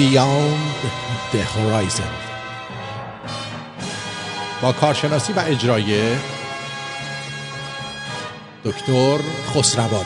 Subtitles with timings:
[0.00, 0.78] Beyond
[1.32, 2.12] the Horizon.
[4.62, 6.16] با کارشناسی و اجرای
[8.64, 9.18] دکتر
[9.54, 10.04] خسروانی.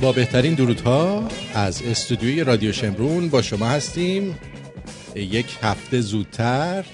[0.00, 4.38] با بهترین درودها از استودیوی رادیو شمرون با شما هستیم.
[5.14, 6.84] یک هفته زودتر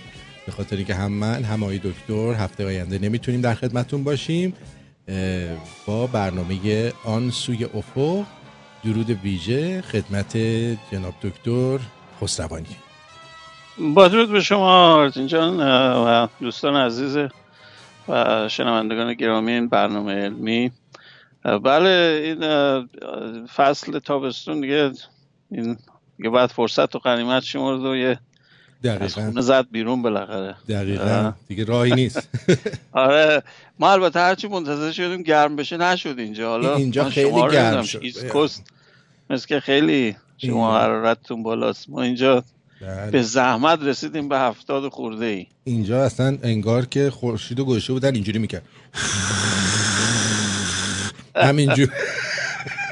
[0.47, 4.55] به خاطر اینکه هم من هم آقای دکتر هفته آینده نمی‌تونیم در خدمتون باشیم.
[5.87, 8.25] با برنامه آن سوی افق
[8.85, 10.37] درود ویژه خدمت
[10.93, 11.79] جناب دکتر
[12.21, 12.77] خسروانی.
[13.79, 17.19] با درود به شما آرتین جان و دوستان عزیز
[18.09, 20.73] و شنوندگان گرامی این برنامه علمی.
[21.63, 22.41] بله این
[23.47, 24.93] فصل تابستون دیگه
[25.51, 25.79] این
[26.17, 28.19] دیگه بعد فرصت و قنیمت شمرد و یه
[28.85, 29.41] دقیقا.
[29.41, 30.57] زد بیرون بالاخره.
[30.69, 31.33] دقیقا.
[31.49, 32.29] دیگه راهی نیست.
[32.93, 33.43] آره.
[33.79, 36.51] ما البته هرچی منتظر شدیم گرم بشه نشد اینجا.
[36.51, 37.99] حالا اینجا خیلی گرم شد.
[38.03, 38.63] ایست کوست
[39.31, 41.91] مثل که خیلی شما حرارتتون بالاست.
[41.91, 42.45] ما اینجا
[42.81, 43.11] بله.
[43.11, 48.15] به زحمت رسیدیم به هفتاد خورده ای اینجا اصلا انگار که خورشید و گوشه بودن
[48.15, 48.63] اینجوری می‌کرد.
[51.37, 51.89] همینجور.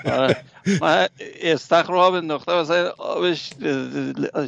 [0.04, 0.36] آره.
[0.80, 1.08] من
[1.40, 3.50] استخر رو آب انداخته مثلا آبش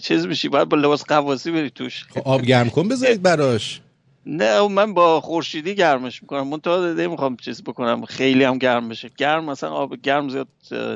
[0.03, 2.05] چیز میشی باید با لباس قواسی بری توش.
[2.11, 3.81] خب آب گرم کن بذارید براش.
[4.27, 6.49] نه من با خورشیدی گرمش می‌کنم.
[6.49, 9.11] من تا می‌خوام چیز بکنم خیلی هم گرم بشه.
[9.17, 10.49] گرم مثلا آب گرم زیاد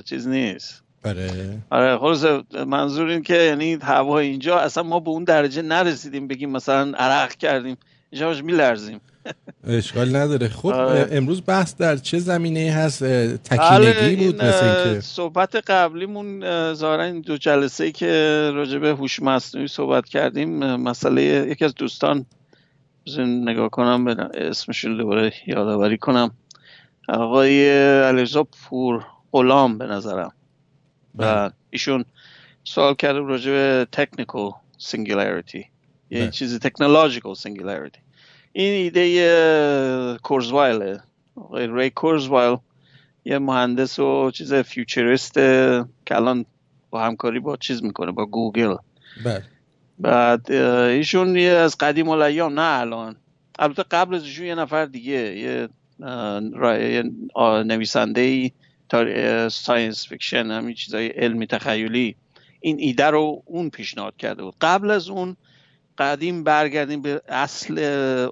[0.04, 0.82] چیز نیست.
[1.04, 1.58] آره.
[1.70, 2.24] آره خلاص
[2.66, 7.34] منظور این که یعنی هوا اینجا اصلا ما به اون درجه نرسیدیم بگیم مثلا عرق
[7.34, 7.76] کردیم
[8.10, 9.00] اینجا میلرزیم.
[9.66, 10.48] اشکال نداره.
[10.48, 11.08] خب آره.
[11.10, 17.04] امروز بحث در چه زمینه هست؟ تکینگی بود بله، این، مثل اینکه صحبت قبلیمون ظاهرا
[17.04, 18.06] این دو جلسه ای که
[18.54, 22.26] راجع به هوش مصنوعی صحبت کردیم مسئله یکی از دوستان
[23.06, 26.30] بزن نگاه کنم اسمشون دوباره یادآوری کنم.
[27.08, 30.32] آقای علیرضا پور غلام به نظرم.
[31.18, 32.04] و ایشون
[32.64, 35.66] سوال کرده راجع به technical singularity
[36.10, 36.30] یه بله.
[36.30, 38.00] چیزی technological singularity
[38.60, 41.00] این ایده کورزوایله
[41.34, 42.56] آقای ری کورزوایل
[43.24, 45.34] یه مهندس و چیز futurist
[46.06, 46.44] که الان
[46.90, 48.76] با همکاری با چیز می‌کنه با گوگل.
[49.24, 49.42] بله.
[49.98, 53.16] بعد ایشون یه از قدیم الایام نه الان.
[53.58, 55.68] البته قبل از ایشون یه نفر دیگه یه
[57.64, 58.52] نویسنده ای
[59.48, 62.16] science fiction همین چیزای علمی تخیلی.
[62.60, 64.54] این ایده رو اون پیشنهاد کرده بود.
[64.60, 65.36] قبل از اون
[66.00, 67.78] قدیم برگردیم به اصل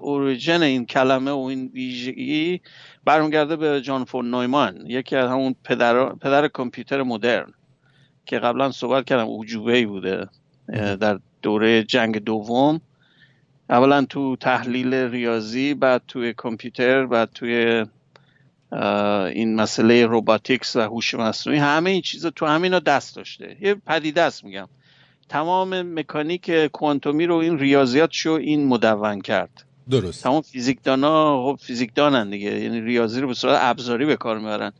[0.01, 2.61] اوریجن این کلمه و این ویژگی
[3.05, 7.53] برمیگرده به جان فون نویمان یکی از همون پدر, پدر کامپیوتر مدرن
[8.25, 10.27] که قبلا صحبت کردم اوجوبه ای بوده
[10.73, 12.81] در دوره جنگ دوم.
[13.69, 17.85] اولا تو تحلیل ریاضی بعد توی کامپیوتر بعد توی
[19.33, 23.57] این مسئله روباتیکس و هوش مصنوعی همه این چیزا تو همینا دست داشته.
[23.61, 24.67] یه پدیده است میگم.
[25.29, 29.65] تمام مکانیک کوانتومی رو این ریاضیات شو این مدون کرد.
[29.89, 30.23] درست.
[30.23, 34.71] تمام فیزیکدانا خب فیزیکدانن دیگه یعنی ریاضی رو به صورت ابزاری به کار می‌برن.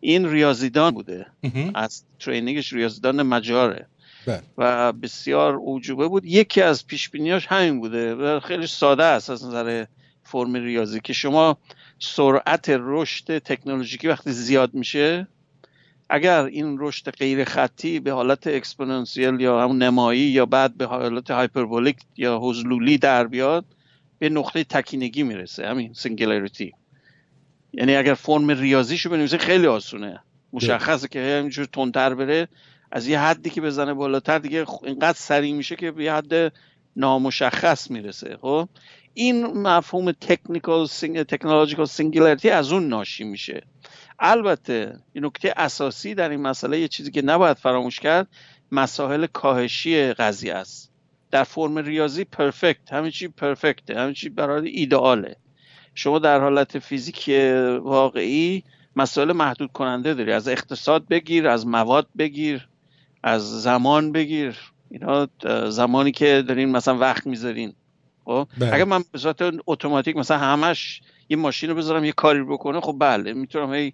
[0.00, 1.26] این ریاضیدان بوده.
[1.74, 3.86] از ترینینگش ریاضیدان مجاره.
[4.26, 4.42] بله.
[4.58, 6.24] و بسیار اوجوبه بود.
[6.24, 9.84] یکی از پیش بینیاش همین بوده و خیلی ساده است از نظر
[10.22, 11.58] فرم ریاضی که شما
[11.98, 15.28] سرعت رشد تکنولوژیکی وقتی زیاد میشه
[16.08, 21.30] اگر این رشد غیر خطی به حالت exponential یا همون نمایی یا بعد به حالت
[21.30, 23.64] hyperbolic یا هذلولی در بیاد
[24.18, 25.66] به نقطه تکینگی می‌رسه.
[25.68, 26.72] همین singularity
[27.72, 30.20] یعنی اگر فرم ریاضیشو بنویسه خیلی آسونه.
[30.52, 32.48] مشخصه که همینجور تندتر بره
[32.92, 36.52] از یه حدی که بزنه بالاتر دیگه اینقدر سریع میشه که به یه حد
[36.96, 38.38] نامشخص می‌رسه.
[38.40, 38.68] خب؟
[39.14, 40.86] این مفهوم technical
[41.28, 43.62] technological singularity از اون ناشی میشه.
[44.18, 48.28] البته این نکته اساسی در این مسئله یه چیزی که نباید فراموش کرد
[48.72, 50.92] مسائل کاهشی قضیه است.
[51.30, 55.36] در فرم ریاضی perfect همه چی perfect ه همه چی برای ایدئاله.
[55.94, 57.30] شما در حالت فیزیک
[57.82, 58.64] واقعی
[58.96, 60.32] مسائل محدود کننده داری.
[60.32, 62.68] از اقتصاد بگیر از مواد بگیر
[63.22, 64.56] از زمان بگیر.
[64.90, 65.28] اینا
[65.68, 67.74] زمانی که دارین مثلا وقت می‌ذارین.
[68.24, 68.74] خب؟ بله.
[68.74, 69.36] اگر من به صورت
[69.66, 73.92] اتوماتیک مثلا همش یه ماشین رو بذارم یه کاری بکنه خب بله می‌تونم هی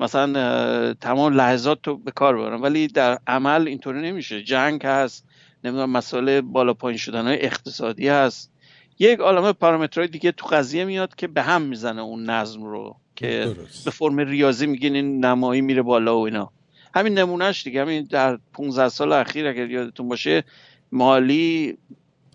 [0.00, 2.62] مثلا تمام لحظات رو به کار ببرم.
[2.62, 4.42] ولی در عمل اینطوری نمیشه.
[4.42, 5.26] جنگ هست
[5.64, 8.52] نمی‌دونم مسئله بالا پایین شدن های اقتصادی هست.
[8.98, 13.54] یک عالمه پارامترهای دیگه تو قضیه میاد که به هم می‌زنه اون نظم رو که
[13.56, 13.84] درست.
[13.84, 16.52] به فرم ریاضی میگین این نمایی میره بالا و اینا.
[16.94, 17.80] همین نمونهش دیگه.
[17.80, 20.44] همین در 15 سال اخیر اگر یادتون باشه
[20.92, 21.78] مالی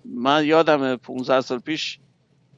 [0.05, 1.99] من یادم 15 سال پیش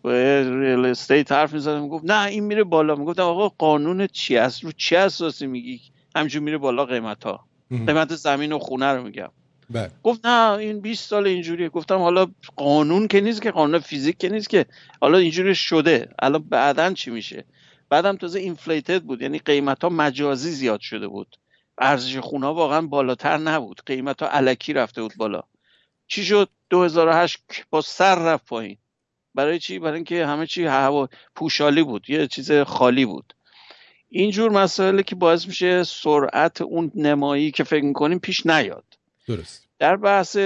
[0.08, 0.14] با
[0.60, 2.96] ریل استیت حرف می‌زدم می‌گفت نه این میره بالا.
[2.96, 5.82] می‌گفتم آقا قانون چی است؟ رو چه اساسی میگی؟
[6.16, 9.30] همجور میره بالا قیمت ها قیمت زمین و خونه رو میگم.
[9.70, 9.92] بله.
[10.04, 11.70] گفت نه این 20 سال اینجوریه.
[11.70, 14.66] گفتم حالا قانون که نیست که قانون فیزیک که نیست که.
[15.02, 16.10] حالا اینجوری شده.
[16.20, 17.46] الان بعدا چی میشه؟
[17.90, 21.36] بعدم تازه اینفلیتد بود یعنی قیمت ها مجازی زیاد شده بود.
[21.78, 23.82] ارزش خونه واقعا بالاتر نبود.
[23.86, 25.44] قیمت ها الکی رفته بود بالا.
[26.08, 27.40] چی شد؟ 2008
[27.70, 28.78] با سر رفت پایین.
[29.38, 33.34] برای چی؟ برای اینکه همه چی هوا پوشالی بود یه چیز خالی بود.
[34.10, 38.86] اینجور مسائلی که باعث میشه سرعت اون نمایی که فکر می‌کنیم پیش نیاد.
[39.28, 39.68] درست.
[39.80, 40.38] در بحث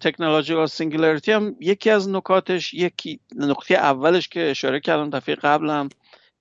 [0.00, 5.88] تکنولوژی و singularity هم یکی از نکاتش یکی نقطه اولش که اشاره کردم دفعه قبلم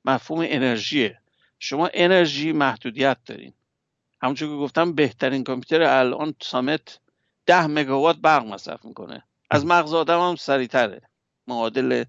[0.05, 1.17] مفهوم انرژیه.
[1.59, 3.53] شما انرژی محدودیت دارین.
[4.21, 6.99] همونجور که گفتم بهترین کامپیوتر الان سامت
[7.45, 9.23] ده مگاوات برق مصرف می‌کنه.
[9.49, 11.01] از مغز آدم هم سریعتره.
[11.47, 12.03] معادل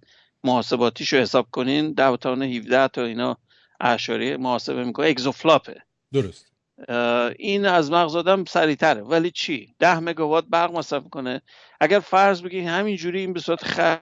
[0.45, 3.37] محاسباتیشو حساب کنین ده تا 17 تا اینا
[3.81, 5.07] اعشاری محاسبه می‌کنه.
[5.07, 5.83] اگزوفلاپه.
[6.13, 6.47] درست.
[7.39, 9.03] این از مغز آدم سریعتره.
[9.03, 11.43] ولی چی؟ ده مگاوات برق مصرف کنه
[11.81, 14.01] اگر فرض بگین همینجوری این به صورت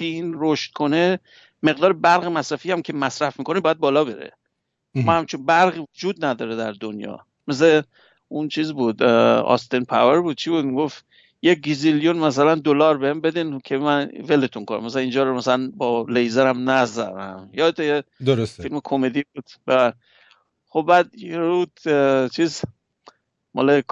[0.00, 1.18] این رشد کنه
[1.62, 4.32] مقدار برق مصرفی هم که مصرف می‌کنه باید بالا بره.
[4.94, 7.26] ما همچین برق وجود نداره در دنیا.
[7.48, 7.82] مثل
[8.28, 10.36] اون چیز بود آستین پاور بود.
[10.36, 11.04] چی بود؟ گفت
[11.42, 14.84] یک gazillion مثلا دلار بهم بدین که من ولتون کنم.
[14.84, 18.62] مثلا اینجا رو مثلا با لیزرم یاد یه درسته.
[18.62, 19.50] فیلم کمدی بود.
[19.66, 19.92] و
[20.68, 21.66] خب بعد یه
[22.32, 22.62] چیز
[23.54, 23.82] مال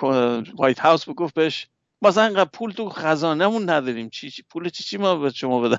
[0.59, 1.67] White House بگفت بهش
[2.03, 4.09] مثلا اینقدر پول تو خزانهمون نداریم.
[4.09, 5.79] چی, چی پول چی چی ما به شما بدن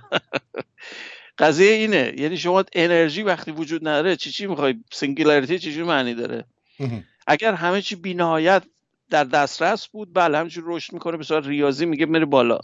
[1.40, 2.14] قضیه اینه.
[2.18, 6.46] یعنی شما انرژی وقتی وجود نداره چی چی می‌خوای؟ singularity چی معنی داره؟
[7.28, 8.64] اگر همه چی بینهایت
[9.10, 10.14] در دسترس بود.
[10.14, 12.60] بله همینجور رشد می‌کنه به صورت ریاضی میگه میره بالا.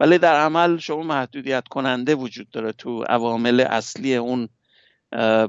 [0.00, 4.48] ولی در عمل شما محدودیت کننده وجود داره تو عوامل اصلی اون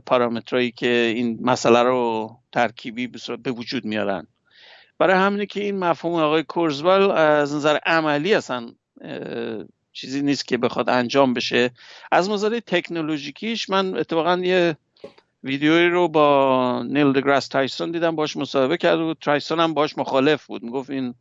[0.06, 3.08] پارامترایی که این مسئله رو ترکیبی
[3.44, 4.28] به وجود میارن.
[5.00, 8.72] برای همینه که این مفهوم آقای کورزوایل از نظر عملی اصلا
[9.94, 11.72] چیزی نیست که بخواد انجام بشه.
[12.12, 14.78] از نظر تکنولوژیکیش من اتفاقا یه
[15.44, 20.46] ویدیویی رو با نیل دگراس تایسون دیدم باش مصاحبه کرد و تایسون هم باش مخالف
[20.46, 20.64] بود.
[20.64, 21.14] می‌گفت این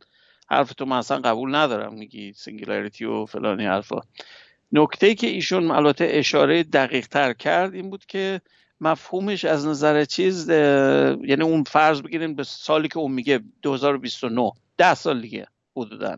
[0.49, 4.01] حرف تو من اصلا قبول ندارم میگی singularity و فلانی حرفا.
[4.71, 8.41] نکته که ایشون البته اشاره دقیق تر کرد این بود که
[8.81, 14.93] مفهومش از نظر چیز یعنی اون فرض بگیریم به سالی که اون میگه 2029 ده
[14.93, 15.47] سال دیگه
[15.77, 16.17] حدودا.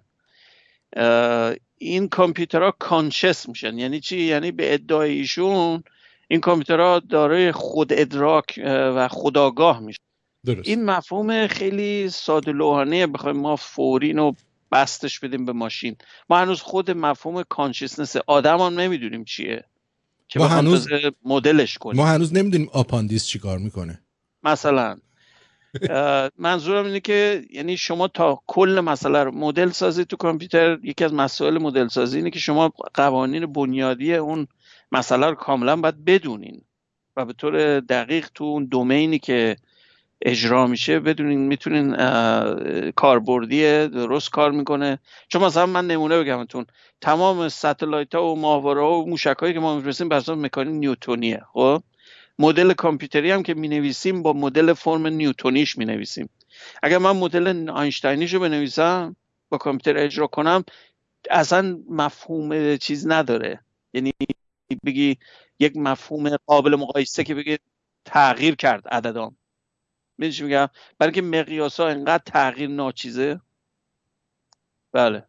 [1.77, 3.77] این کامپیوترها کانشس میشن.
[3.77, 5.83] یعنی چی؟ یعنی به ادعای ایشون
[6.27, 9.99] این کامپیوترها دارای خود ادراک و خداگاه میشه
[10.45, 10.67] درست.
[10.67, 14.33] این مفهوم خیلی ساده لوحانه بخوایم ما فورین و
[14.71, 15.95] بستش بدیم به ماشین.
[16.29, 19.63] ما هنوز خود مفهوم کانشسنس آدم هم نمی‌دونیم چیه.
[20.27, 20.87] که ما هنوز
[21.25, 21.97] مدلش کنیم.
[21.97, 24.01] ما هنوز نمی‌دونیم آپاندیس چی کار می‌کنه.
[24.43, 24.97] مثلا.
[26.37, 31.13] منظورم اینه که یعنی شما تا کل مسئله رو مدل سازی تو کامپیوتر یکی از
[31.13, 34.47] مسائل مدل سازی اینه که شما قوانین بنیادی اون
[34.91, 36.61] مسئله رو کاملا باید بدونین
[37.17, 39.55] و به طور دقیق تو اون دومینی که
[40.21, 41.95] اجرا میشه بدونین می‌تونین
[42.91, 44.99] کاربردی درست کار می‌کنه.
[45.27, 46.65] چون مثلا من نمونه بگمتون
[47.01, 50.73] تمام satellite ها و ماهواره ها و موشک هایی که ما میفرستیم بر اساس مکانیک
[50.73, 51.83] نیوتونیه خب؟
[52.39, 56.29] مدل کامپیوتری هم که می نویسیم با مدل فرم نیوتونیش می نویسیم
[56.83, 59.15] اگر من مدل آینشتاینیش رو بنویسم
[59.49, 60.63] با کامپیوتر اجرا کنم
[61.29, 63.59] اصلا مفهوم چیز نداره.
[63.93, 64.11] یعنی
[64.85, 65.17] بگی
[65.59, 67.57] یک مفهوم قابل مقایسه که بگی
[68.05, 69.37] تغییر کرد عددام
[70.17, 70.67] می‌دونی میگم؟
[70.99, 73.41] برای اینکه مقیاس ها انقدر تغییر ناچیزه.
[74.91, 75.23] بله.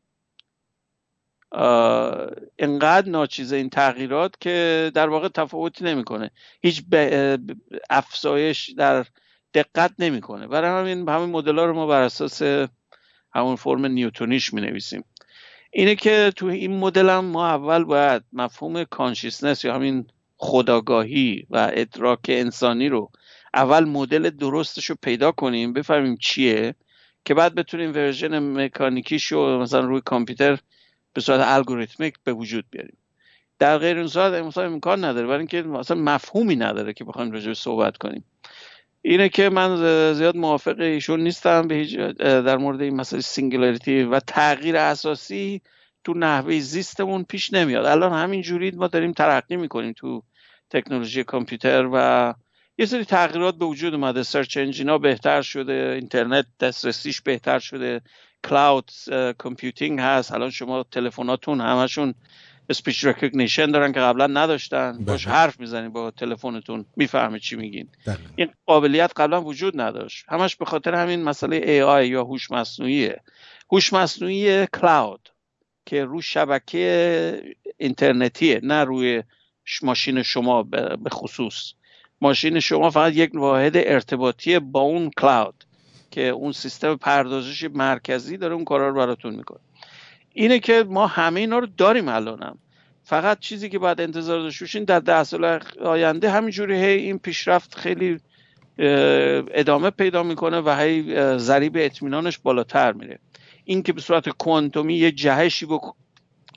[2.59, 6.31] انقدر ناچیزه این تغییرات که در واقع تفاوتی نمی‌کنه.
[6.63, 6.85] هیچ
[7.91, 9.07] افزایش در
[9.55, 10.47] دقت نمی‌کنه.
[10.47, 12.43] برای همین همین مدل ها رو ما بر اساس
[13.35, 15.05] همون فرم نیوتونیش می نویسیم
[15.79, 20.07] اینه که تو این مدل ما اول باید مفهوم کانشیسنس یا همین
[20.37, 23.11] خداگاهی و ادراک انسانی رو
[23.55, 26.75] اول مدل درستش رو پیدا کنیم بفهمیم چیه
[27.25, 30.59] که بعد بتونیم version مکانیکیش رو مثلا روی کامپیوتر
[31.13, 32.97] به صورت algorithmic به وجود بیاریم.
[33.59, 37.97] در غیر این صورت امکان نداره برای اینکه مثلا مفهومی نداره که بخوایم راجع صحبت
[37.97, 38.25] کنیم.
[39.09, 39.77] اینه که من
[40.15, 41.87] زیاد موافق ایشون نیستم به
[42.19, 45.63] در مورد این مسئله singularity و تغییر اساسی
[46.05, 47.85] تو نحوه زیستمون پیش نمیاد.
[47.85, 50.23] الان همین جوری ما داریم ترقی می‌کنیم تو
[50.71, 52.35] تکنولوژی کامپیوتر و
[52.79, 54.23] یه سری تغییرات به وجود اومده.
[54.23, 58.01] search engine ا بهتر شده اینترنت دسترسیش بهتر شده
[58.45, 58.91] cloud
[59.39, 60.33] computing هست.
[60.33, 62.15] الان شما تلفناتون همشون
[62.69, 64.99] speech recognition دارن که قبلا نداشتن.
[65.05, 67.89] باش حرف می‌زنید با تلفنتون می‌فهمه چی میگین.
[68.37, 70.25] این قابلیت قبلا وجود نداشت.
[70.29, 73.21] همش به خاطر همین مسئله AI یا هوش مصنوعیه.
[73.73, 75.29] هوش مصنوعی cloud
[75.87, 79.23] که رو شبکه اینترنتیه نه روی
[79.83, 81.73] ماشین شما به خصوص.
[82.21, 85.65] ماشین شما فقط یک واحد ارتباطی با اون کلاود
[86.11, 89.61] که اون سیستم پردازش مرکزی داره اون کارا رو براتون می‌کنه.
[90.39, 92.59] اینه که ما همه اینا رو داریم الانم.
[93.05, 97.75] فقط چیزی که باید انتظار داشته باشین در ده سال آینده همینجوری هی این پیشرفت
[97.75, 98.21] خیلی
[99.55, 103.19] ادامه پیدا می‌کنه و هی ضریب اطمینانش بالاتر میره.
[103.65, 105.67] این که به صورت کوانتومی یه جهشی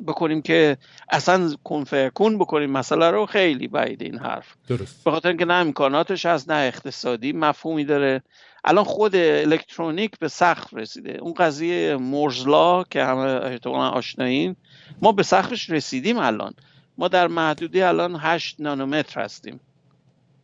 [0.08, 0.78] بکنیم که
[1.12, 4.56] اصلا کنفکون بکنیم مسئله رو خیلی بعید این حرف.
[4.68, 5.04] درست.
[5.04, 8.24] به خاطر اینکه نه امکاناتش هست نه اقتصادی مفهومی داره.
[8.64, 11.18] الان خود الکترونیک به سقف رسیده.
[11.22, 14.56] اون قضیه مرزلا که همه احتمالا آشنایین
[15.02, 16.54] ما به سقفش رسیدیم الان.
[16.98, 19.60] ما در محدوده الان 8 نانومتر هستیم.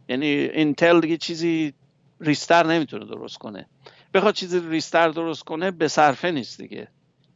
[0.09, 1.73] یعنی اینتل دیگه چیزی
[2.21, 3.65] ریستر نمی‌تونه درست کنه.
[4.13, 6.87] بخواد چیزی ریستر درست کنه به صرفه نیست دیگه.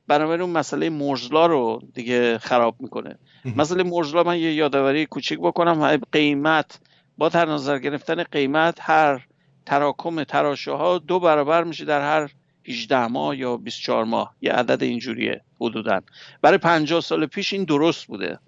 [0.08, 3.18] بنابراین اون مسئله مرزلا رو دیگه خراب می‌کنه.
[3.56, 5.98] مسئله مرزلا من یه یادآوری کوچیک بکنم.
[6.12, 6.80] قیمت
[7.18, 9.28] با در نظر گرفتن قیمت هر
[9.70, 12.32] تراکم تراشه ها دو برابر میشه در هر
[12.68, 14.36] 18 ماه یا 24 ماه.
[14.42, 16.02] یه عدد اینجوریه حدودا.
[16.42, 18.40] برای 50 سال پیش این درست بوده.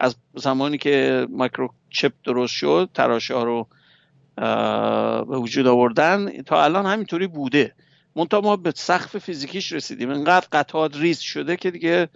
[0.00, 1.26] از زمانی که
[1.90, 3.68] چپ درست شد تراشه ها رو
[5.24, 7.74] به وجود آوردن تا الان همینطوری بوده.
[8.16, 10.10] منتها ما به سقف فیزیکیش رسیدیم.
[10.10, 12.08] اینقدر قطعات ریز شده که دیگه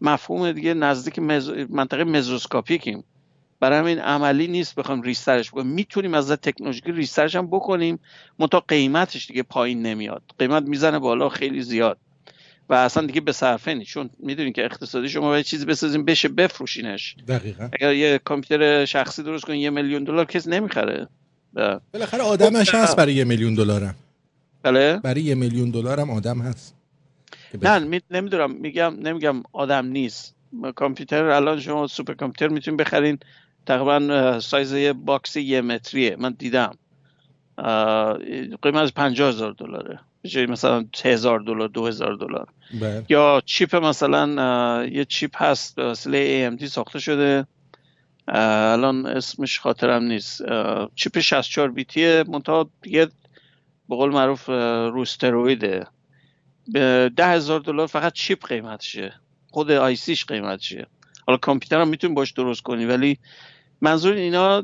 [0.00, 1.50] مفهوم دیگه نزدیک مز...
[1.50, 3.04] منطقه مزوسکاپیکیم
[3.64, 5.66] برای همین عملی نیست بخوایم ریسترش بکنیم.
[5.66, 7.98] می‌تونیم از تکنولوژی ریسترش هم بکنیم.
[8.38, 10.22] منتها قیمتش دیگه پایین نمیاد.
[10.38, 11.98] قیمت می‌زنه بالا خیلی زیاد.
[12.68, 13.90] و اصلا دیگه به صرفه نیست.
[13.90, 17.16] چون می‌دونین که اقتصادی شما باید چیزی بسازیم بشه بفروشینش.
[17.28, 17.68] دقیقا.
[17.72, 21.08] اگر یه کامپیوتر شخصی درست کنین یه میلیون دلار کس نمی‌خره.
[21.92, 23.94] بالاخره آدمش هست برای یه میلیون دلارم.
[24.62, 24.96] بله.
[24.96, 26.74] برای یه میلیون دلارم آدم هست.
[27.62, 28.50] نه نمی‌دونم.
[28.50, 30.34] میگم نمیگم آدم نیست.
[30.74, 33.18] کامپیوتر الان شما super computer می‌تونین بخرین.
[33.66, 36.16] تقریبا سایز یه box یه متریه.
[36.18, 36.74] من دیدم.
[38.62, 40.00] قیمت پنجاه هزار دلاره.
[40.24, 42.48] جای مثلا هزار دلار دو هزار دلار.
[42.80, 43.04] بله.
[43.08, 47.46] یا chip مثلا یه chip هست به وسیله AMD ساخته شده.
[48.28, 50.42] الان اسمش خاطرم نیست.
[50.94, 53.06] چیپ 64 بیتیه منتها یه
[53.88, 54.48] به قول معروف
[54.92, 55.86] روسترویده
[56.68, 59.14] به ده هزار دلار فقط چیپ قیمتشه.
[59.50, 60.86] خود آیسیش قیمتشه.
[61.26, 63.18] حالا کامپیوتر هم می‌تونی باش درست کنی ولی
[63.80, 64.60] منظور اینا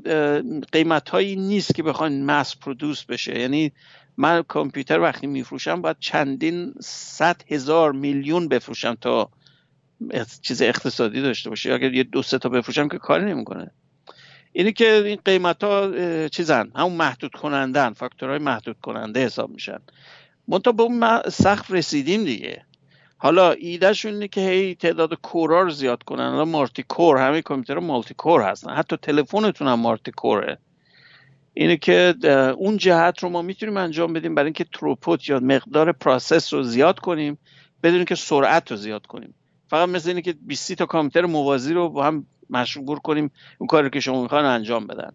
[0.73, 3.39] قیمت هایی نیست که بخواین مس پرودوس بشه.
[3.39, 3.73] یعنی
[4.17, 9.31] من کامپیوتر وقتی میفروشم باید چندین صد هزار میلیون بفروشم تا
[10.43, 11.73] چیز اقتصادی داشته باشه.
[11.73, 13.71] اگر یه دو سه تا بفروشم که کاری نمی‌کنه.
[14.53, 15.93] اینی که این قیمت ها
[16.29, 19.79] چیزن همون محدود کنندن فاکتورهای محدود کننده حساب میشن.
[20.49, 22.65] منتها به اون سقف رسیدیم دیگه.
[23.23, 26.31] حالا ایدهشون اینه که هی تعداد core ا رو زیاد کنن.
[26.31, 28.71] حالا multi core همه کامپیوتر multi core هستن.
[28.71, 30.59] حتی تلفنتون هم multi core ه
[31.55, 32.15] اینه که
[32.57, 36.99] اون جهت رو ما می‌تونیم انجام بدیم برای اینکه throughput یا مقدار process رو زیاد
[36.99, 37.39] کنیم
[37.83, 39.35] بدون که سرعت رو زیاد کنیم.
[39.69, 43.91] فقط مثل اینه که 20 تا کامپیوتر موازی رو با هم مشغول کنیم اون کاری
[43.91, 45.13] که شما می‌خوان انجام بدن.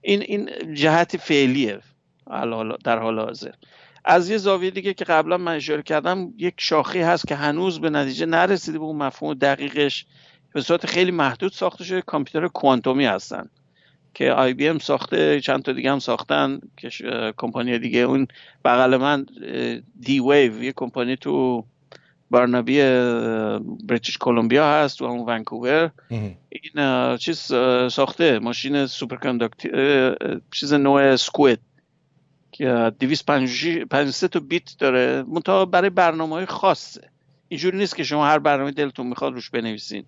[0.00, 1.80] این این جهت فعلیه.
[2.84, 3.52] در حال حاضر.
[4.04, 7.90] از یه زاویه دیگه که قبلا من اشاره کردم یک شاخی هست که هنوز به
[7.90, 10.06] نتیجه نرسیده به اون مفهوم دقیقش.
[10.54, 13.50] به صورت خیلی محدود ساخته شده کامپیوتر کوانتومی هستن.
[14.14, 16.90] که آی بی ام ساخته چند تا دیگه هم ساختن که
[17.36, 17.98] کمپانی دیگه.
[17.98, 18.26] اون
[18.64, 19.26] بغل من
[20.00, 21.64] دی ویو یه کمپانی تو
[22.30, 22.82] بارنابی
[23.84, 25.90] بریتیش کلمبیا هست و همون ونکوور.
[26.48, 27.52] این چیز
[27.90, 28.38] ساخته.
[28.38, 29.48] ماشین سوپر
[30.52, 31.60] چیز نوع سکوید
[32.58, 35.24] 253 تا بیت داره.
[35.28, 37.10] منتها برای برنامه های خاصه.
[37.48, 40.04] اینجوری نیست که شما هر برنامه دلتون می‌خواد روش بنویسین.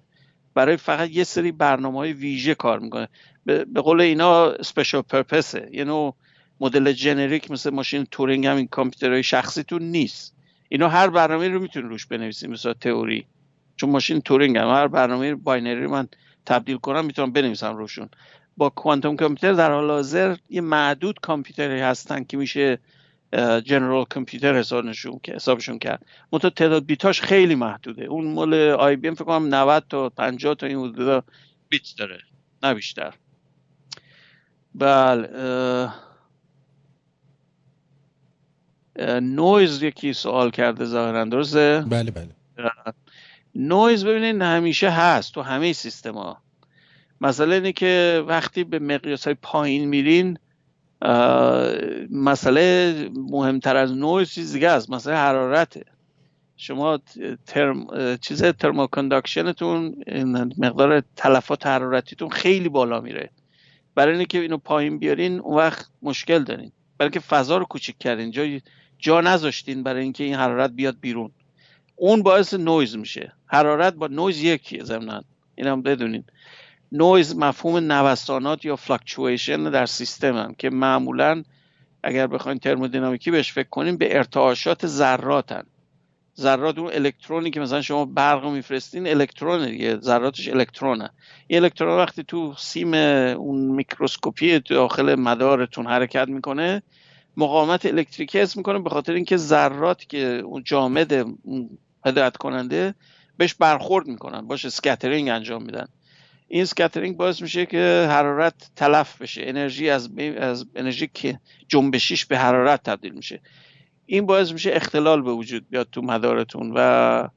[0.54, 3.08] برای فقط یه سری برنامه های ویژه کار می‌کنه.
[3.44, 6.14] به قول اینا special purpose ه یه نوع
[6.60, 10.34] مدل generic مثل ماشین تورینگ همین کامپیوترهای شخصیتون نیست.
[10.68, 13.26] اینا هر برنامه رو می‌تونید روش بنویسین مثلا تئوری.
[13.76, 14.68] چون ماشین تورینگ هم.
[14.68, 16.08] هر برنامه binary من
[16.46, 18.08] تبدیل کنم می‌تونم بنویسم روشون.
[18.56, 22.78] با quantum computer در حال حاضر یه معدود کامپیوتری هستن که میشه
[23.64, 26.06] general computer حسابشون که حسابشون کرد.
[26.32, 28.04] منتها تعداد bit اش خیلی محدوده.
[28.04, 31.24] اون مال آی بی ام فکر کنم 90 تا 50 تا این حدود
[31.68, 32.18] bit داره
[32.62, 33.14] نه بیشتر.
[34.74, 35.88] بله
[39.20, 42.34] نویز یکی سوال کرده ظاهرا درسته؟ بله بله.
[43.54, 46.42] نویز ببینید همیشه هست تو همه سیستما
[47.22, 50.38] مسئله اینه که وقتی به مقیاس های پایین میرین
[52.10, 54.90] مسئله مهمتر از نویز چیز دیگه است.
[54.90, 55.84] مسئله حرارته.
[56.56, 56.98] شما
[57.46, 57.86] ترم
[58.16, 59.96] چیز thermoconduction تون
[60.58, 63.30] مقدار تلفات حرارتیتون خیلی بالا میره.
[63.94, 66.72] برای اینکه اینو پایین بیارین اون وقت مشکل دارین.
[66.98, 68.30] برای اینکه فضا رو کوچیک کردین.
[68.30, 68.46] جا
[68.98, 71.30] جا نذاشتین برای اینکه این حرارت بیاد بیرون.
[71.96, 73.32] اون باعث نویز میشه.
[73.46, 75.22] حرارت با نویز یکیه ضمن
[75.54, 76.24] اینم بدونین.
[76.92, 81.42] نویز مفهوم نوسانات یا fluctuation در سیستم هم که معمولا
[82.02, 85.62] اگر بخواین ترمودینامیکی بهش فکر کنیم به ارتعاشات ذراتن.
[86.40, 91.10] ذرات اون الکترونی که مثلا شما برق میفرستین الکترونه دیگه ذراتش الکترونه.
[91.46, 96.82] این الکترون وقتی تو سیم اون میکروسکوپی داخل مدارتون حرکت می‌کنه
[97.36, 101.26] مقاومت الکتریکی اسم می‌کنه به خاطر اینکه ذرات که اون جامد
[102.06, 102.94] هدایت کننده
[103.36, 105.86] بهش برخورد می‌کنن باش scattering انجام میدن.
[106.52, 109.42] این scattering باعث میشه که حرارت تلف بشه.
[109.44, 113.40] انرژی از, از انرژی که جنبشیش به حرارت تبدیل میشه.
[114.06, 117.28] این باعث میشه اختلال به وجود بیاد تو مدارتون و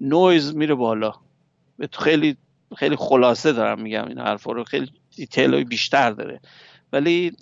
[0.00, 1.12] نویز میره بالا.
[1.92, 2.36] خیلی
[2.76, 4.64] خیلی خلاصه دارم میگم این حرفا رو.
[4.64, 6.40] خیلی detail بیشتر داره.
[6.92, 7.32] ولی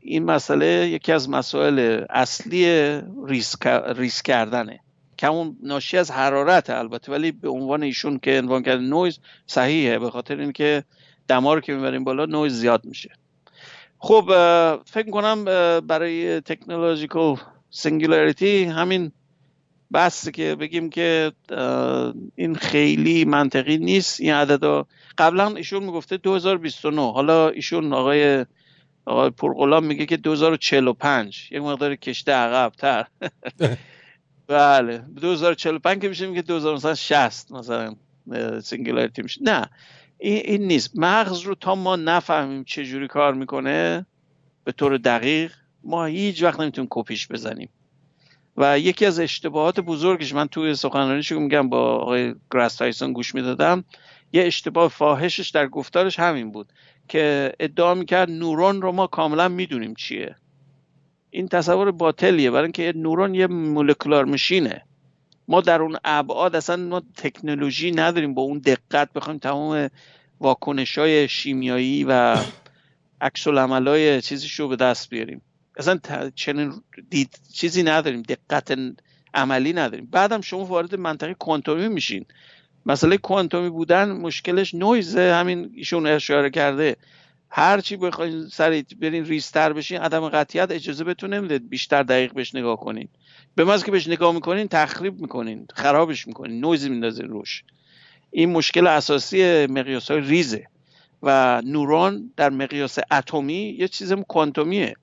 [0.00, 4.80] این مسئله یکی از مسائل اصلی ریسک, ریسک کردنه.
[5.22, 9.98] که اون ناشی از حرارت البته ولی به عنوان ایشون که عنوان کرده نویز صحیحه
[9.98, 10.84] به خاطر اینکه
[11.28, 13.10] دما رو که می‌بریم بالا نویز زیاد میشه.
[13.98, 14.24] خب
[14.86, 15.44] فکر کنم
[15.86, 17.36] برای تکنولوژیکال
[17.70, 19.12] سنگولاریتی همین
[19.92, 21.32] بس که بگیم که
[22.36, 24.20] این خیلی منطقی نیست.
[24.20, 24.86] این عددا
[25.18, 28.46] قبلا ایشون می‌گفته 2029 حالا ایشون آقای
[29.04, 33.06] آقای پرغلام میگه که 2045 یک مقدار کشته عقب تر
[34.52, 34.98] بله.
[34.98, 37.94] 2045 که میشه میگه 2060 مثلا
[38.62, 39.40] singularity میشه.
[39.42, 39.70] نه.
[40.18, 40.90] این, این نیست.
[40.94, 44.06] مغز رو تا ما نفهمیم چه جوری کار می‌کنه
[44.64, 45.52] به طور دقیق
[45.84, 47.68] ما هیچ وقت نمی‌تونیم کپیش بزنیم.
[48.56, 53.84] و یکی از اشتباهات بزرگش من توی سخنرانیش میگم با آقای دگراس تایسون گوش می‌دادم.
[54.32, 56.72] یه اشتباه فاحشش در گفتارش همین بود
[57.08, 60.36] که ادعا می‌کرد نورون رو ما کاملا می‌دونیم چیه.
[61.34, 62.50] این تصور باطلیه.
[62.50, 64.82] برای اینکه نورون یه molecular machine ه.
[65.48, 69.90] ما در اون ابعاد اصلا ما تکنولوژی نداریم با اون دقت بخوایم تمام
[70.40, 72.36] واکنش های شیمیایی و
[73.20, 75.42] عکس های چیزیش رو به دست بیاریم.
[75.76, 76.00] اصلا
[76.34, 76.72] چنین
[77.10, 78.78] دید چیزی نداریم دقت
[79.34, 80.08] عملی نداریم.
[80.12, 82.24] بعدم شما وارد منطقه کوانتومی میشین.
[82.86, 86.96] مسئله کوانتومی بودن مشکلش نویزه همین ایشون اشاره کرده.
[87.54, 92.54] هر چی بخواین سریع برین ریستر بشین عدم قطعیت اجازه بهتون نمیده بیشتر دقیق بهش
[92.54, 93.08] نگاه کنین.
[93.54, 97.64] به محض که بهش نگاه می‌کنین تخریب می‌کنین خرابش می‌کنین نویز میندازین روش.
[98.30, 100.66] این مشکل اساسی مقیاس های ریزه
[101.22, 104.94] و نورون در مقیاس اتمی یه چیز کوانتومیه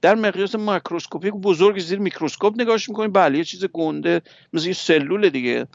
[0.00, 3.12] در مقیاس ماکروسکوپی بزرگ زیر میکروسکوپ نگاهش می‌کنین.
[3.12, 5.66] بله یه چیز گنده مثل یه سلول دیگه.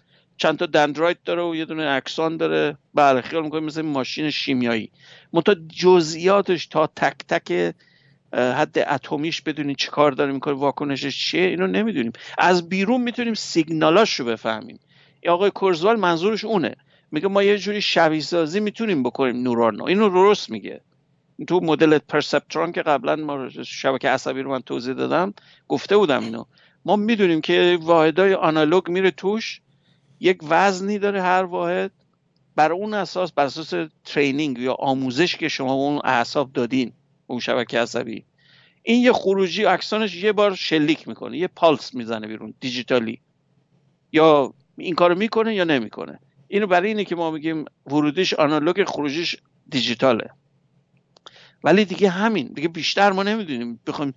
[0.41, 2.77] چند تا dendrite داره و یه دونه axon داره.
[2.93, 4.91] بله خیال می‌کنیم مثل ماشین شیمیایی.
[5.33, 7.75] منتها جزئیاتش تا تک تک
[8.33, 12.11] حد اتمیش بدونیم چه کار داره می‌کنه واکنشش چیه اینو نمی‌دونیم.
[12.37, 14.79] از بیرون می‌تونیم سیگنالاش رو بفهمیم
[15.27, 16.75] آقای کرزوال منظورش اونه.
[17.11, 20.81] میگه ما یه جوری شبیه سازی می‌تونیم بکنیم نوران رو اینو درست میگه.
[21.47, 25.33] تو مدل پرسپترون که قبلا ما شبکه عصبی رو من توضیح دادم
[25.67, 26.45] گفته بودم اینو.
[26.85, 29.61] ما می‌دونیم که واحدای آنالوگ میره توش
[30.21, 31.91] یک وزنی داره هر واحد
[32.55, 36.93] بر اون اساس بر اساس ترینینگ یا آموزش که شما اون اعصاب دادین
[37.27, 38.25] اون شبکه عصبی.
[38.83, 43.21] این یه خروجی اکسانش یه بار شلیک می‌کنه یه پالس می‌زنه بیرون دیجیتالی.
[44.11, 46.19] یا این کارو می‌کنه یا نمی‌کنه.
[46.47, 49.37] اینو برای اینه که ما میگیم ورودیش آنالوگ خروجیش
[49.69, 50.29] دیجیتاله.
[51.63, 53.79] ولی دیگه همین دیگه بیشتر ما نمی‌دونیم.
[53.87, 54.13] بخوایم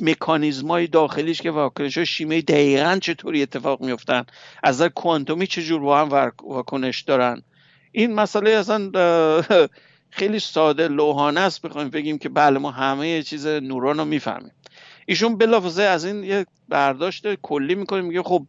[0.00, 4.24] مکانیزمای داخلیش که واکنش های شیمی دقیقا چطوری اتفاق میفتن
[4.62, 6.08] از نظر کوانتومی چجور با هم
[6.42, 7.42] واکنش دارن.
[7.92, 8.90] این مسئله اصلا
[10.10, 11.62] خیلی ساده لوحانه است.
[11.62, 14.52] بخوایم بگیم که بله ما همه چیز نوران رو می‌فهمیم.
[15.06, 18.04] ایشون بلافاظه از این یه برداشت کلی می‌کنیم.
[18.04, 18.46] میگه خب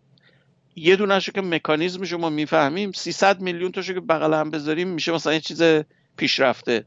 [0.76, 5.34] یه دونه که مکانیزم شما می‌فهمیم 300 میلیون تاشو که بغل هم بذاریم میشه مثلا
[5.34, 5.63] یه چیز
[6.17, 6.86] پیشرفته.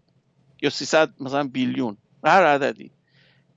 [0.62, 1.96] یا 300 مثلا بیلیون.
[2.24, 2.90] هر عددی.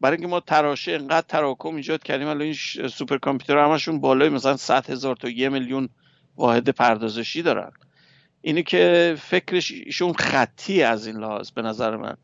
[0.01, 4.57] برای اینکه ما تراشه انقدر تراکم ایجاد کردیم الان این سوپر کامپیوتر همشون بالای مثلا
[4.57, 5.89] 100 هزار تا یه میلیون
[6.35, 7.71] واحد پردازشی دارن.
[8.41, 12.17] اینه که فکرش ایشون خطی از این لحاظ به نظر من.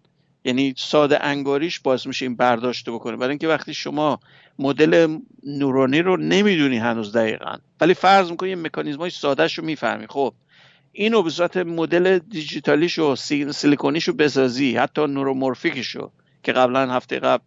[0.46, 3.18] یعنی ساده انگاریش باعث میشه این برداشته بکنه.
[3.18, 4.20] برای اینکه وقتی شما
[4.60, 10.08] مدل نورانی رو نمی‌دونی هنوز دقیقا ولی فرض می‌کنی یه مکانیزم های سادهش رو می‌فهمی.
[10.08, 10.34] خب
[10.92, 13.16] اینو به صورت مدل دیجیتالیشو
[13.52, 16.12] سیلیکونیشو بسازی حتی نورومورفیکشو
[16.43, 17.43] که قبلا هفته قبل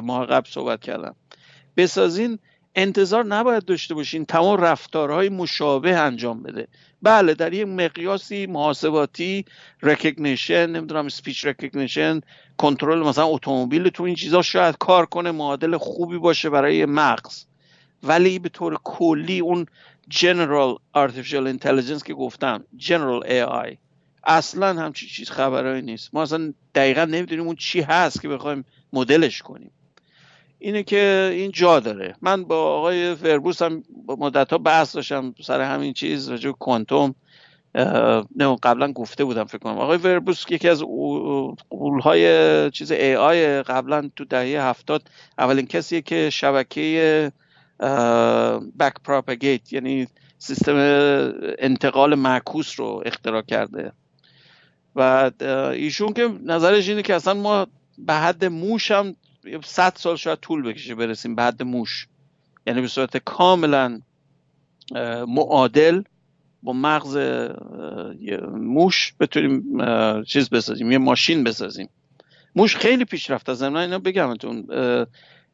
[0.00, 1.14] ماه قبل صحبت کردم.
[1.76, 2.38] بسازین
[2.74, 6.68] انتظار نباید داشته باشین تمام رفتارهای مشابه انجام بده.
[7.02, 9.44] بله در یک مقیاسی محاسباتی
[9.82, 12.20] recognition نمی‌دونم speech recognition
[12.56, 17.44] کنترل مثلا اتومبیل تو این چیزا شاید کار کنه معادل خوبی باشه برای مغز.
[18.02, 19.66] ولی به طور کلی اون
[20.10, 23.76] General Artificial Intelligence که گفتم General AI
[24.24, 26.14] اصلا همچی چیز خبرهایی نیست.
[26.14, 29.70] ما اصلا دقیقا نمی‌دونیم اون چی هست که بخوایم مدلش کنیم.
[30.58, 32.16] اینه که این جا داره.
[32.20, 37.14] من با آقای فربوس هم مدت ها بحث داشتم سر همین چیز راجع کوانتوم.
[38.36, 39.78] نه قبلا گفته بودم فکر کنم.
[39.78, 40.84] آقای وربوس یکی از
[42.02, 47.32] های چیز ای آی قبلا تو دهه هفتاد اولین کسیه که شبکه
[48.80, 50.06] بک پراپگیت یعنی
[50.38, 50.74] سیستم
[51.58, 53.92] انتقال معکوس رو اختراع کرده.
[54.96, 55.30] و
[55.72, 57.66] ایشون که نظرش اینه که اصلا ما
[57.98, 59.16] به حد موش هم
[59.64, 62.06] صد سال شاید طول بکشه برسیم به حد موش.
[62.66, 64.00] یعنی به صورت کاملا
[65.28, 66.02] معادل
[66.62, 67.16] با مغز
[68.52, 69.62] موش بتونیم
[70.24, 71.88] چیز بسازیم یه ماشین بسازیم.
[72.56, 74.66] موش خیلی پیشرفت از من اینا بگمتون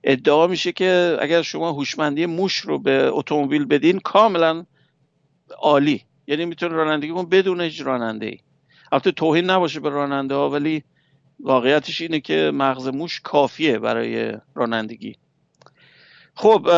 [0.05, 4.65] ادعا میشه که اگر شما هوشمندی موش رو به اتومبیل بدین کاملا
[5.59, 6.05] عالی.
[6.27, 8.39] یعنی می‌تونه رانندگی کن بدون هیچ راننده
[8.93, 10.85] البته توهین نباشه به راننده ها ولی
[11.41, 15.17] واقعیتش اینه که مغز موش کافیه برای رانندگی.
[16.35, 16.69] خب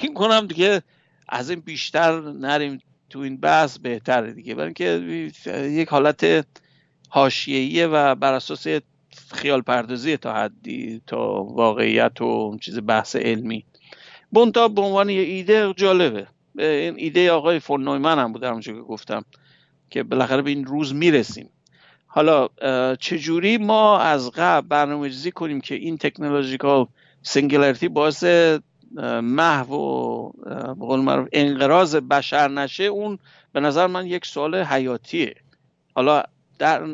[0.00, 0.82] این کنم دیگه
[1.28, 2.78] از این بیشتر نریم
[3.10, 4.54] تو این بحث بهتره دیگه.
[4.54, 4.86] برای اینکه
[5.52, 6.46] یک حالت
[7.08, 8.66] حاشیه‌ایه و بر اساس
[9.32, 13.64] خیال پردازی تا حدی تا واقعیت و چیز بحث علمی.
[14.30, 16.26] بونتا به عنوان یه ایده جالبه.
[16.58, 19.24] این ایده آقای فون نویمن هم بود همونجور که گفتم
[19.90, 21.48] که بالاخره به این روز می‌رسیم.
[22.16, 22.48] حالا
[22.96, 26.86] چجوری ما از قبل برنامه کنیم که این technological
[27.22, 28.24] singularity باعث
[29.22, 30.32] محو و
[30.74, 33.18] بقول معروف انقراض بشر نشه اون
[33.52, 35.34] به نظر من یک سوال حیاتیه.
[35.94, 36.22] حالا
[36.58, 36.84] در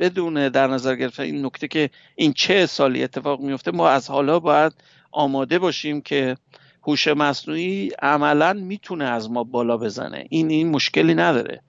[0.00, 4.38] بدون در نظر گرفتن این نکته که این چه سالی اتفاق میفته ما از حالا
[4.38, 4.72] باید
[5.12, 6.36] آماده باشیم که
[6.82, 10.26] هوش مصنوعی عملا می‌تونه از ما بالا بزنه.
[10.28, 11.60] این این مشکلی نداره.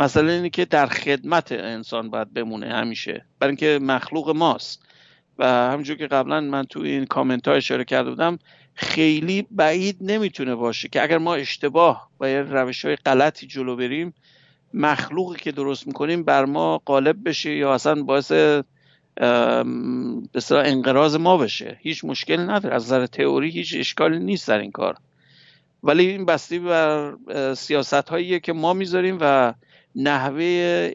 [0.00, 3.24] مثلا اینه که در خدمت انسان باید بمونه همیشه.
[3.38, 4.82] برای اینکه مخلوق ماست.
[5.38, 8.38] و همونجور که قبلا من تو این کامنت ها اشاره کرده بودم
[8.74, 14.14] خیلی بعید نمی‌تونه باشه که اگر ما اشتباه با روش های غلطی جلو بریم
[14.74, 18.64] مخلوقی که درست می‌کنیم بر ما غالب بشه یا اصلا باعث به
[20.50, 21.78] انقراض ما بشه.
[21.80, 22.74] هیچ مشکل نداره.
[22.74, 24.96] از نظر تئوری هیچ اشکالی نیست در این کار.
[25.82, 27.14] ولی این بستی بر
[27.54, 29.54] سیاست هاییه که ما می‌ذاریم و
[29.96, 30.92] نحوه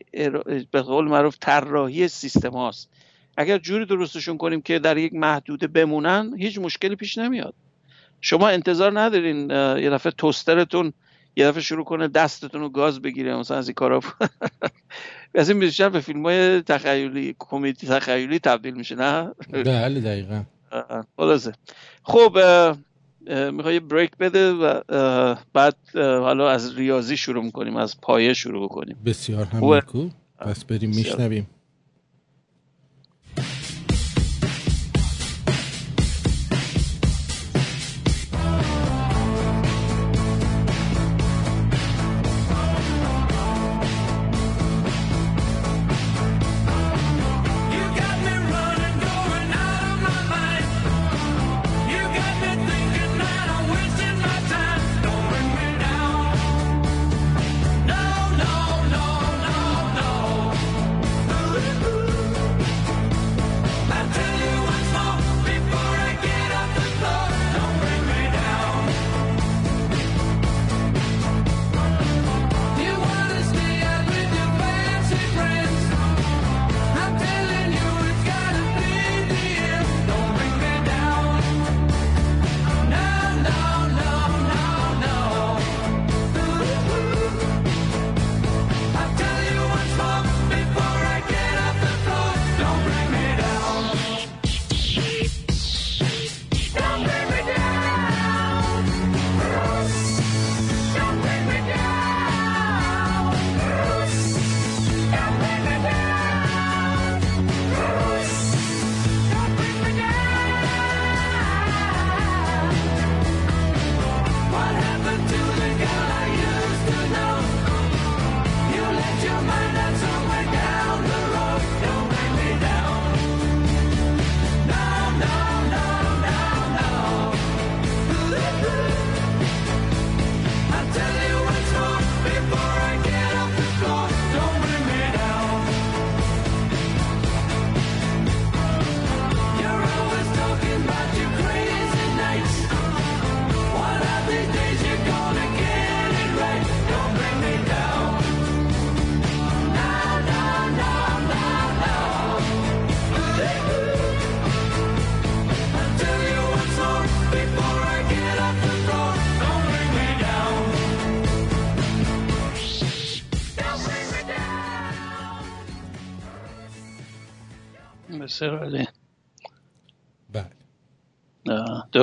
[0.72, 2.90] به قول معروف طراحی سیستم هاست.
[3.38, 7.54] اگر جوری درستشون کنیم که در یک محدوده بمونن هیچ مشکلی پیش نمیاد.
[8.22, 10.94] شما انتظار ندارین یه دفعه توسترتون
[11.36, 14.00] یه دفعه شروع کنه دستتون رو گاز بگیره مثلا از این کارا.
[15.36, 20.44] از این بیشتر به فیلم های تخیلی کمدی تخیلی تبدیل میشه نه؟ بله دقیقا.
[21.18, 21.54] خلاصه.
[22.04, 22.38] خب
[23.52, 24.82] می‌خوای بریک بده و
[25.54, 28.98] بعد حالا از ریاضی شروع می‌کنیم از پایه شروع بکنیم.
[29.06, 31.48] بسیار هم پس بریم میشنویم.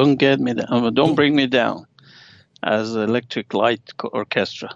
[0.03, 1.87] Don't get me down don't bring me down
[2.63, 4.71] as electric light orchestra.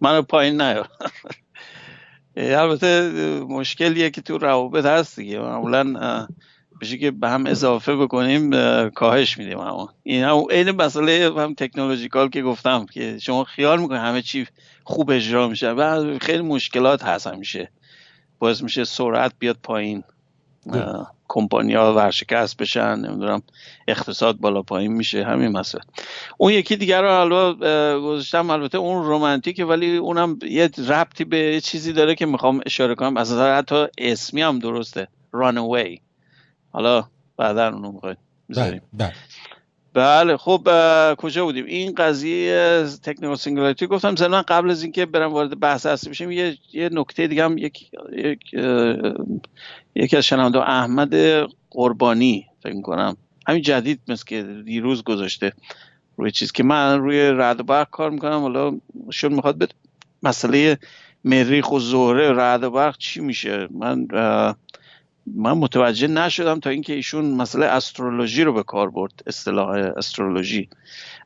[0.00, 0.88] منو پایین نیار.
[2.36, 3.10] البته
[3.48, 5.38] مشکلیه که تو روابط هست دیگه.
[5.38, 6.26] معمولا
[6.80, 8.50] بشه که به هم اضافه بکنیم
[8.90, 9.94] کاهش میدیم اما.
[10.02, 14.46] این هم این مسئله هم تکنولوژیکال که گفتم که شما خیال می‌کنید همه چی
[14.84, 15.70] خوب اجرا میشه.
[15.70, 17.70] و خیلی مشکلات هست همیشه.
[18.38, 20.04] باعث میشه سرعت بیاد پایین.
[21.74, 23.42] ها ورشکست بشن نمی‌دونم
[23.88, 25.82] اقتصاد بالا پایین میشه همین مسئله.
[26.38, 31.92] اون یکی دیگر رو البته گذاشتم البته اون رومانتیکه ولی اونم یه ربطی به چیزی
[31.92, 33.16] داره که می‌خوام اشاره کنم.
[33.16, 35.08] از حتی اسمی هم درسته.
[35.34, 36.00] Away
[36.72, 37.04] حالا
[37.36, 38.18] بعدا اونو می‌خواید
[38.50, 39.12] بذاریم بله,
[39.94, 40.36] بله.
[40.36, 40.68] خب
[41.18, 44.16] کجا بودیم؟ این قضیه تکنیکال سینگولاریتی گفتم.
[44.16, 47.90] زمان قبل از اینکه برم وارد بحث اصلی بشیم یه یه نکته دیگه هم یک
[48.12, 48.40] یک
[49.98, 51.14] یکی از شنونده احمد
[51.70, 53.16] قربانی فکر کنم
[53.48, 55.52] همین جدید مثل که دیروز گذاشته.
[56.16, 58.78] روی چیز که من روی رد برق کار می‌کنم حالا
[59.10, 59.68] شون می‌خواد به
[60.22, 60.78] مسئله
[61.24, 64.06] مریخ و زهره رد برق چی میشه؟ من
[65.26, 70.68] من متوجه نشدم تا اینکه ایشون مسئله استرولوژی رو به کار برد اصطلاح استرولوژی.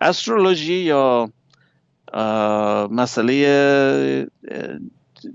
[0.01, 1.31] استرولوژی یا
[2.91, 4.27] مسئله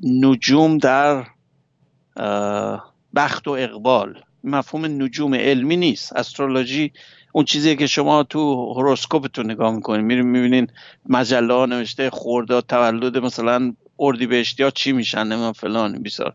[0.03, 1.25] نجوم در
[3.15, 4.21] بخت و اقبال.
[4.43, 6.13] مفهوم نجوم علمی نیست.
[6.13, 6.91] استرولوژی
[7.31, 10.67] اون چیزی که شما تو هوروسکوپتون نگاه می‌کنین میرین می‌بینین
[11.09, 16.33] مجله ها نوشته خورداد تولد مثلا اردیبهشتی ها چی میشن؟ من فلان بیسار.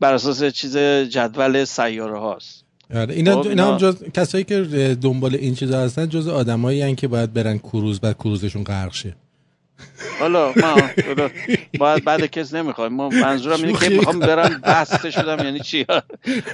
[0.00, 0.76] بر اساس چیز
[1.08, 2.64] جدول سیاره هاست.
[2.94, 7.08] آره اینا, خب، اینا هم جز کسایی که دنبال این چیزا هستن جز آدمایی که
[7.08, 9.16] باید برن کروز بعد کروزشون غرق شه.
[10.20, 10.76] حالا ما
[11.78, 15.86] باید بعد کس نمی‌خوایم ما منظورم اینه که می‌خوام برم بسته شدم یعنی چی؟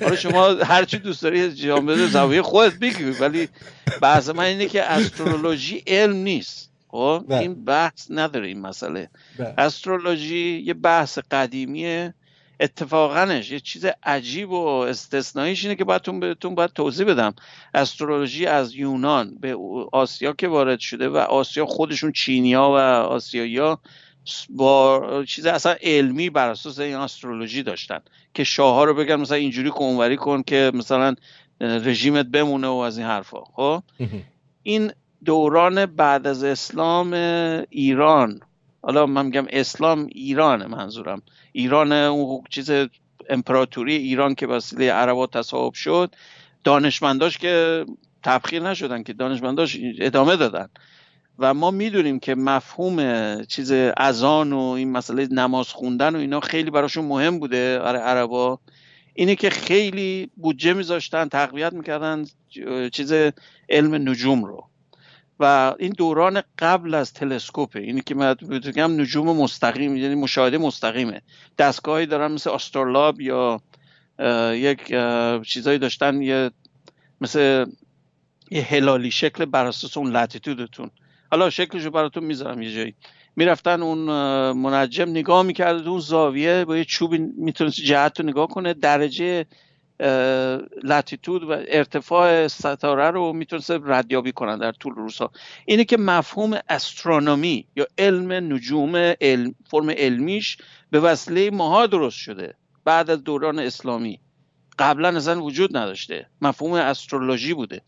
[0.02, 3.48] حالا شما هر چی دوست داری جام بده زاویه خودت بگی ولی
[4.02, 6.70] بحث من اینه که استرولوژی علم نیست.
[6.88, 7.24] خب.
[7.28, 9.10] این بحث نداره این مسئله.
[9.58, 12.14] استرولوژی یه بحث قدیمیه.
[12.60, 17.34] اتفاقنش یه چیز عجیب و استثنائیش اینه که باید بهتون باید توضیح بدم.
[17.74, 19.56] استرولوژی از یونان به
[19.92, 23.60] آسیا که وارد شده و آسیا خودشون چینیا و آسیایی
[24.50, 28.00] با چیز اصلا علمی بر اساس این استرولوژی داشتن
[28.34, 31.14] که شاه رو بگن مثلا اینجوری کنوری کن که مثلا
[31.60, 33.44] رژیمت بمونه و از این حرفا.
[33.44, 33.82] خب؟
[34.62, 34.92] این
[35.24, 37.12] دوران بعد از اسلام
[37.70, 38.40] ایران
[38.84, 41.22] حالا من میگم اسلام ایران منظورم.
[41.52, 42.70] ایران اون چیز
[43.30, 46.14] امپراتوری ایران که وسیله عربا تصاحب شد
[46.64, 47.84] دانشمنداش که
[48.22, 50.68] تبخیر نشدن که دانشمنداش ادامه دادن.
[51.38, 52.98] و ما می‌دونیم که مفهوم
[53.44, 57.78] چیز اذان و این مسئله نماز خوندن و اینا خیلی براشون مهم بوده.
[57.78, 58.58] برای عربا.
[59.14, 62.24] اینه که خیلی بودجه میذاشتن تقویت می‌کردن
[62.92, 63.12] چیز
[63.68, 64.68] علم نجوم رو.
[65.40, 71.22] و این دوران قبل از تلسکوپه اینی که من بگم نجوم مستقیم یعنی مشاهده مستقیمه.
[71.58, 73.60] دستگاهی دارن مثل آسترلاب یا
[74.54, 74.94] یک
[75.46, 76.50] چیزایی داشتن یه
[77.20, 77.66] مثل
[78.50, 80.90] یه هلالی شکل بر اساس اون لاتیتودتون
[81.30, 82.94] حالا شکلشو براتون می‌ذارم یه جایی.
[83.36, 83.98] می‌رفتن اون
[84.52, 89.46] منجم نگاه می‌کرد اون زاویه با یه چوبی می‌تونست جهت رو نگاه کنه درجه
[90.82, 95.30] لاتیتود و ارتفاع ستاره رو می‌تونست ردیابی کنن در طول روزها.
[95.64, 100.56] اینه که مفهوم استرونومی یا علم نجوم علم فرم علمیش
[100.90, 102.54] به وسیله ماها درست شده
[102.84, 104.20] بعد از دوران اسلامی.
[104.78, 106.26] قبلا اصلا وجود نداشته.
[106.42, 107.82] مفهوم استرولوژی بوده.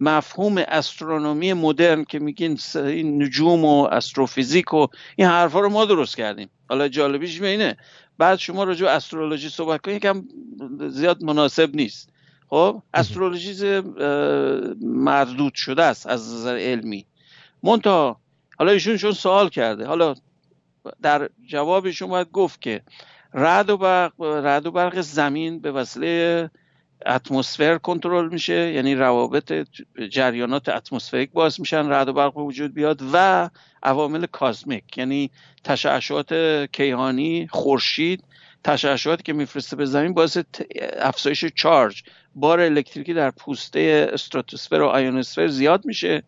[0.00, 2.58] مفهوم استرونومی مدرن که میگین
[2.94, 4.86] نجوم و استروفیزیک و
[5.16, 6.50] این حرفا رو ما درست کردیم.
[6.68, 7.76] حالا جالبیش اینه.
[8.18, 10.24] بعد شما راجع به استرولوژی صحبت کنید یکم
[10.88, 12.08] زیاد مناسب نیست.
[12.48, 13.80] خب استرولوژی
[14.80, 17.06] مردود شده است از نظر علمی.
[17.62, 18.16] مونتا
[18.58, 20.14] حالا ایشون چون سوال کرده حالا
[21.02, 22.82] در جوابشون باید گفت که
[23.34, 26.50] رد و برق رد و برق زمین به وسیله
[27.06, 29.52] اتمسفر کنترل میشه یعنی روابط
[30.10, 33.50] جریانات اتمسفریک باعث میشن رد و برق وجود بیاد و
[33.84, 35.30] عوامل کازمیک یعنی
[35.64, 36.34] تشعشعات
[36.72, 38.24] کیهانی خورشید
[38.64, 40.38] تشعشعاتی که میفرسته به زمین باعث
[40.98, 42.02] افزایش چارج.
[42.34, 46.22] بار الکتریکی در پوسته استراتوسفر و آیونوسفر زیاد میشه.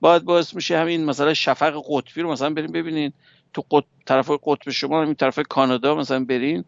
[0.00, 3.12] باید باعث میشه همین مثلا شفق قطبی رو مثلا بریم ببینین.
[3.54, 3.84] تو قط...
[4.06, 6.64] طرف قطب شما همین طرف کانادا مثلا برین.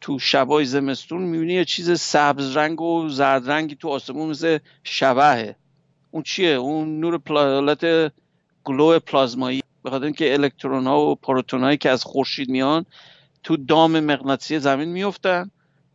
[0.00, 5.56] تو شبای زمستون می‌بینی یه چیز سبز رنگ و زرد رنگی تو آسمون مثل شبهه.
[6.10, 8.12] اون چیه؟ اون نور پلالت
[8.64, 9.62] گلو پلازمایی.
[9.86, 12.86] به خاطر اینکه الکترون ها و پروتون هایی که از خورشید میان
[13.42, 15.50] تو دام مغناطیسی زمین میفتن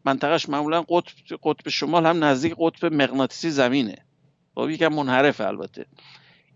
[0.05, 3.97] منطقهش معمولا قطب قطب شمال هم نزدیک قطب مغناطیسی زمینه.
[4.55, 5.85] خب یکم منحرف البته.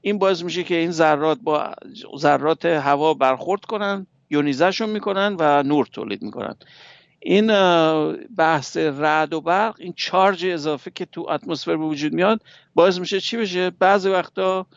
[0.01, 1.71] این باعث میشه که این ذرات با
[2.17, 6.55] ذرات هوا برخورد کنن یونیزشون می‌کنن و نور تولید می‌کنن.
[7.19, 7.47] این
[8.37, 12.41] بحث رعد و برق این چارج اضافه که تو اتمسفر به وجود میاد
[12.75, 14.67] باعث میشه چی بشه؟ بعضی وقتا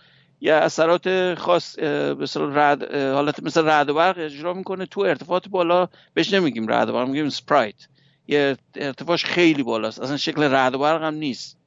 [0.40, 1.78] یا اثرات خاص
[2.18, 6.88] مثل رد حالت مثل رعد و برق اجرا می‌کنه تو ارتفاعات بالا بهش نمیگیم رعد
[6.88, 7.88] و برق میگیم سپرایت.
[8.28, 10.00] یه ارتفاعش خیلی بالاست.
[10.00, 11.58] اصلا شکل رعد و برق هم نیست.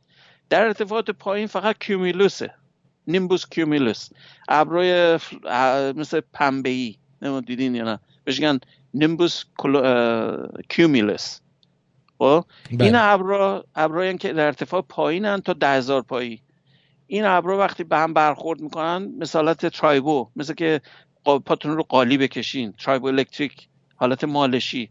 [0.50, 2.54] در ارتفاعات پایین فقط cumulus
[3.08, 3.17] ه.
[3.17, 4.10] nimbus cumulus.
[4.50, 5.20] ابرای
[5.96, 6.96] مثل پنبه ای
[7.46, 8.00] دیدین یا نه.
[8.24, 8.60] بهش میگن
[8.94, 9.44] nimbus
[10.70, 11.40] cumulus.
[12.18, 12.86] خب؟ بله.
[12.86, 16.42] این ابرا ابرایی که در ارتفاع پایینن تا ده هزار پایی.
[17.12, 20.82] این ابرا وقتی به هم برخورد می‌کنن حالت tribo مثل که
[21.24, 24.90] پاتون رو قالی بکشین triboelectric حالت مالشی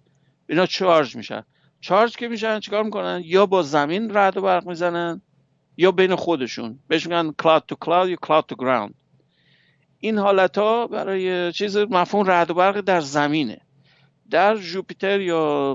[0.48, 1.42] اینا چارج میشن.
[1.80, 5.20] چارج که میشن چیکار می‌کنن؟ یا با زمین رد و برق می‌زنن
[5.76, 6.78] یا بین خودشون.
[6.88, 8.94] بهش میگن کلاود تو کلاود یا کلاود تو گراوند
[10.00, 13.60] این حالت ها برای چیز مفهوم رد و برق در زمینه.
[14.30, 15.74] در جوپیتر یا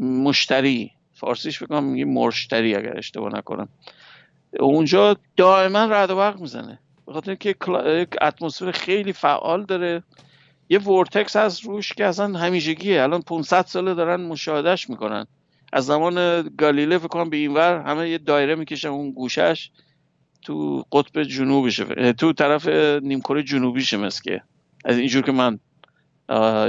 [0.00, 3.68] مشتری فارسیش بکنم میگه مرشتری اگر اشتباه نکنم.
[4.60, 6.78] اونجا دائما رد و برق می‌زنه.
[7.06, 7.56] به خاطر که
[8.22, 10.02] اتمسفر خیلی فعال داره.
[10.68, 13.02] یه vortex از روش که اصلا همیشگیه.
[13.02, 15.26] الان 500 ساله دارن مشاهدهش می‌کنن.
[15.72, 19.70] از زمان گالیله فکر کنم به اینور همه یه دایره می‌کشن اون گوشش
[20.42, 22.12] تو قطب جنوبشه.
[22.12, 22.68] تو طرف
[23.02, 24.42] نیمکره جنوبیشه مسکه.
[24.84, 25.58] از اینجور که من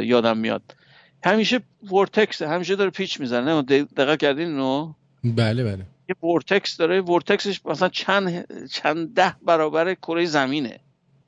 [0.04, 0.76] یادم میاد.
[1.24, 1.60] همیشه
[1.92, 3.62] vortex همیشه داره پیچ می‌زنه.
[3.62, 4.94] دقیق کردین؟ اینو
[5.24, 5.86] بله بله.
[6.10, 7.02] یه vortex داره.
[7.02, 10.80] vortex ش مثلا چند چند ده برابر کره زمینه.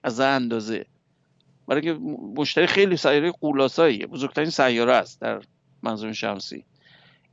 [0.03, 0.85] از اندازه.
[1.67, 1.93] برای که
[2.35, 4.07] مشتری خیلی سیاره قولاساییه.
[4.07, 5.41] بزرگترین سیاره است در
[5.83, 6.65] منظوم شمسی.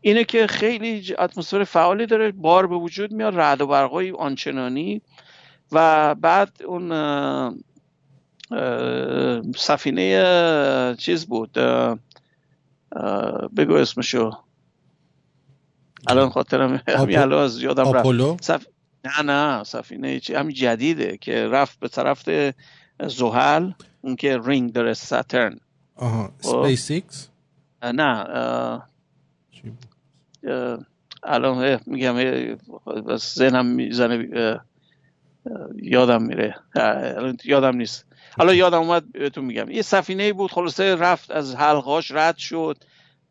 [0.01, 2.33] اینه که خیلی اتمسفر فعالی داره.
[2.33, 3.37] بار به وجود میاد.
[3.37, 5.03] رعد و برقای آنچنانی.
[5.73, 6.93] و بعد اون
[9.57, 11.53] سفینه چیز بود.
[13.57, 14.44] بگو اسمشو.
[16.09, 18.45] الان خاطرم همین الان از یادم رفت.
[18.45, 18.67] سف...
[19.05, 22.29] نه نه سفینه چی همین جدیده که رفت به طرف
[23.07, 25.59] زحل اون که رینگ داره Saturn.
[25.97, 27.29] آها سپیس ایکس؟
[27.83, 28.25] نه
[31.23, 32.17] الان میگم
[33.17, 34.29] ذهنم می‌زنه
[35.83, 36.57] یادم میره.
[37.45, 38.07] یادم نیست.
[38.39, 39.71] حالا یادم اومد بهتون میگم.
[39.71, 42.85] یه سفینه بود خلاصه رفت از حلقاش رد شد.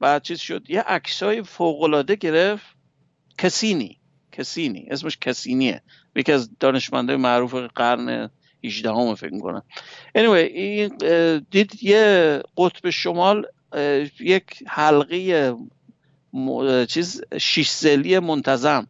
[0.04, 0.70] بعد چیز شد.
[0.70, 2.66] یه عکسای فوق العاده گرفت.
[3.38, 4.00] کسینی.
[4.32, 4.88] کسینی.
[4.92, 5.82] اسمش کسینیه.
[6.16, 8.30] یکی از دانشمنده معروف قرن
[8.64, 9.64] 18 همه فکر می‌کنم.
[10.18, 10.98] Anyway این
[11.52, 13.46] دید یه قطب شمال
[14.20, 15.56] یک حلقه
[16.90, 18.88] چیز شیش سلی منتظم.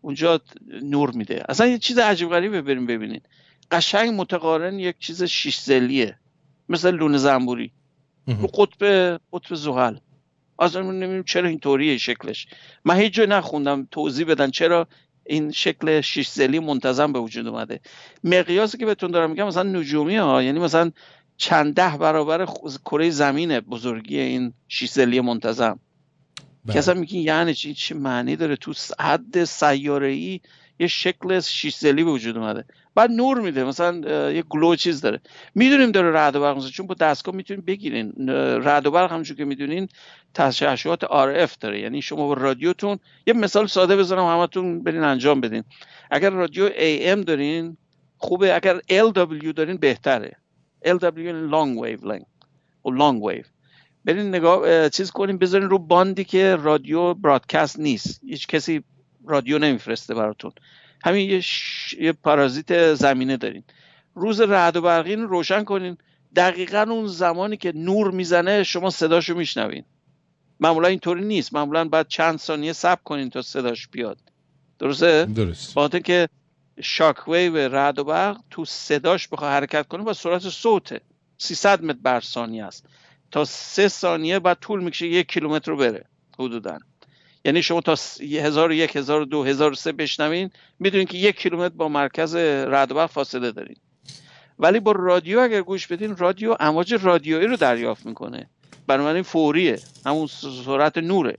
[0.00, 0.40] اونجا
[0.82, 1.44] نور میده.
[1.48, 3.28] اصلا یه چیز عجیب غریبه بریم ببینید.
[3.70, 6.18] قشنگ متقارن یک چیز شیش سلیه
[6.68, 7.72] مثل لونه زنبوری.
[8.26, 8.84] رو قطب
[9.32, 9.96] قطب زحل
[10.58, 12.46] اصلا نمی‌دونم چرا اینطوریه شکلش.
[12.84, 14.88] من هیچ جای نخوندم توضیح بدن چرا
[15.26, 17.80] این شکل شیش زلی منتظم به وجود اومده.
[18.24, 20.90] مقیاسی که بهتون دارم میگم مثلا نجومی ها یعنی مثلا
[21.36, 22.46] چند ده برابر
[22.84, 25.78] کره زمین بزرگی این شیش زلی منتظم.
[26.64, 26.72] بله.
[26.72, 30.40] که اصلا میگی یعنی چی؟ چه معنی داره؟ تو حد سیاره ای
[30.78, 32.64] یه شکل شیش زلی به وجود اومده.
[32.94, 33.64] بعد نور میده.
[33.64, 35.20] مثلا یه گلو چیز داره.
[35.54, 38.28] می‌دونیم داره رعد و برق چون با دستگاه می‌تونیم بگیرین.
[38.62, 39.88] رعد و برق همونجور که می‌دونین
[40.34, 41.80] تشعشعات RF داره.
[41.80, 45.64] یعنی شما با رادیوتون یه مثال ساده بزنم همتون برین انجام بدین.
[46.10, 47.76] اگر رادیو AM دارین
[48.18, 48.54] خوبه.
[48.54, 50.36] اگر LW دارین بهتره.
[50.84, 52.04] LW یعنی long wave
[52.84, 53.46] و long wave.
[54.04, 58.20] برین نگاه چیز کنیم بذارین رو باندی که رادیو برادکست نیست.
[58.24, 58.84] هیچ کسی
[59.26, 60.52] رادیو نمیفرسته براتون.
[61.04, 61.92] همین یه, ش...
[62.00, 63.64] یه پارازیت زمینه دارین.
[64.14, 65.96] روز رعد و برقی رو روشن کنین.
[66.36, 69.84] دقیقا اون زمانی که نور می‌زنه شما صداشو میشنوین.
[70.60, 71.54] معمولا اینطوری نیست.
[71.54, 74.18] معمولا باید چند ثانیه صبر کنین تا صداش بیاد.
[74.78, 75.74] درسته؟ درست.
[75.74, 76.28] با که
[76.82, 81.00] شاک ویو رعد و برق تو صداش بخواد حرکت کنه با سرعت صوته
[81.38, 82.86] 300 متر بر ثانیه است.
[83.30, 86.04] تا سه ثانیه بعد طول می‌کشه یک کیلومتر رو بره.
[86.38, 86.78] حدودا.
[87.44, 91.18] یعنی شما تا هزار و یک هزار و دو هزار و سه بشنوین می‌دونین که
[91.18, 93.76] یک کیلومتر با مرکز رد فاصله دارین.
[94.58, 98.50] ولی با رادیو اگر گوش بدین رادیو امواج رادیویی رو دریافت می‌کنه.
[98.86, 99.78] بنابراین فوریه.
[100.06, 100.26] همون
[100.66, 101.38] سرعت نوره.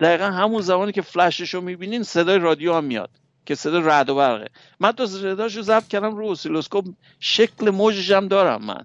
[0.00, 3.10] دقیقا همون زمانی که فلشش رو می‌بینین صدای رادیو هم میاد
[3.46, 4.48] که صدای رد و برقه
[4.80, 6.84] من تا صداش رو ضبط کردم رو اسیلوسکوپ
[7.20, 8.84] شکل موجش هم دارم من.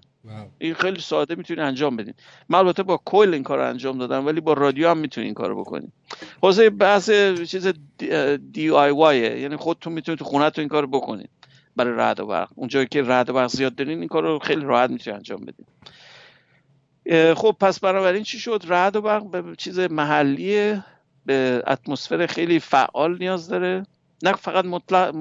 [0.58, 2.14] این خیلی ساده می‌تونی انجام بدین.
[2.48, 5.54] من البته با کویل این کار انجام دادم ولی با رادیو هم می‌تونی این کار
[5.54, 5.92] بکنی.
[6.42, 7.10] واسه بحث
[7.46, 7.72] چیز
[8.52, 11.30] دی آی وای یعنی خودتون می‌تونید تو خونه این کار بکنید
[11.76, 12.48] برای رعد و برق.
[12.54, 15.66] اونجایی که رعد و برق زیاد دارین این کار رو خیلی راحت می‌تونید انجام بدین.
[17.34, 20.82] خب پس بنابراین چی شد؟ رعد و برق به چیز محلی
[21.26, 23.86] به اتمسفر خیلی فعال نیاز داره.
[24.22, 25.14] نه فقط مطلق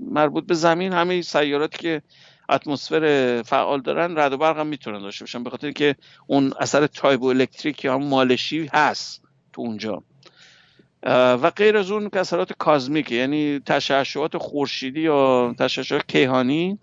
[0.00, 2.02] مربوط به زمین همه سیاراتی که
[2.50, 5.96] اتمسفر فعال دارن رد و برق هم می‌تونن داشته باشن به خاطر که
[6.26, 9.22] اون اثر تایبو الکتریک یا مالشی هست
[9.52, 10.02] تو اونجا.
[11.02, 16.78] و غیر از اون اثرات کازمیک یعنی تشعشعات خورشیدی یا تشعشعات کیهانی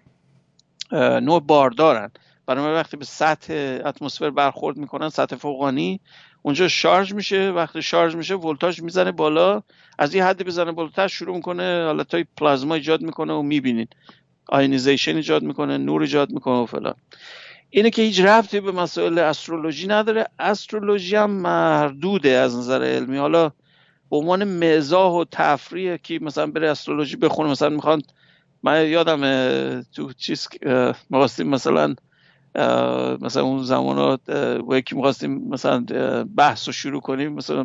[0.91, 2.11] نوع باردارن
[2.45, 5.99] برای وقتی به سطح اتمسفر برخورد می‌کنن سطح فوقانی
[6.41, 7.51] اونجا شارژ میشه.
[7.51, 9.63] وقتی شارژ میشه ولتاژ می‌زنه بالا.
[9.99, 13.95] از این حدی بزنه بالاتر شروع می‌کنه حالتهای پلازما ایجاد می‌کنه و می‌بینید.
[14.49, 16.95] آینیزیشن ایجاد می‌کنه نور ایجاد می‌کنه و فلان.
[17.69, 20.27] اینه که هیچ ربطی به مسائل استرولوژی نداره.
[20.39, 23.17] استرولوژی هم مردوده از نظر علمی.
[23.17, 23.49] حالا
[24.11, 28.01] به عنوان مزاح و تفریح که مثلا بره استرولوژی بخونه مثلا می‌خوان
[28.63, 29.21] من یادم
[29.81, 30.47] تو چیز
[31.09, 31.95] می‌خواستیم مثلا
[33.21, 34.17] مثلا اون زمان
[34.67, 35.85] با یکی می‌خواستیم مثلا
[36.35, 37.63] بحث رو شروع کنیم مثلا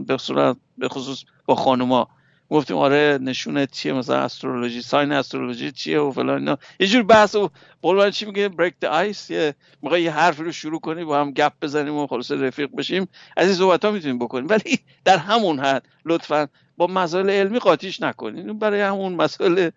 [0.79, 2.09] به خصوص با خانوما.
[2.53, 6.59] گفتیم آره نشونه چیه مثلا استرولوژی ساین استرولوژی چیه و فلان اینا.
[6.81, 7.51] یه جور بحث و
[7.83, 11.31] قول چی میگه؟ بریک د آیس یه می‌خوای یه حرف رو شروع کنیم با هم
[11.31, 13.09] گپ بزنیم و خلاص رفیق بشیم.
[13.37, 14.49] از این صحبت ها می‌تونیم بکنیم.
[14.49, 18.59] ولی در همون حد لطفا با مسائل علمی قاطیش نکنین.
[18.59, 19.71] برای همون مسائل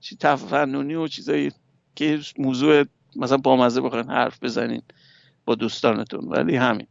[0.00, 1.52] چی تفننی و چیزایی
[1.94, 2.84] که موضوع
[3.16, 4.82] مثلا با مزه حرف بزنین
[5.44, 6.28] با دوستانتون.
[6.28, 6.86] ولی همین.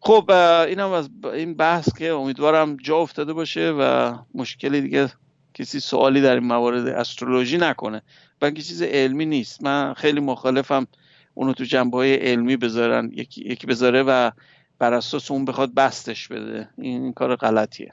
[0.00, 0.30] خب
[0.68, 5.10] اینم از این بحث که امیدوارم جا افتاده باشه و مشکلی دیگه
[5.54, 8.02] کسی سوالی در این موارد استرولوژی نکنه.
[8.40, 9.62] بلکه چیز علمی نیست.
[9.62, 10.86] من خیلی مخالفم
[11.34, 13.10] اونو تو جنبه های علمی بذارن.
[13.14, 14.30] یکی, یکی بذاره و
[14.78, 16.68] بر اساس اون بخواد بستش بده.
[16.78, 17.92] این کار غلطیه.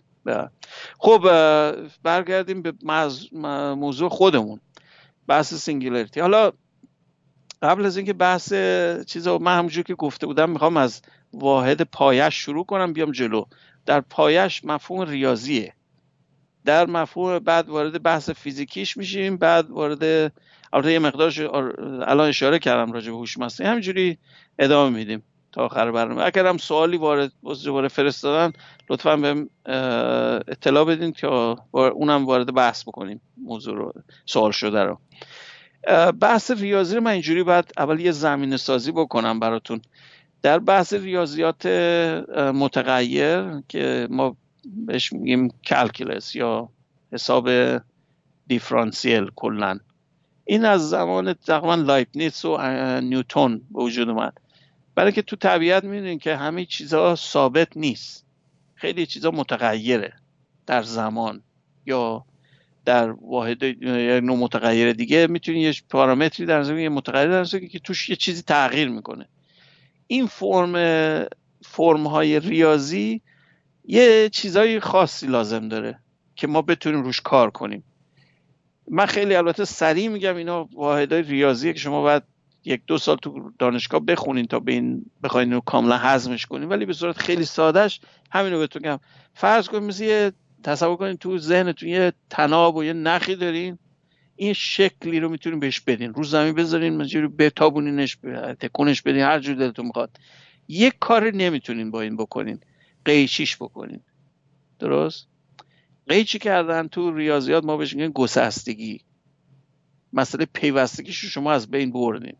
[0.99, 1.21] خب
[2.03, 2.73] برگردیم به
[3.75, 4.59] موضوع خودمون.
[5.27, 6.51] بحث singularity حالا
[7.61, 8.53] قبل از اینکه بحث
[9.07, 11.01] چیزا من همونجور که گفته بودم می‌خوام از
[11.33, 13.45] واحد پایه‌ش شروع کنم بیام جلو.
[13.85, 15.73] در پایه‌ش مفهوم ریاضیه.
[16.65, 20.33] در مفهوم بعد وارد بحث فیزیکیش میشیم بعد وارد
[20.73, 24.17] البته یه مقدارش الان اشاره کردم راجع به هوش مصنوعی همینجوری
[24.59, 26.25] ادامه میدیم تا آخر برنامه.
[26.25, 27.31] اگر هم سوالی وارد
[27.65, 28.53] دوباره فرستادن
[28.89, 29.49] لطفا بهم
[30.47, 31.27] اطلاع بدین که
[31.73, 33.21] اونم وارد بحث بکنیم.
[33.37, 33.93] موضوع رو
[34.25, 34.99] سوال شده رو.
[36.11, 39.81] بحث ریاضی رو من اینجوری باید اول یه زمین سازی بکنم براتون.
[40.41, 41.65] در بحث ریاضیات
[42.37, 46.69] متغیر که ما بهش میگیم calculus یا
[47.11, 47.49] حساب
[48.47, 49.79] دیفرانسیل کلا.
[50.45, 52.57] این از زمان تقریبا لایبنیتس و
[53.01, 54.33] نیوتون به وجود اومد.
[54.95, 58.25] برای که تو طبیعت می‌دونین که همه چیزها ثابت نیست.
[58.75, 60.13] خیلی چیزها متغیره
[60.67, 61.43] در زمان
[61.85, 62.25] یا
[62.85, 63.77] در واحد یک
[64.23, 65.27] نوع متغیر دیگه.
[65.27, 69.27] می‌تونی یه پارامتری در زمین یه متغیر در زمین که توش یه چیزی تغییر می‌کنه.
[70.11, 70.75] این فرم
[71.61, 73.21] فرم های ریاضی
[73.85, 75.99] یه چیزای خاصی لازم داره
[76.35, 77.83] که ما بتونیم روش کار کنیم.
[78.87, 82.23] من خیلی البته سریع میگم اینا واحدهای ریاضیه که شما باید
[82.65, 86.85] یک دو سال تو دانشگاه بخونین تا به این بخواین رو کاملا هضمش کنین ولی
[86.85, 87.99] به صورت خیلی سادهش
[88.31, 88.99] همین رو بهتون میگم.
[89.33, 90.31] فرض کنید مثل یه
[90.63, 93.79] تصور کنین تو ذهنتون یه تناب و یه نخی دارین.
[94.41, 96.13] این شکلی رو می‌تونین بهش بدین.
[96.13, 98.17] رو زمین بذارین مجبور بتابونینش
[98.59, 100.17] تکونش بدین هر جور دلتون می‌خواد.
[100.67, 102.59] یک کار نمی‌تونین با این بکنین.
[103.05, 103.99] قیچیش بکنین.
[104.79, 105.27] درست؟
[106.07, 109.01] قیچی کردن تو ریاضیات ما بهش میگن گسستگی.
[110.13, 112.35] مسئله پیوستگیش رو شما از بین بردین.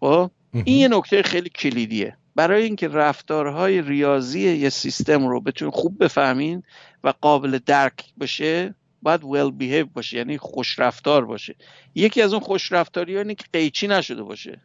[0.00, 2.16] خب؟ این یه نکته خیلی کلیدیه.
[2.34, 6.62] برای اینکه رفتارهای ریاضی یه سیستم رو بتونین خوب بفهمین
[7.04, 11.54] و قابل درک بشه باید ویل بیهیو باشه یعنی خوش رفتار باشه.
[11.94, 14.60] یکی از اون خوش رفتاری اینه که قیچی نشده باشه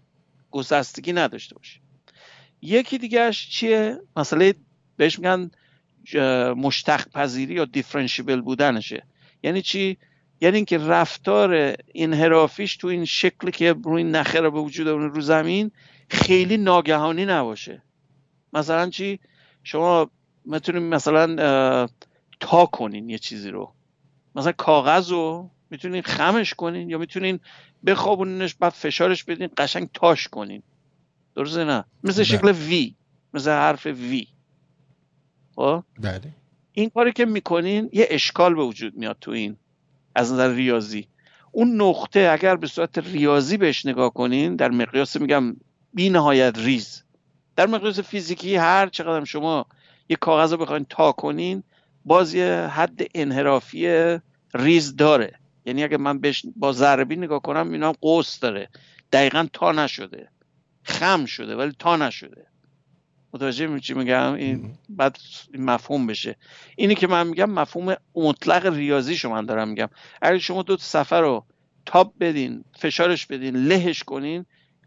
[0.52, 1.80] گسستگی نداشته باشه.
[2.62, 4.54] یکی دیگهش چیه؟ مسئله
[4.98, 5.52] بهش میگن
[6.54, 9.04] مشتق پذیری یا دیفرنشیبل بودنشه.
[9.44, 9.98] یعنی چی؟
[10.42, 15.22] یعنی اینکه رفتار انحرافیش تو این شکلی که روی نخه رو به وجود اون رو
[15.22, 15.72] زمین
[16.10, 17.82] خیلی ناگهانی نباشه.
[18.54, 19.20] مثلا چی؟
[19.64, 20.10] شما
[20.46, 21.88] می‌تونید مثلا
[22.40, 23.74] تا کنین یه چیزی رو.
[24.36, 27.40] مثلا کاغذ رو می‌تونین خمش کنین یا می‌تونین
[27.86, 30.64] بخوابونینش بعد فشارش بدین قشنگ تاش کنین.
[31.36, 32.24] درسته نه؟ مثل بله.
[32.24, 32.96] شکل وی
[33.34, 34.28] مثل حرف وی
[35.56, 36.34] خب؟ بله.
[36.74, 39.58] این کاری که می‌کنین یه اشکال به وجود میاد تو این
[40.16, 41.08] از نظر ریاضی.
[41.52, 45.56] اون نقطه اگر به صورت ریاضی بهش نگاه کنین در مقیاس میگم
[45.94, 47.04] بی نهایت ریز.
[47.56, 49.66] در مقیاس فیزیکی هر چقدر شما
[50.10, 51.64] یه کاغذ رو بخواین تا کنین
[52.06, 54.18] باز یه حد انحرافی
[54.54, 55.34] ریز داره.
[55.66, 58.70] یعنی اگه من بهش با ضربی نگاه کنم اینا قوس داره.
[59.12, 60.30] دقیقا تا نشده.
[60.84, 62.46] خم شده ولی تا نشده.
[63.34, 65.18] متوجه می چی میگم؟ این بعد
[65.54, 66.36] مفهوم بشه.
[66.76, 69.90] اینی که من میگم مفهوم مطلق ریاضی شما دارم میگم.
[70.22, 71.46] اگر شما دو سفر رو
[71.86, 74.46] تاپ بدین فشارش بدین لهش کنین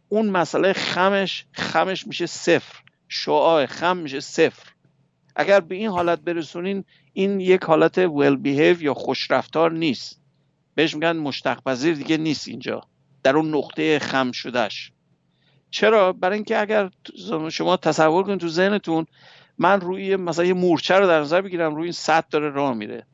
[0.09, 2.79] اون مسئله خمش خمش میشه صفر.
[3.09, 4.74] شعاع خم میشه صفر.
[5.37, 10.21] اگر به این حالت برسونین این یک حالت ویل بیهیو یا خوشرفتار نیست.
[10.75, 12.81] بهش میگن مشتق پذیر دیگه نیست اینجا.
[13.23, 14.93] در اون نقطه خم شدهش.
[15.71, 16.91] چرا؟ برای اینکه اگر
[17.51, 19.07] شما تصور کنید تو ذهنتون
[19.59, 23.07] من روی مثلا یه مورچه رو در نظر بگیرم روی این سطح داره راه میره.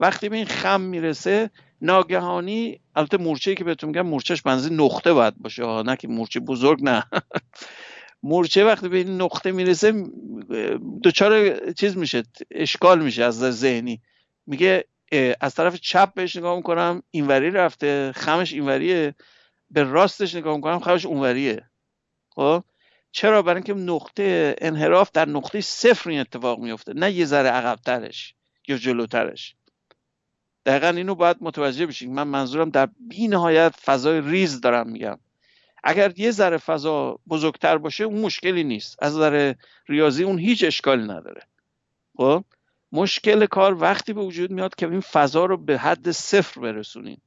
[0.00, 1.50] وقتی به این خم می‌رسه
[1.82, 5.82] ناگهانی البته مورچه که بهتون میگم مورچهش بنزی نقطه باید باشه.
[5.82, 7.04] نه که مورچه بزرگ نه.
[8.22, 10.04] مورچه وقتی به این نقطه می‌رسه
[11.04, 14.02] دچار چیز میشه اشکال میشه از ذهنی.
[14.46, 14.84] میگه
[15.40, 19.14] از طرف چپ بهش نگاه می‌کنم اینوری رفته خمش اینوریه
[19.70, 21.70] به راستش نگاه می‌کنم خمش اونوریه.
[22.30, 22.64] خب؟
[23.12, 28.34] چرا؟ برای اینکه نقطه انحراف در نقطه صفر این اتفاق میفته نه یه ذره عقبترش
[28.68, 29.54] یا جلوترش.
[30.66, 32.14] دقیقا اینو باید متوجه بشین.
[32.14, 35.18] من منظورم در بی نهایت فضای ریز دارم میگم.
[35.84, 38.96] اگر یه ذره فضا بزرگتر باشه اون مشکلی نیست.
[39.02, 39.54] از نظر
[39.88, 41.42] ریاضی اون هیچ اشکالی نداره.
[42.16, 42.44] خب؟
[42.92, 47.18] مشکل کار وقتی به وجود میاد که این فضا رو به حد صفر برسونین.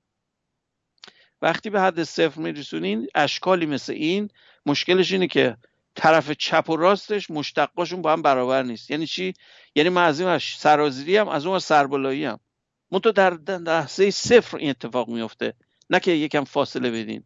[1.42, 4.30] وقتی به حد صفر میرسونین اشکالی مثل این
[4.66, 5.58] مشکلش اینه که
[5.96, 8.92] طرف چپ و راستش مشتقاشون با هم برابر نیست.
[8.92, 9.34] یعنی چی؟
[9.76, 12.40] یعنی من از این سرازیری هم از اون سربالایی هم
[12.92, 15.54] منتها در لحظه صفر این اتفاق میفته
[15.90, 17.24] نه که یکم فاصله بدین.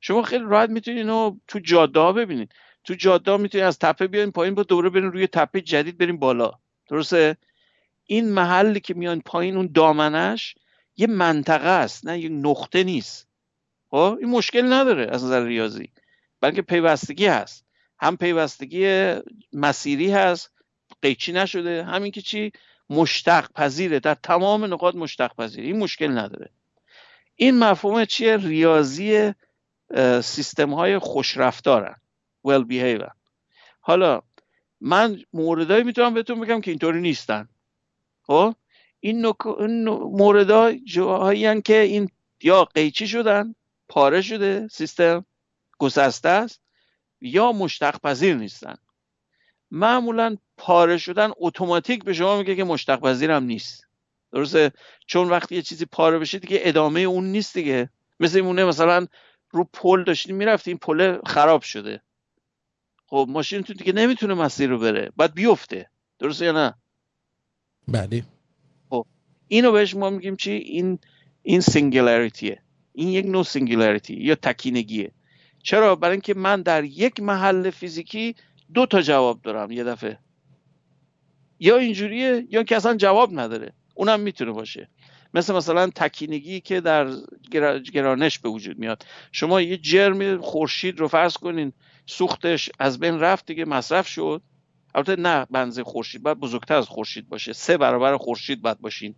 [0.00, 2.52] شما خیلی راحت می‌تونید اینو تو جاده ها ببینید.
[2.84, 6.52] تو جاده می‌تونید از تپه بیاین پایین با دوره برین روی تپه جدید بریم بالا.
[6.88, 7.36] درسته؟
[8.04, 10.54] این محلی که میان پایین اون دامنش
[10.96, 13.28] یه منطقه است نه یه نقطه نیست.
[13.90, 15.90] خب؟ این مشکل نداره از نظر ریاضی.
[16.40, 17.66] بلکه پیوستگی هست.
[17.98, 19.14] هم پیوستگی
[19.52, 20.52] مسیری هست
[21.02, 21.84] قیچی نشده.
[21.84, 22.52] همین که چی؟
[22.90, 26.50] مشتق پذیره در تمام نقاط مشتق پذیره این مشکل نداره.
[27.36, 29.32] این مفهوم چیه؟ ریاضی
[30.22, 31.96] سیستم های خوشرفتارن
[32.48, 33.12] well behavior.
[33.80, 34.22] حالا
[34.80, 37.48] من موردهایی می‌تونم بهتون بگم که اینطوری نیستن.
[38.22, 38.54] خب؟
[39.00, 39.46] این, نک...
[40.12, 42.10] موردها جاهایی که این
[42.42, 43.54] یا قیچی شدن
[43.88, 45.24] پاره شده سیستم
[45.78, 46.60] گسسته است
[47.20, 48.76] یا مشتق پذیر نیستن.
[49.70, 53.86] معمولا پاره شدن اتوماتیک به شما میگه که مشتق پذیر هم نیست.
[54.32, 54.72] درسته؟
[55.06, 57.90] چون وقتی یه چیزی پاره بشه دیگه ادامه اون نیست دیگه.
[58.20, 59.06] مثل مونه مثلا
[59.56, 62.00] رو پل داشتیم می‌رفتیم پل خراب شده.
[63.06, 65.12] خب ماشین تو دیگه نمی‌تونه مسیر رو بره.
[65.16, 65.90] باید بیفته.
[66.18, 66.74] درسته یا نه؟
[67.88, 68.24] بله.
[68.90, 69.06] خب
[69.48, 70.98] اینو بهش ما میگیم چی؟ این
[71.42, 75.12] این singularity ه این یک نوع singularity یا تکینگیه.
[75.62, 78.34] چرا؟ برای اینکه من در یک محل فیزیکی
[78.74, 80.18] دو تا جواب دارم یه دفعه.
[81.58, 83.72] یا اینجوریه یا که اصلا جواب نداره.
[83.94, 84.88] اونم می‌تونه باشه.
[85.36, 87.08] مثل مثلا تکینگی که در
[87.92, 89.06] گرانش به وجود میاد.
[89.32, 91.72] شما یه جرم خورشید رو فرض کنین
[92.06, 94.42] سوختش از بین رفت دیگه مصرف شد.
[94.94, 97.52] البته نه بنزه خورشید باید بزرگتر از خورشید باشه.
[97.52, 99.14] سه برابر خورشید باید باشین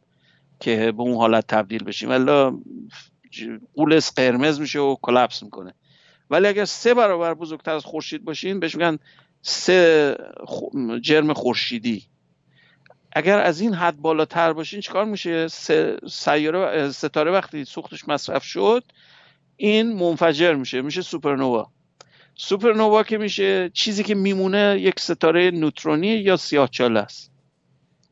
[0.61, 2.09] که به اون حالت تبدیل بشیم.
[2.09, 2.59] ولی
[3.75, 5.75] قولس قرمز میشه و کلپس می‌کنه.
[6.31, 8.99] ولی اگر سه برابر بزرگتر از خورشید باشین بهش میگن
[9.43, 10.16] سه
[11.01, 12.05] جرم خورشیدی.
[13.13, 15.49] اگر از این حد بالاتر باشین چیکار میشه؟
[16.09, 18.85] سیاره ستاره وقتی سوختش مصرف شد
[19.57, 21.71] این منفجر میشه میشه سوپرنوا.
[22.35, 27.31] سوپرنوا که میشه چیزی که میمونه یک ستاره نوترونی یا سیاهچاله است.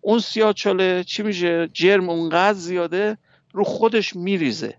[0.01, 3.19] اون سیاهچاله چی میشه؟ جرم اونقدر زیاده
[3.53, 4.79] رو خودش میریزه.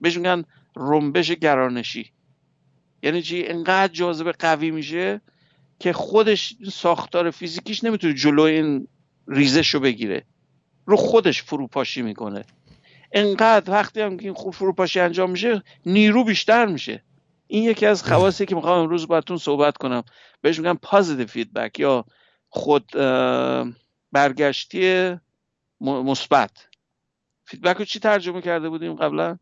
[0.00, 0.44] بهش میگن
[0.76, 2.12] رنبش گرانشی.
[3.02, 5.20] یعنی چی؟ انقدر جاذبه قوی میشه
[5.78, 8.88] که خودش ساختار فیزیکیش نمی‌تونه جلو این
[9.28, 10.24] ریزش رو بگیره.
[10.86, 12.44] رو خودش فروپاشی می‌کنه.
[13.12, 17.02] انقدر وقتی هم این خوب فروپاشی انجام میشه نیرو بیشتر میشه.
[17.46, 20.02] این یکی از خواصی که می‌خوام امروز باهاتون صحبت کنم.
[20.40, 22.04] بهش میگم positive feedback یا
[22.48, 22.92] خود
[24.12, 25.14] برگشتی
[25.80, 26.68] مثبت.
[27.44, 29.38] feedback رو چی ترجمه کرده بودیم قبلا؟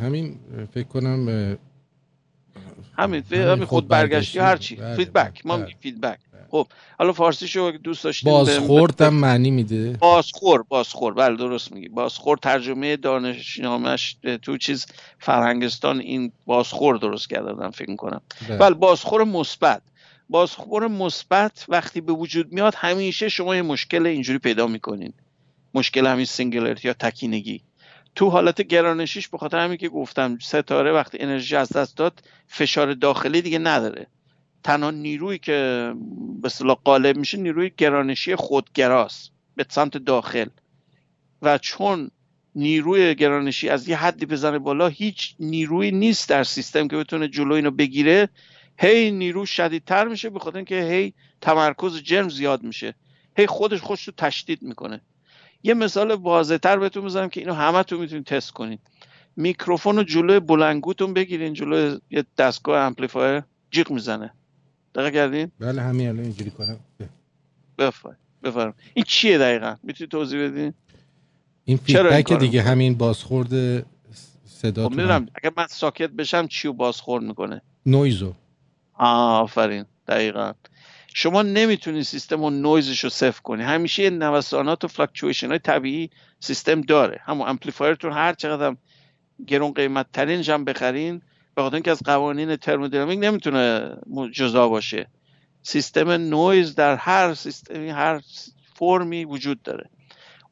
[0.00, 0.40] همین
[0.74, 1.58] فکر کنم
[2.98, 6.18] همین, همین خود برگشتی هر چی feedback ما میگیم feedback
[6.50, 6.66] خب
[6.98, 9.92] حالا فارسیشو دوست داشتیم بازخورد هم معنی میده.
[9.92, 11.14] بازخور بازخور.
[11.14, 11.88] بله درست میگی.
[11.88, 14.86] بازخور ترجمه دانشنامش تو چیز
[15.18, 19.82] فرهنگستان این بازخور درست کردن فکر کنم بله, بله، بازخور مثبت.
[20.28, 25.12] بازخور مثبت وقتی به وجود میاد همیشه شما یه مشکل اینجوری پیدا می‌کنین.
[25.74, 27.62] مشکل همین singularity یا تکینگی.
[28.14, 32.94] تو حالت گرانشیش به خاطر همین که گفتم ستاره وقتی انرژی از دست داد فشار
[32.94, 34.06] داخلی دیگه نداره.
[34.64, 35.92] تنها نیرویی که
[36.42, 39.32] به اصطلاح غالب میشه نیروی گرانشی خودگراست.
[39.56, 40.48] به سمت داخل.
[41.42, 42.10] و چون
[42.54, 47.54] نیروی گرانشی از یه حدی بزنه بالا هیچ نیروی نیست در سیستم که بتونه جلو
[47.54, 48.28] اینو بگیره.
[48.78, 52.94] هی نیرو شدیدتر میشه به خاطر اینکه هی تمرکز جرم زیاد میشه.
[53.36, 55.00] هی خودش خودش رو تشدید می‌کنه.
[55.62, 58.80] یه مثال واضحتر بهتون بزنم که اینو همه تو می‌تونید تست کنید.
[59.36, 64.32] میکروفون رو جلوی بلندگوتون بگیرین جلوی یه دستگاه amplifier جیغ می‌زنه.
[64.94, 66.80] دقیق کردین؟ بله همین الان اینجوری کنم.
[68.42, 70.74] بفرم این چیه دقیقا؟ می‌تونید توضیح بدین؟
[71.64, 73.50] این feedback دیگه همین بازخورد
[74.46, 75.00] صدا خب
[75.34, 78.34] اگر من ساکت بشم چیو بازخورد می‌کنه؟ نویزو.
[78.94, 79.84] آفرین.
[80.08, 80.52] دقیقا.
[81.14, 83.62] شما نمی‌تونید سیستم و نویزش رو صفر کنی.
[83.62, 86.10] همیشه نوسانات و fluctuation های طبیعی
[86.40, 87.20] سیستم داره.
[87.22, 88.76] همون amplifier تون هر چقدر
[89.46, 91.22] گرون قیمت ترین هم بخرین
[91.58, 93.96] به خاطر اینکه از قوانین ترمودینامیک نمی‌تونه
[94.32, 95.06] جدا باشه.
[95.62, 98.20] سیستم نویز در هر سیستمی هر
[98.74, 99.90] فرمی وجود داره.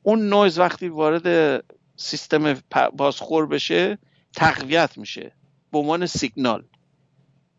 [0.02, 1.64] اون نویز وقتی وارد
[1.96, 2.54] سیستم
[2.96, 3.98] بازخور بشه
[4.36, 5.32] تقویت میشه.
[5.72, 6.64] به عنوان سیگنال.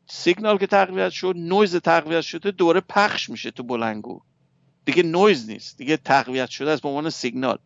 [0.08, 4.22] سیگنال که تقویت شد نویز تقویت شده دوره پخش میشه تو بلندگو.
[4.86, 5.78] دیگه نویز نیست.
[5.78, 7.58] دیگه تقویت شده از به عنوان سیگنال.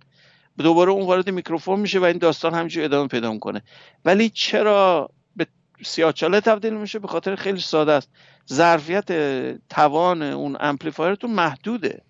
[0.57, 3.61] دوباره اون وارد میکروفون میشه و این داستان همینجوری ادامه پیدا می‌کنه.
[4.05, 5.09] ولی چرا
[5.83, 8.09] سیاهچاله تبدیل میشه به خاطر خیلی ساده است.
[8.53, 9.07] ظرفیت
[9.69, 12.01] توان اون amplifier تون محدوده.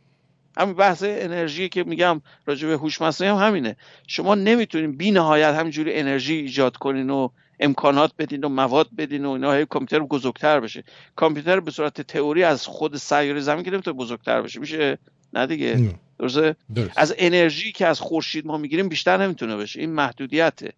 [0.58, 3.76] همین بحث انرژی که میگم راجع به هوش مصنوعی هم همینه.
[4.08, 9.30] شما نمی‌تونین بی نهایت همینجوری انرژی ایجاد کنین و امکانات بدین و مواد بدین و
[9.30, 10.84] اینا کامپیوتر بزرگتر بشه.
[11.16, 14.60] کامپیوتر به صورت تئوری از خود سیاره زمین که نمی‌تونه بزرگتر بشه.
[14.60, 14.98] میشه؟
[15.34, 15.96] نه دیگه.
[16.20, 16.56] درسته؟
[16.96, 19.80] از انرژی که از خورشید ما می‌گیریم بیشتر نمی‌تونه بشه.
[19.80, 20.74] این محدودیته.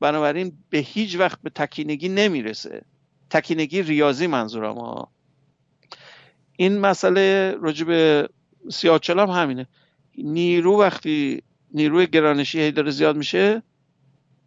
[0.00, 2.82] بنابراین به هیچ وقت به تکینگی نمی‌رسه.
[3.30, 5.10] تکینگی ریاضی منظورم ها
[6.56, 8.28] این مسئله راجع به
[8.70, 9.66] سیاهچال هم همینه.
[10.18, 11.42] نیرو وقتی
[11.74, 13.62] نیروی گرانشی هی داره زیاد میشه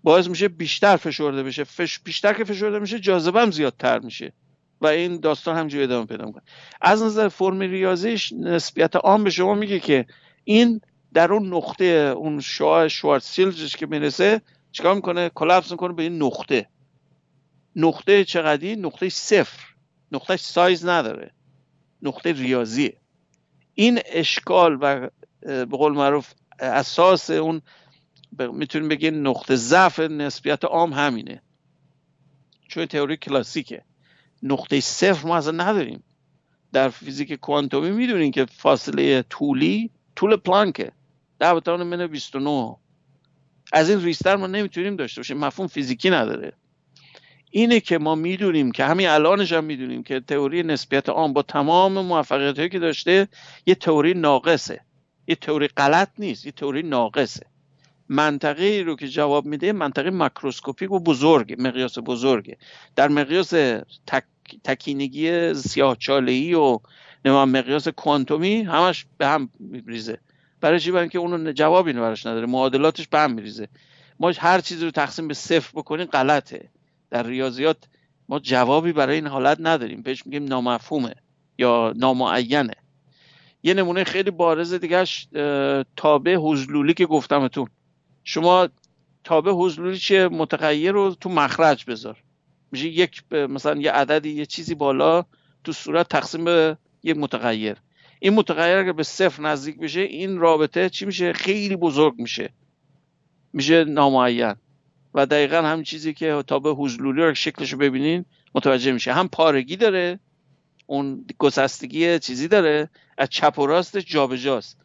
[0.04, 1.64] باعث میشه بیشتر فشرده بشه.
[1.64, 2.00] فش...
[2.00, 4.34] بیشتر که فشرده میشه جاذبه هم زیادتر میشه.
[4.82, 6.44] و این داستان همجوری ادامه پیدا می‌کنه.
[6.82, 10.06] از نظر فرم ریاضیش نسبیت عام به شما میگه که
[10.44, 10.82] این
[11.14, 11.86] در اون نقطه
[12.18, 14.42] اون شعاع شوارتسیلزش که می‌رسه
[14.74, 16.68] چیکار می‌کنه؟ کلاپس می‌کنه به این نقطه.
[17.76, 19.66] نقطه چقدی؟ نقطه صفر.
[20.12, 21.32] نقطه سایز نداره.
[22.02, 22.98] نقطه ریاضیه.
[23.74, 25.10] این اشکال و
[25.42, 27.62] به قول معروف اساس اون
[28.40, 31.42] می‌تونیم بگیم نقطه ضعف نسبیت عام همینه.
[32.68, 33.84] چون تئوری کلاسیکه.
[34.44, 36.04] نقطه صفر ما اصلا نداریم.
[36.72, 40.92] در فیزیک کوانتومی می‌دونیم که فاصله طولی طول پلانکه.
[41.40, 42.76] ده به من 29
[43.74, 45.38] از این ریستر ما نمی‌تونیم داشته باشیم.
[45.38, 46.54] مفهوم فیزیکی نداره.
[47.52, 52.06] اینه که ما می‌دونیم که همین الانش هم می‌دونیم که تئوری نسبیت عام با تمام
[52.06, 53.28] موفقیت هایی که داشته
[53.66, 54.82] یه تئوری ناقصه.
[55.28, 57.46] یه تئوری غلط نیست یه تئوری ناقصه.
[58.10, 62.58] منطقه رو که جواب میده منطقه مکروسکوپیک و بزرگ مقیاس بزرگه.
[62.96, 63.50] در مقیاس
[64.08, 64.24] تک،
[64.64, 66.80] تکینگی سیاه ای و
[67.26, 70.20] مقیاس کوانتومی همش به هم میریزه
[70.64, 72.46] برای چی؟ برای که اونو جوابی براش نداره.
[72.46, 73.68] معادلاتش به هم میریزه.
[74.20, 76.70] ما هر چیزی رو تقسیم به صفر بکنیم غلطه.
[77.10, 77.78] در ریاضیات
[78.30, 80.02] ما جوابی برای این حالت نداریم.
[80.02, 81.16] بهش میگیم نامفهومه
[81.58, 82.76] یا نامعینه.
[83.64, 85.28] یه نمونه خیلی بارز دیگهش
[85.96, 87.68] تابع حضلولی که گفتمتون.
[88.24, 88.70] شما
[89.24, 92.24] تابع حضلولی چیه؟ متغیر رو تو مخرج بذار.
[92.72, 95.26] میشه یک مثلا یه عددی یه چیزی بالا
[95.64, 97.78] تو صورت تقسیم به یک متغیر.
[98.24, 102.50] این متغیر اگر به صفر نزدیک بشه این رابطه چی میشه؟ خیلی بزرگ میشه.
[103.54, 104.56] میشه نامعین.
[105.14, 109.14] و دقیقا همین چیزی که تابع حضلولی رو شکلش رو ببینین متوجه میشه.
[109.14, 110.20] هم پارگی داره
[110.86, 114.78] اون گسستگی چیزی داره از چپ و راستش جابجاست.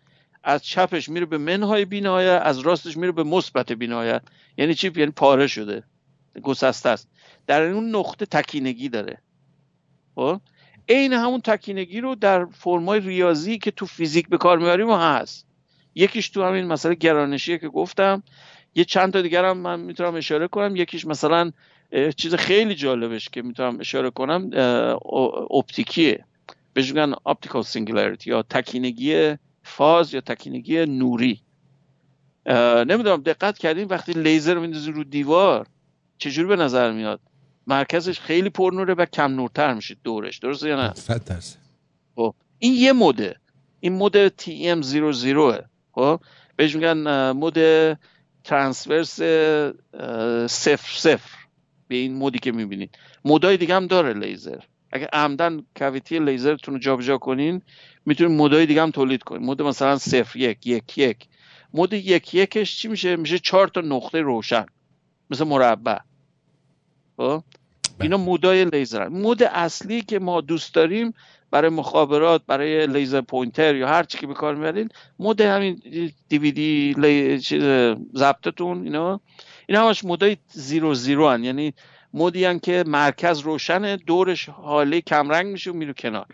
[0.44, 4.20] از چپش میره به منهای بینایه از راستش میره به مثبت بینایه
[4.56, 5.82] یعنی چی؟ یعنی پاره شده.
[6.42, 7.08] گسسته است.
[7.46, 9.18] در اون نقطه تکینگی داره.
[10.14, 10.40] خب؟
[10.88, 15.46] عین همون تکینگی رو در فرمای ریاضی که تو فیزیک به کار میاریم هست.
[15.94, 18.22] یکیش تو همین مسئله گرانشیه که گفتم.
[18.74, 20.76] یه چند تا دیگر هم من می‌تونم اشاره کنم.
[20.76, 21.52] یکیش مثلا
[22.16, 24.50] چیز خیلی جالبش که می‌تونم اشاره کنم
[25.50, 26.24] اپتیکیه.
[26.72, 31.40] بهش میگن optical singularity یا تکینگی فاز یا تکینگی نوری.
[32.86, 35.66] نمی‌دونم دقت کردین وقتی لیزر رو میندازین رو دیوار
[36.18, 37.20] چجوری به نظر میاد؟
[37.68, 40.38] مرکزش خیلی پرنوره و کم نورتر میشه دورش.
[40.38, 41.58] درسته یا نه؟ 100 درصد.
[42.16, 43.36] خب این یه مده.
[43.80, 46.20] این مد TM00 خب
[46.56, 47.98] بهش میگن مد
[48.44, 49.14] ترانسورس
[50.50, 51.38] صفر صفر.
[51.88, 52.98] به این مودی که می‌بینید.
[53.24, 54.60] مودای دیگه هم داره لیزر.
[54.92, 57.62] اگه عمدن کویتی لیزرتون رو جابجا کنین
[58.06, 59.42] می‌تونید مودای دیگه هم تولید کنین.
[59.42, 61.28] مود مثلا صفر یک یک یک.
[61.74, 64.66] مود یک یکش چی میشه؟ میشه چهار تا نقطه روشن.
[65.30, 65.98] مثل مربع.
[67.16, 67.42] خب؟
[68.00, 71.14] اینا مودای لیزر مود اصلی که ما دوست داریم
[71.50, 74.88] برای مخابرات برای laser pointer یا هر چی که به کار می‌برین
[75.18, 75.82] مود همین
[76.28, 77.38] دیویدی لی...
[78.14, 79.20] ضبطتون اینا.
[79.66, 81.44] اینا همش مودای zero zero هن.
[81.44, 81.74] یعنی
[82.12, 86.26] مودی هن که مرکز روشنه دورش حاله کمرنگ میشه و میره کنار.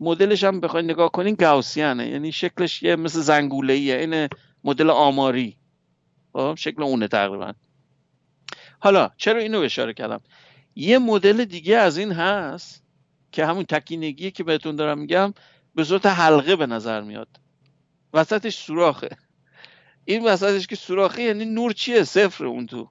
[0.00, 2.08] مدلش هم بخواید نگاه کنین Gaussian ه.
[2.08, 4.28] یعنی شکلش یه مثل زنگوله ایه این
[4.64, 5.56] مدل آماری.
[6.32, 7.52] خب شکل اونه تقریبا.
[8.78, 10.20] حالا چرا اینو اشاره کردم؟
[10.76, 12.82] یه مدل دیگه از این هست
[13.32, 15.34] که همون تکینگی که بهتون دارم میگم
[15.74, 17.28] به صورت حلقه به نظر میاد.
[18.14, 19.08] وسطش سوراخه.
[20.04, 22.90] این وسطش که سوراخه یعنی نور چیه؟ صفر اون تو.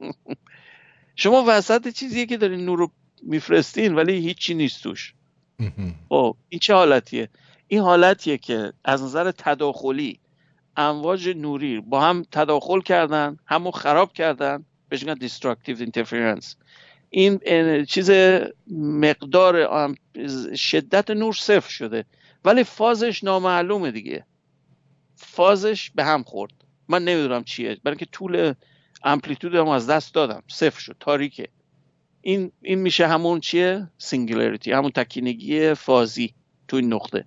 [1.16, 2.90] شما وسط چیزیه که دارین نور رو
[3.22, 5.14] میفرستین ولی هیچی نیست توش.
[6.08, 7.28] خب این چه حالتیه؟
[7.68, 10.20] این حالتیه که از نظر تداخلی
[10.76, 16.56] امواج نوری با هم تداخل کردن همو خراب کردن بهش میگن destructive interference
[17.16, 17.40] این
[17.84, 18.10] چیز
[18.76, 19.68] مقدار
[20.56, 22.04] شدت نور صفر شده.
[22.44, 24.24] ولی فازش نامعلومه دیگه.
[25.14, 26.52] فازش به هم خورد.
[26.88, 27.78] من نمی‌دونم چیه.
[27.84, 28.54] برای که طول
[29.04, 30.42] amplitude هم از دست دادم.
[30.48, 30.96] صفر شد.
[31.00, 31.48] تاریکه.
[32.20, 34.72] این این میشه همون چیه؟ singularity.
[34.72, 36.34] همون تکینگی فازی
[36.68, 37.24] تو این نقطه.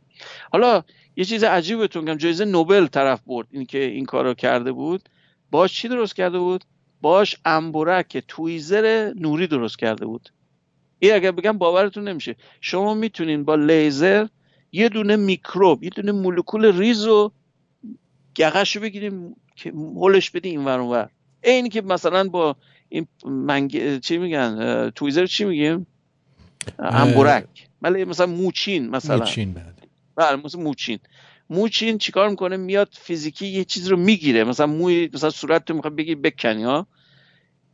[0.51, 0.83] حالا
[1.15, 2.17] یه چیز عجیب بهتون میگم.
[2.17, 3.47] جایزه نوبل طرف برد.
[3.51, 5.09] این که این کارو کرده بود.
[5.51, 6.63] باش چی درست کرده بود؟
[7.01, 10.29] باش انبورک تویزر نوری درست کرده بود.
[10.99, 12.35] این اگر بگم باورتون نمیشه.
[12.61, 14.27] شما می‌تونین با لیزر
[14.71, 17.31] یه دونه میکروب یه دونه مولکول ریز رو
[18.35, 21.09] گغش رو بگیریم که هلش بدی این ور ور.
[21.43, 22.55] این که مثلا با
[22.89, 23.99] این منگ...
[23.99, 25.87] چی میگن تویزر چی میگیم؟
[26.79, 27.67] انبورک.
[27.81, 29.17] ولی مثلا موچین مثلا.
[29.17, 29.73] موچین بله
[30.15, 30.99] بله مثلا موچین.
[31.49, 34.43] موچین چیکار می‌کنه؟ میاد فیزیکی یه چیز رو می‌گیره.
[34.43, 36.87] مثلا موی مثلا صورت تو می‌خواد بگی بکنی ها؟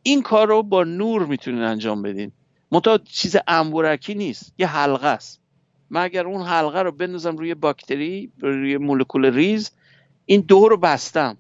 [0.04, 2.32] این کار رو با نور می‌تونین انجام بدین.
[2.72, 5.42] منتها چیز انبورکی نیست یه حلقه است.
[5.90, 9.72] من اگر اون حلقه رو بندازم روی باکتری روی مولکول ریز
[10.26, 11.38] این دور رو بستم.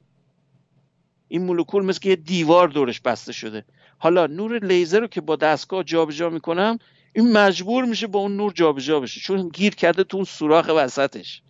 [1.27, 3.65] این مولکول مثل یه دیوار دورش بسته شده.
[3.97, 6.79] حالا نور لیزر رو که با دستگاه جابجا می‌کنم
[7.13, 11.41] این مجبور میشه با اون نور جابجا بشه چون گیر کرده تو اون سوراخ وسطش.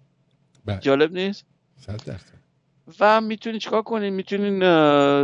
[0.66, 0.80] بله.
[0.80, 1.46] جالب نیست؟
[3.00, 4.60] و می‌تونین چیکار کنین می‌تونین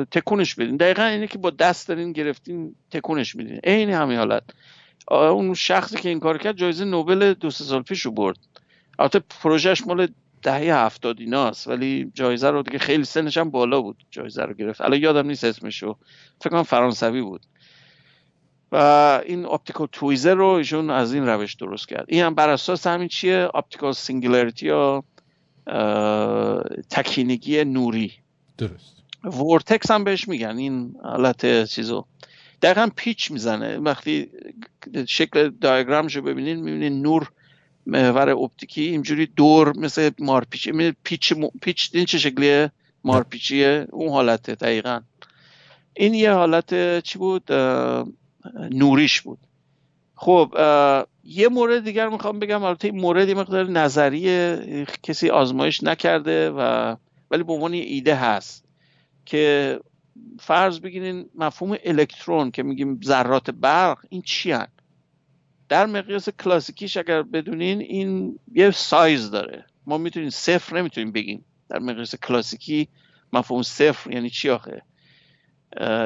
[0.05, 0.77] تکونش بدین.
[0.77, 3.59] دقیقا اینه که با دست دارین گرفتین تکونش میدین.
[3.63, 4.43] عین همین حالت.
[5.11, 8.37] اون شخصی که این کار کرد جایزه نوبل دو سه سال پیش رو برد.
[8.99, 10.07] البته پروژهش مال
[10.41, 14.81] دهه هفتاد ایناست ولی جایزه رو دیگه خیلی سنش هم بالا بود جایزه رو گرفت.
[14.81, 15.97] الان یادم نیست اسمشو.
[16.41, 17.45] فکر کنم فرانسوی بود.
[18.71, 18.75] و
[19.25, 22.05] این optical tweezer رو ایشون از این روش درست کرد.
[22.07, 25.03] این هم بر اساس همین چیه؟ optical singularity یا
[26.89, 28.13] تکینگی نوری.
[28.57, 28.95] درست.
[29.23, 32.05] vortex هم بهش میگن این حالت چیزو.
[32.61, 33.77] دقیقا پیچ می‌زنه.
[33.77, 34.29] وقتی
[35.07, 37.31] شکل diagram ش رو ببینین می‌بینین نور
[37.85, 42.71] محور اپتیکی اینجوری دور مثل مارپیچی پیچ پیچ این چه شکلیه؟
[43.03, 43.87] مارپیچیه.
[43.91, 45.01] اون حالته دقیقا.
[45.93, 47.51] این یه حالت چی بود؟
[48.71, 49.39] نوریش بود.
[50.21, 50.53] خب
[51.23, 56.95] یه مورد دیگر می‌خوام بگم البته این مورد مقدار نظریه کسی آزمایش نکرده و
[57.31, 58.65] ولی به عنوان ایده هست
[59.25, 59.79] که
[60.39, 64.67] فرض بگیرین مفهوم الکترون که میگیم ذرات برق این چی هن؟
[65.69, 69.65] در مقیاس کلاسیکیش اگر بدونین این یه سایز داره.
[69.85, 72.87] ما می‌تونیم صفر نمی‌تونیم بگیم در مقیاس کلاسیکی
[73.33, 74.81] مفهوم صفر یعنی چی آخه؟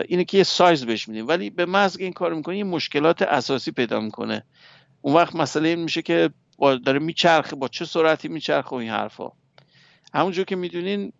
[0.07, 1.27] اینه که یه سایز بهش میدیم.
[1.27, 4.43] ولی به محض این کار می‌کنه یه مشکلات اساسی پیدا می‌کنه.
[5.01, 9.31] اون وقت مسئله این میشه که داره میچرخه با چه سرعتی میچرخه و این حرفا.
[10.13, 11.13] همونجور که می‌دونین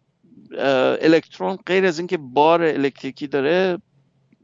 [1.02, 3.78] الکترون غیر از اینکه بار الکتریکی داره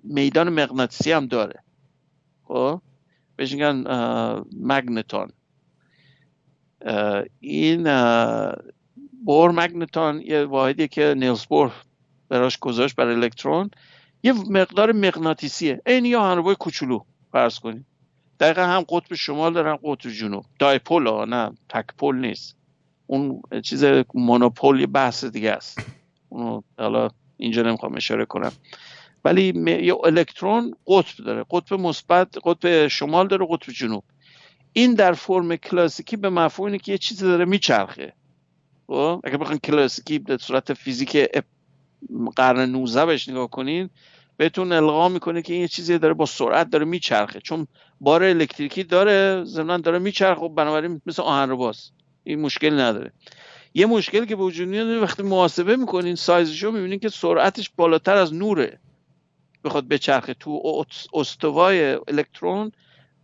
[0.03, 1.63] میدان مغناطیسی هم داره.
[2.43, 2.81] خب؟
[3.35, 3.83] بهش میگن
[4.61, 5.31] مگنتون
[7.39, 7.83] این
[9.25, 11.71] بور مگنتون یه واحدی که نیلز بور
[12.29, 13.71] براش گذاشت برای الکترون
[14.23, 15.81] یه مقدار مغناطیسیه.
[15.85, 16.99] این یا هنربای کوچولو
[17.31, 17.85] فرض کنیم.
[18.39, 20.45] دقیقا هم قطب شمال دارن قطب جنوب.
[20.59, 22.55] دایپول ها نه تکپول نیست.
[23.07, 25.79] اون چیز مونوپول یه بحث دیگه است.
[26.29, 28.51] اونو حالا اینجا نمی‌خوام اشاره کنم.
[29.25, 29.53] ولی
[29.85, 31.45] یه الکترون قطب داره.
[31.51, 34.03] قطب مثبت قطب شمال داره قطب جنوب.
[34.73, 38.13] این در فرم کلاسیکی به مفهوم اینه که یه چیزی داره میچرخه.
[38.87, 41.15] خب؟ اگه بخواین کلاسیکی به صورت فیزیک
[42.35, 43.89] قرن 19 بهش نگاه کنین
[44.37, 47.39] بهتون القا می‌کنه که این یه چیزی داره با سرعت داره میچرخه.
[47.39, 47.67] چون
[48.01, 50.41] بار الکتریکی داره ضمن داره میچرخه.
[50.41, 51.91] و بنابراین مثل آهن باز.
[52.23, 53.11] این مشکل نداره.
[53.73, 58.33] یه مشکلی که به وجود میاد وقتی محاسبه می‌کنین سایزشو می‌بینین که سرعتش بالاتر از
[58.33, 58.79] نوره.
[59.63, 60.33] بخواد بچرخه.
[60.33, 62.71] تو استوای الکترون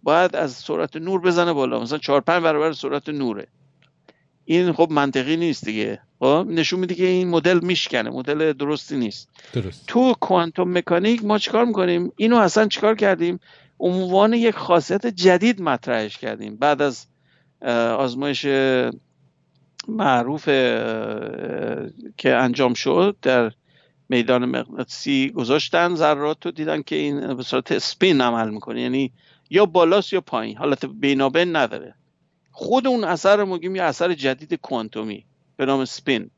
[0.04, 1.80] باید از سرعت نور بزنه بالا.
[1.80, 3.48] مثلا 4 5 برابر سرعت نوره.
[4.46, 6.00] این خب منطقی نیست دیگه.
[6.20, 9.30] خب نشون میده که این مدل میشکنه مدل درستی نیست.
[9.54, 9.84] درست.
[9.88, 13.40] تو کوانتوم مکانیک ما چیکار می‌کنیم؟ اینو اصلا چیکار کردیم؟
[13.80, 16.56] عنوان یک خاصیت جدید مطرحش کردیم.
[16.56, 17.06] بعد از
[17.98, 18.46] آزمایش
[19.88, 20.46] معروف
[22.18, 23.52] که انجام شد در
[24.10, 28.82] میدان مغناطیسی گذاشتن ذرات رو دیدن که این به صورت سپین عمل می‌کنه.
[28.82, 29.12] یعنی
[29.50, 30.58] یا بالاست یا پایین.
[30.58, 31.96] حالت بینابین نداره.
[32.58, 35.26] خود اون اثر رو میگیم یه اثر جدید کوانتومی
[35.58, 36.30] به نام سپین.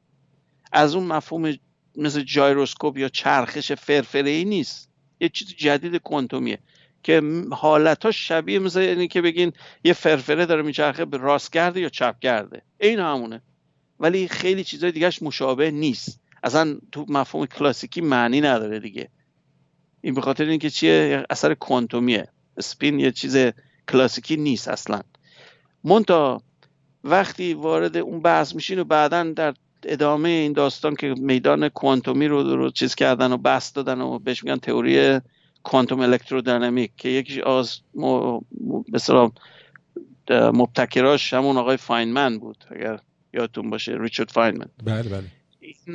[0.71, 1.53] از اون مفهوم
[1.95, 4.89] مثل جایروسکوپ یا چرخش فرفره ای نیست.
[5.19, 6.59] یه چیز جدید کوانتومیه
[7.03, 9.53] که حالتاش شبیه مثل اینی که بگین
[9.83, 12.61] یه فرفره داره میچرخه به راست گرده یا چپ گرده.
[12.79, 13.41] این همونه.
[13.99, 16.21] ولی خیلی چیزای دیگهش مشابه نیست.
[16.43, 19.09] اصلا تو مفهوم کلاسیکی معنی نداره دیگه.
[20.01, 22.27] این به خاطر اینکه چیه؟ اثر کوانتومیه.
[22.59, 23.37] سپین یه چیز
[23.91, 25.01] کلاسیکی نیست اصلا.
[25.87, 26.41] مونتا
[27.03, 32.43] وقتی وارد اون بحث میشین و بعدا در ادامه این داستان که میدان کوانتومی رو,
[32.43, 35.19] رو چیز کردن و بحث دادن و بهش میگن تئوری
[35.63, 37.79] کوانتوم الکترودینامیک که یکی از
[38.93, 39.31] مثلا
[40.31, 42.99] مبتکراش همون آقای فاینمن بود اگر
[43.33, 44.67] یادتون باشه ریچارد فاینمن.
[44.83, 45.23] بله بله.
[45.59, 45.93] این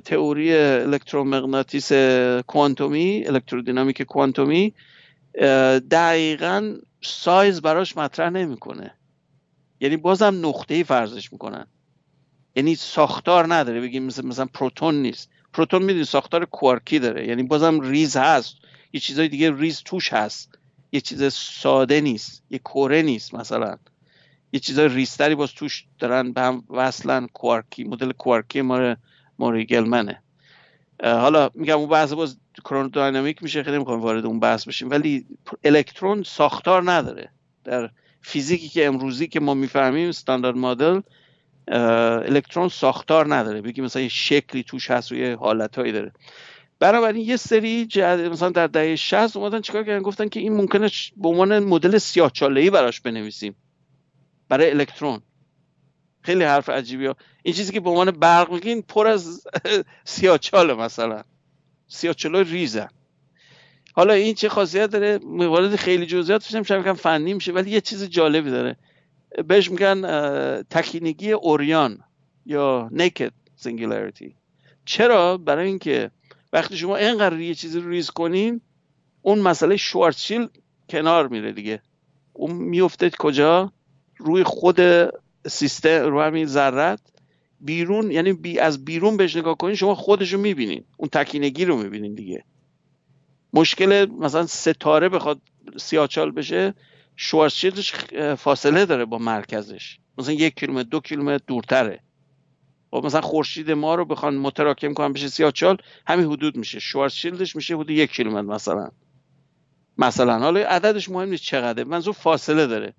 [0.00, 1.92] تئوری الکترومغناطیس
[2.46, 4.74] کوانتومی الکترودینامیک کوانتومی
[5.90, 8.94] دقیقا سایز براش مطرح نمی‌کنه.
[9.84, 11.66] یعنی بازم نقطه فرضش می‌کنن.
[12.56, 13.80] یعنی ساختار نداره.
[13.80, 15.30] بگیم مثل مثلا پروتون نیست.
[15.52, 17.28] پروتون می‌دونی ساختار کوارکی داره.
[17.28, 18.56] یعنی بازم ریز هست.
[18.92, 20.58] یه چیزای دیگه ریز توش هست.
[20.92, 22.42] یه چیز ساده نیست.
[22.50, 23.76] یه کره نیست مثلا.
[24.52, 27.26] یه چیزای ریزتری باز توش دارن به هم وصلن.
[27.26, 28.96] کوارکی مدل کوارکی ما
[29.38, 30.22] موری گلمنه.
[31.02, 33.62] حالا میگم اون بحث باز کرونودینامیک میشه.
[33.62, 34.90] خیلی نمی‌خوام وارد اون بحث بشیم.
[34.90, 35.26] ولی
[35.64, 37.30] الکترون ساختار نداره.
[37.64, 37.90] در
[38.24, 41.00] فیزیکی که امروزی که ما می‌فهمیم استاندارد مدل
[41.68, 43.62] الکترون ساختار نداره.
[43.62, 46.12] بگیم مثلا یه شکلی توش هست و یه حالتهایی داره.
[46.78, 47.88] بنابراین یه سری
[48.32, 51.98] مثلا در دهه 60 اومدن چیکار کردن؟ گفتن که این ممکنه به عنوان مدل
[52.56, 53.56] ای براش بنویسیم.
[54.48, 55.20] برای الکترون.
[56.22, 57.16] خیلی حرف عجیبی ها.
[57.42, 59.44] این چیزی که به عنوان برق میگین پر از
[60.04, 61.22] سیاچاله مثلا.
[61.88, 62.88] سیاچالای ریزن.
[63.96, 68.04] حالا این چه خاصیت داره؟ وارد خیلی جزئیات میشم شاید فنی میشه ولی یه چیز
[68.04, 68.76] جالبی داره.
[69.48, 70.02] بهش میگن
[70.62, 71.98] تکینگی اوریان
[72.46, 74.34] یا naked singularity
[74.84, 76.10] چرا؟ برای اینکه
[76.52, 78.60] وقتی شما اینقدر یه چیزی رو ریز کنین
[79.22, 80.48] اون مسئله شوارتشیلد
[80.88, 81.82] کنار میره دیگه.
[82.32, 83.72] اون میفته کجا؟
[84.18, 84.80] روی خود
[85.46, 87.00] سیستم رو همین ذره.
[87.60, 90.84] بیرون یعنی بی از بیرون بهش نگاه کنین شما خودش رو می‌بینین.
[90.96, 92.44] اون تکینگی رو می‌بینین دیگه.
[93.54, 95.40] مشکل مثلا ستاره بخواد
[95.76, 96.74] سیاچال بشه
[97.16, 97.94] شوارزشیلدش
[98.38, 99.98] فاصله داره با مرکزش.
[100.18, 102.00] مثلا یک کیلومتر دو کیلومتر دورتره.
[102.92, 105.76] و خب مثلا خورشید ما رو بخوان متراکم کنن بشه سیاچال
[106.06, 106.78] همین حدود میشه.
[106.78, 108.90] شوارزشیلدش میشه حدود یک کیلومتر مثلا.
[109.98, 110.38] مثلا.
[110.38, 112.94] حالا عددش مهم نیست چقدره منظور فاصله داره.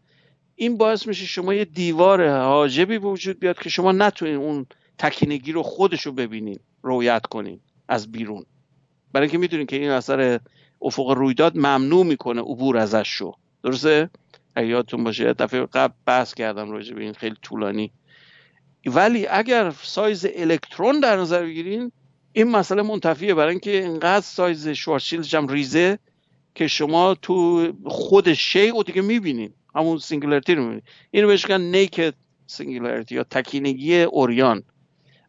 [0.55, 4.65] این باعث میشه شما یه دیوار حاجبی به وجود بیاد که شما نتونین اون
[4.97, 8.45] تکینگی رو خودش رو ببینین رویت کنین از بیرون.
[9.15, 10.39] برای اینکه می‌دونین که این اثر
[10.81, 13.33] افق رویداد ممنوع می‌کنه عبور ازش شو.
[13.63, 14.09] درسته؟
[14.55, 17.91] اگه یادتون باشه دفعه قبل بحث کردم راجع به این خیلی طولانی.
[18.85, 21.91] ولی اگر سایز الکترون در نظر بگیرین
[22.33, 25.99] این مسئله منتفیه برای اینکه اینقدر سایز شوارشیلدش هم ریزه
[26.55, 29.53] که شما تو خود شی رو دیگه می‌بینین.
[29.75, 30.83] همون singularity رو می‌بینین.
[31.11, 32.13] اینو بهش میگن naked
[32.47, 34.63] singularity یا تکینگی عریان.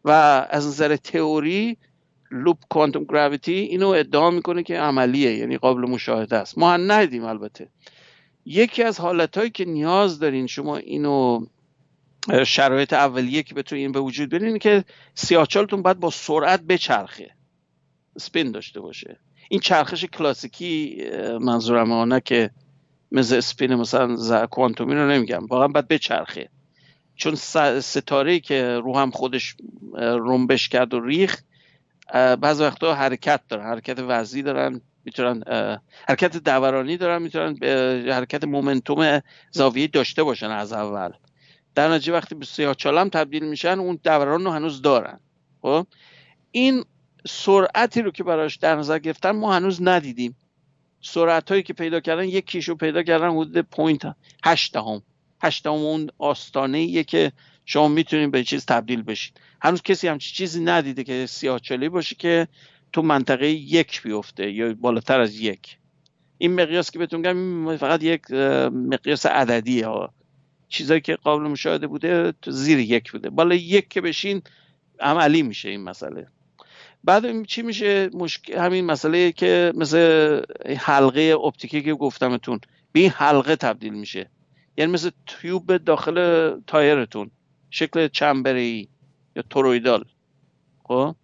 [0.05, 0.11] و
[0.49, 1.77] از نظر تئوری
[2.31, 6.57] لوپ کوانتوم گراویتی اینو ادعا می‌کنه که عملیه یعنی قابل مشاهده است.
[6.57, 7.69] ما ندیدیم البته.
[8.45, 11.45] یکی از حالتهایی که نیاز دارین شما اینو
[12.45, 14.83] شرایط اولیه که بتونین این به وجود برین که
[15.15, 17.31] سیاچالتون باید با سرعت بچرخه.
[18.17, 19.19] سپین داشته باشه.
[19.49, 21.03] این چرخش کلاسیکی
[21.41, 22.49] منظورم نه که
[23.11, 25.45] مثل اسپین مثلا کوانتومی رو نمیگم.
[25.45, 26.49] واقعا باید بچرخه.
[27.15, 27.35] چون
[27.79, 29.55] ستاره که رو هم خودش
[29.97, 31.41] رمبش کرد و ریخت
[32.13, 35.43] بعض وقتا حرکت دارن حرکت وضعی دارن می‌تونن
[36.07, 37.57] حرکت دورانی دارن می‌تونن
[38.11, 41.11] حرکت momentum زاویه داشته باشن از اول.
[41.75, 45.19] در نتیجه وقتی به سیاه چالم تبدیل میشن اون دوران رو هنوز دارن.
[45.61, 45.87] خب؟
[46.51, 46.83] این
[47.27, 50.35] سرعتی رو که براش در نظر گرفتن ما هنوز ندیدیم.
[51.01, 55.01] سرعت هایی که پیدا کردن یکیشو پیدا کردن حدود point هشت هم
[55.41, 57.31] هشت هم اون آستانه که
[57.69, 59.39] شما می‌تونید به چیز تبدیل بشید.
[59.61, 62.47] هنوز کسی همچی چیزی ندیده که سیاه چالی باشه که
[62.93, 65.77] تو منطقه یک بیفته یا بالاتر از یک.
[66.37, 68.31] این مقیاس که بهتون گم فقط یک
[68.71, 70.13] مقیاس عددی ها.
[70.69, 73.29] چیزایی که قابل مشاهده بوده تو زیر یک بوده.
[73.29, 74.41] بالا یک که بشین
[74.99, 76.27] عملی میشه این مسئله.
[77.03, 80.41] بعد چی میشه؟ مشکل همین مسئله که مثل
[80.77, 82.59] حلقه اپتیکی که گفتمتون.
[82.91, 84.29] به این حلقه تبدیل میشه.
[84.77, 87.31] یعنی مثل تیوب داخل تایرتون.
[87.69, 88.89] شکل چمبری
[89.35, 90.05] یا تورویدال
[90.83, 91.15] خب؟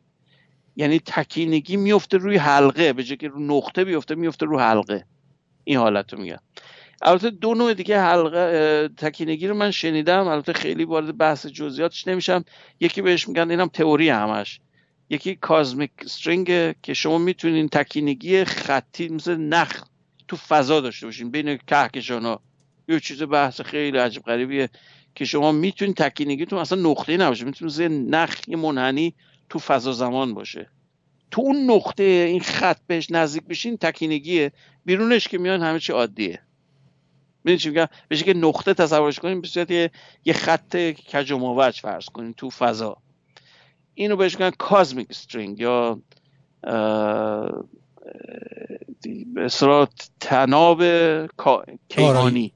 [0.76, 5.06] یعنی تکینگی میفته روی حلقه به جای که رو نقطه بیفته میفته رو حلقه.
[5.64, 6.40] این حالت رو میگم.
[7.02, 10.28] البته دو نوع دیگه حلقه تکینگی رو من شنیدم.
[10.28, 12.46] البته خیلی وارد بحث جزئیاتش نمیشم.
[12.80, 14.60] یکی بهش میگن اینم تئوری همش.
[15.10, 19.84] یکی کازمیک استرینگ که شما می‌تونین تکینگی خطی مثل نخ
[20.28, 22.42] تو فضا داشته باشین بین کهکشان ها.
[22.88, 24.70] یه چیز بحث خیلی عجب غریبیه.
[25.16, 27.46] که شما می‌تونین تکینگیتون اصلا نقطه نباشه.
[27.46, 29.14] می‌تونین نخ یه منحنی
[29.50, 30.70] تو فضا زمان باشه.
[31.32, 34.52] تو اون نقطه این خط بهش نزدیک بشین تکینگیه.
[34.86, 36.40] بیرونش که میان همه چی عادیه.
[37.44, 42.06] می‌دونی چی میگم؟ بشه که نقطه تصورش کنیم به صورت یه خط کج و فرض
[42.06, 42.98] کنیم تو فضا.
[43.94, 46.02] اینو بهش میگن کازمیک استرینگ یا
[49.34, 50.84] به صورت تناب
[51.90, 52.54] کیهانی.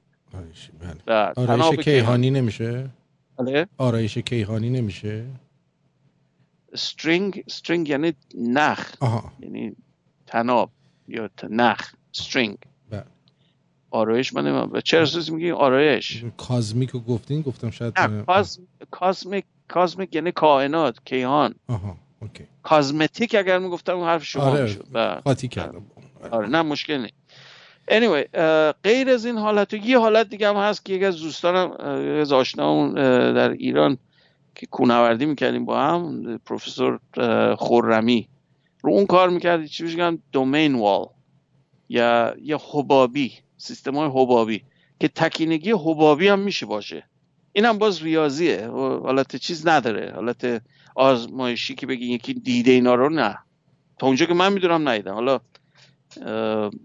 [1.36, 2.90] آرایش کیهانی نمیشه؟
[3.38, 3.66] بله.
[3.78, 5.26] آرایش کیهانی نمیشه؟
[6.72, 8.94] استرینگ استرینگ یعنی نخ.
[9.40, 9.76] یعنی
[10.26, 10.70] تناب
[11.08, 12.56] یا نخ استرینگ
[12.90, 13.04] بله.
[13.90, 18.24] آرایش من چرا سوزی میگی آرایش؟ کازمیک رو گفتین گفتم شاید نه
[18.90, 21.54] کازمیک کازمیک یعنی کائنات کیهان.
[21.68, 22.44] آها اوکی.
[22.62, 25.20] کازمتیک اگر می‌گفتم حرف شما آره می‌شد.
[25.24, 25.86] قاطی کردم.
[26.30, 27.14] آره نه مشکل نیست.
[27.90, 28.38] Anyway
[28.84, 31.70] غیر از این حالت یه حالت دیگه هم هست که یک از دوستانم
[32.20, 32.94] از آشنامون
[33.34, 33.98] در ایران
[34.54, 37.00] که کونوردی می‌کردیم با هم پروفسور
[37.56, 38.28] خورمی
[38.82, 41.06] رو اون کار می‌کرد چی میگن؟ دومین وال
[41.88, 44.64] یا یا حبابی سیستم های حبابی
[45.00, 47.04] که تکینگی حبابی هم میشه باشه.
[47.52, 48.68] این هم باز ریاضیه.
[49.02, 50.12] حالت چیز نداره.
[50.14, 50.62] حالت
[50.94, 53.38] آزمایشی که بگی یکی دیده اینا رو نه.
[53.98, 55.40] تا اونجا که من می‌دونم نیدم حالا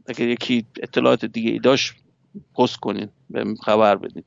[0.07, 1.93] اگر یکی اطلاعات دیگه ای داشت
[2.55, 4.23] پست کنین به خبر بدین.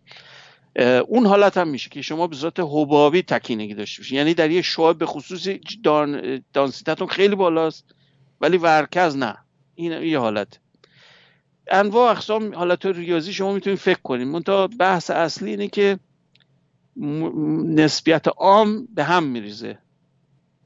[1.08, 4.18] اون حالت هم میشه که شما به صورت حبابی تکینگی داشته باشین.
[4.18, 5.48] یعنی در یه شعاع به خصوص
[5.82, 7.84] دان دانسیتتون خیلی بالاست
[8.40, 9.36] ولی ورکز نه.
[9.74, 10.58] این یه حالت.
[11.70, 15.98] انواع اقسام حالت ریاضی شما می‌تونید فکر کنید منتها بحث اصلی اینه که
[17.64, 19.78] نسبیت عام به هم میریزه.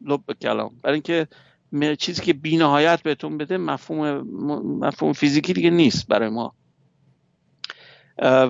[0.00, 0.76] لب کلام.
[0.82, 1.28] برای اینکه
[1.98, 4.20] چیزی که بینهایت بهتون بده مفهوم
[4.86, 6.54] مفهوم فیزیکی دیگه نیست برای ما.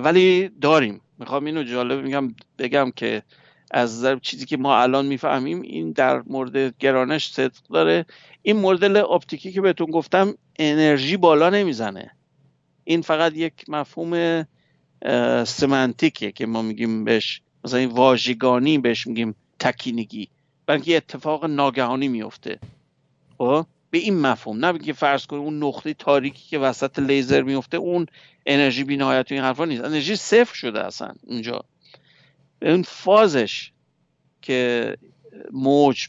[0.03, 1.01] ولی داریم.
[1.19, 3.23] می‌خوام اینو جالب میگم بگم که
[3.71, 8.05] از چیزی که ما الان می‌فهمیم این در مورد گرانش صدق داره.
[8.41, 12.11] این مدل اپتیکی که بهتون گفتم انرژی بالا نمی‌زنه.
[12.83, 14.45] این فقط یک مفهوم
[15.43, 17.41] سمنتیکه که ما میگیم بهش.
[17.63, 20.29] مثلا این واژگانی بهش میگیم تکینگی.
[20.65, 22.59] بلکه اتفاق ناگهانی میفته
[23.41, 24.65] خب؟ به این مفهوم.
[24.65, 28.05] نه که فرض کنیم اون نقطه تاریکی که وسط لیزر میفته اون
[28.45, 29.83] انرژی بینهایت و این حرفا نیست.
[29.83, 31.65] انرژی صفر شده اصلا اونجا.
[32.61, 33.71] اون فازش
[34.41, 34.97] که
[35.51, 36.07] موج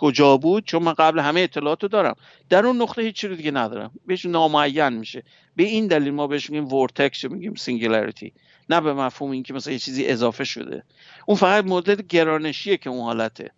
[0.00, 2.14] کجا بود؟ چون من قبل همه اطلاعات رو دارم.
[2.48, 3.90] در اون نقطه هیچ چیزی دیگه ندارم.
[4.06, 5.22] بهش نامعین میشه.
[5.56, 8.32] به این دلیل ما بهش میگیم vortex میگیم singularity
[8.68, 10.82] نه به مفهوم اینکه مثلا یه چیزی اضافه شده.
[11.26, 13.50] اون فقط مدل گرانشیه که اون حالته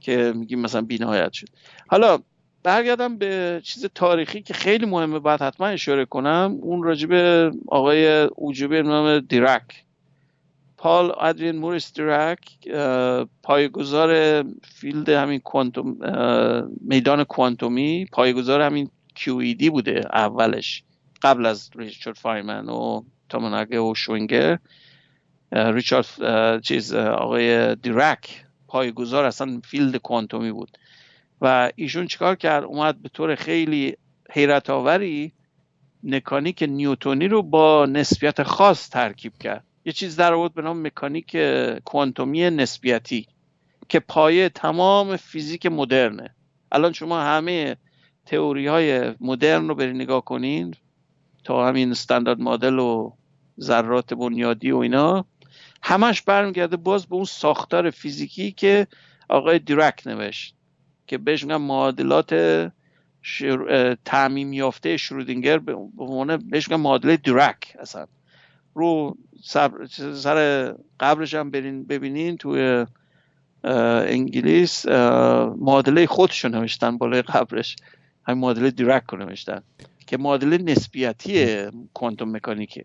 [0.00, 1.48] که میگیم مثلا بینهایت شد
[1.88, 2.18] حالا
[2.62, 6.58] برگردم به چیز تاریخی که خیلی مهمه بعد حتما اشاره کنم.
[6.62, 7.12] اون راجع به
[7.68, 9.84] آقای اوجوبی نام دیرک
[10.76, 12.38] پال ادوین موریس دیرک
[13.42, 15.96] پایه‌گذار field همین کوانتوم
[16.80, 18.06] میدان کوانتومی.
[18.12, 18.90] پایه‌گذار همین
[19.58, 20.82] دی بوده اولش
[21.22, 24.58] قبل از ریچارد فاینمن و توموناگا و شوینگر.
[25.52, 30.78] ریچارد چیز آقای دیرک پایه‌گذار اصلا field کوانتومی بود.
[31.40, 33.96] و ایشون چیکار کرد؟ اومد به طور خیلی
[34.30, 35.32] حیرت آوری
[36.02, 39.64] مکانیک نیوتونی رو با نسبیت خاص ترکیب کرد.
[39.84, 41.36] یه چیز در آورد به نام مکانیک
[41.84, 43.26] کوانتومی نسبیتی
[43.88, 46.34] که پایه تمام فیزیک مدرنه.
[46.72, 47.76] الان شما همه
[48.26, 50.74] تئوری های مدرن رو برید نگاه کنین
[51.44, 53.12] تا همین استاندارد مدل و
[53.60, 55.24] ذرات بنیادی و اینا.
[55.82, 58.86] همش برمیگرده باز به اون ساختار فیزیکی که
[59.28, 60.54] آقای دیرک نوشت.
[61.10, 62.34] که بهش میگن معادلات
[63.22, 63.96] شر...
[64.04, 68.06] تعمیم یافته شرودینگر به عنوان بهش میگن معادله دیرک اصلا.
[68.74, 69.16] رو
[70.14, 72.86] سر قبلش هم برین ببینین توی
[73.64, 74.86] انگلیس
[75.58, 77.76] معادله خودشو نوشتن بالای قبرش.
[78.26, 79.62] همین معادله دیرک رو نوشتن
[80.06, 82.84] که معادله نسبیتی کوانتوم مکانیکه.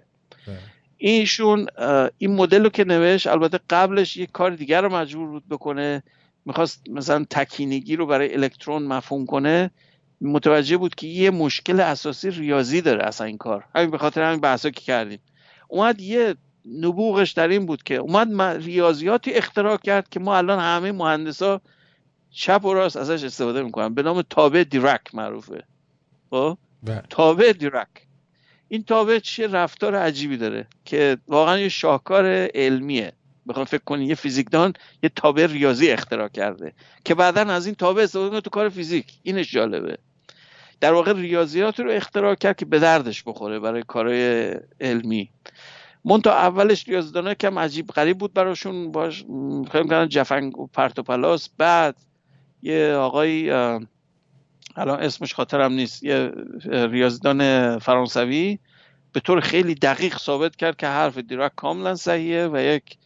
[0.97, 1.67] اینشون
[2.17, 6.03] این مدل رو که نوشت البته قبلش یک کار دیگر رو مجبور بود بکنه.
[6.45, 9.71] می‌خواست مثلا تکینگی رو برای الکترون مفهوم کنه
[10.21, 13.65] متوجه بود که یه مشکل اساسی ریاضی داره اصلا این کار.
[13.75, 15.19] همین به خاطر همین بحثا که کردیم.
[15.67, 16.35] اومد یه
[16.81, 21.61] نبوغش در این بود که اومد ریاضیاتی اختراع کرد که ما الان همه مهندسا
[22.31, 23.93] چپ و راست ازش استفاده می‌کنن.
[23.93, 25.63] به نام تابع دیرک معروفه.
[26.29, 27.03] خب؟ بله.
[27.09, 27.87] تابع دیرک.
[28.67, 32.25] این تابع چه رفتار عجیبی داره که واقعا یه شاهکار
[32.55, 33.13] علمیه.
[33.47, 34.73] بخوام فکر کنی یه فیزیکدان
[35.03, 36.73] یه تابع ریاضی اختراع کرده
[37.05, 39.13] که بعدا از این تابع استفاده کنه تو کار فیزیک.
[39.23, 39.97] اینش جالبه.
[40.79, 45.29] در واقع ریاضیات رو اختراع کرد که به دردش بخوره برای کارهای علمی.
[46.23, 48.91] تا اولش ریاضیدانه کم عجیب غریب بود براشون.
[48.91, 49.25] باش
[49.71, 51.49] خیلی کنن جفنگ و پرت و پلاس.
[51.57, 51.95] بعد
[52.61, 53.51] یه آقای
[54.75, 56.31] الان اسمش خاطرم نیست یه
[56.65, 58.59] ریاضیدان فرانسوی
[59.13, 62.97] به طور خیلی دقیق ثابت کرد که حرف دیرک کاملا صحیحه و یک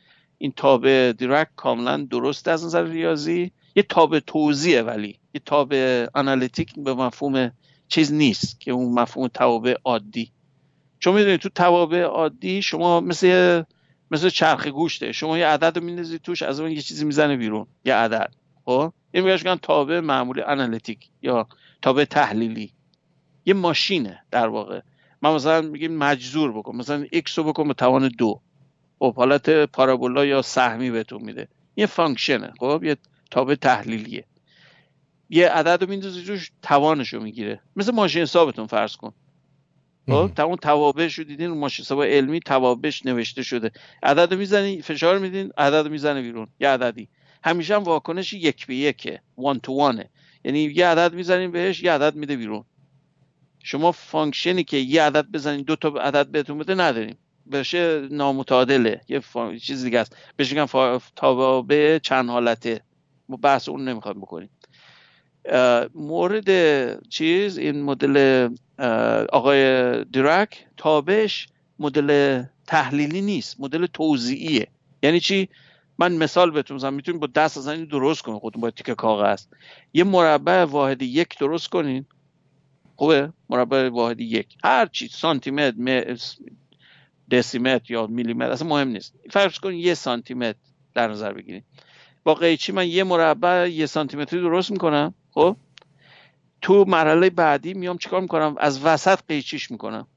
[0.42, 3.52] این تابع دیرک کاملا درست از نظر ریاضی.
[3.76, 5.20] یه تابع توضیحه ولی.
[5.34, 7.52] یه تابع آنالیتیک به مفهوم
[7.88, 10.32] چیز نیست که اون مفهوم توابع عادی.
[11.00, 13.64] چون می‌دونید تو توابع عادی شما مثل
[14.12, 15.12] مثل چرخ گوشته.
[15.12, 17.68] شما یه عدد رو میندازید توش از اون یه چیزی می‌زنه بیرون.
[17.86, 18.34] یه عدد.
[18.66, 21.48] خب؟ این میگه میگن تابع معمولی آنالیتیک یا
[21.82, 22.74] تابع تحلیلی.
[23.46, 24.82] یه ماشینه در واقع.
[25.22, 26.76] من مثلا میگیم مجذور بکن.
[26.76, 28.42] مثلا x رو بکن به توان دو.
[29.00, 31.48] خب حالت پارابولا یا سهمی بهتون میده.
[31.76, 32.98] یه فانکشنه خب؟ یه
[33.32, 34.26] تابع تحلیلیه.
[35.30, 37.60] یه عدد رو میندازی توش توانش رو می‌گیره.
[37.76, 39.14] مثل ماشین حسابتون فرض کن.
[40.10, 43.72] خب؟ اون توابعش رو دیدین ماشین حساب علمی توابعش نوشته شده.
[44.04, 46.48] عدد رو می‌زنی فشار میدین عدد رو می‌زنه بیرون.
[46.60, 47.08] یه عددی.
[47.44, 50.10] همیشه هم واکنش یک به یکه one to one ه
[50.44, 52.66] یعنی یه عدد می‌زنین بهش یه عدد میده بیرون.
[53.64, 57.18] شما function ی که یه عدد بزنین دو تا عدد بهتون بده نداریم.
[57.52, 59.02] بشه نامعادله.
[59.08, 59.22] یه
[59.62, 60.16] چیز دیگه است.
[60.36, 62.82] بهش میگن تابع چند حالته.
[63.30, 64.50] ما بحث اون نمی‌خواد بکنیم.
[65.96, 66.50] مورد
[67.10, 68.48] چیز این مدل
[69.32, 71.48] آقای دیرک تابعش
[71.80, 73.60] مدل تحلیلی نیست.
[73.60, 74.68] مدل توضیحیه
[75.04, 75.50] یعنی چی؟
[75.98, 78.40] من مثال بهتون می‌زنم می‌تونید با دست از این درست کنید.
[78.40, 79.46] خودتون با تیکه کاغذ.
[79.94, 82.06] یه مربع واحد یک درست کنین.
[82.96, 84.48] خوبه؟ مربع واحد یک.
[84.64, 86.18] هر چی سانتی متر
[87.32, 89.14] دسیمتر یا میلیمتر اصلا مهم نیست.
[89.30, 90.60] فرض کنید یه سانتی متر
[90.94, 91.64] در نظر بگیرید
[92.24, 95.58] با قیچی من یه مربع یه سانتی متری درست می‌کنم خب؟
[96.62, 100.08] تو مرحله بعدی میام چیکار می‌کنم؟ از وسط قیچیش می‌کنم.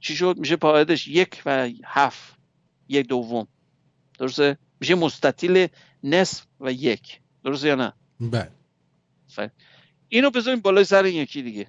[0.00, 2.36] چی شد؟ میشه پایدش یک و هفت
[2.88, 3.46] یک دوم.
[4.18, 5.66] درسته؟ میشه مستطیل
[6.04, 7.20] نصف و یک.
[7.44, 8.50] درسته یا نه؟ بله.
[10.08, 11.66] اینو بذاریم بالای سر این یکی دیگه.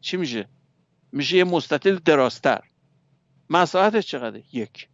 [0.00, 0.48] چی میشه؟
[1.12, 2.60] میشه یه مستطیل دراستر
[3.50, 4.88] مساحتش چقدره؟ یک.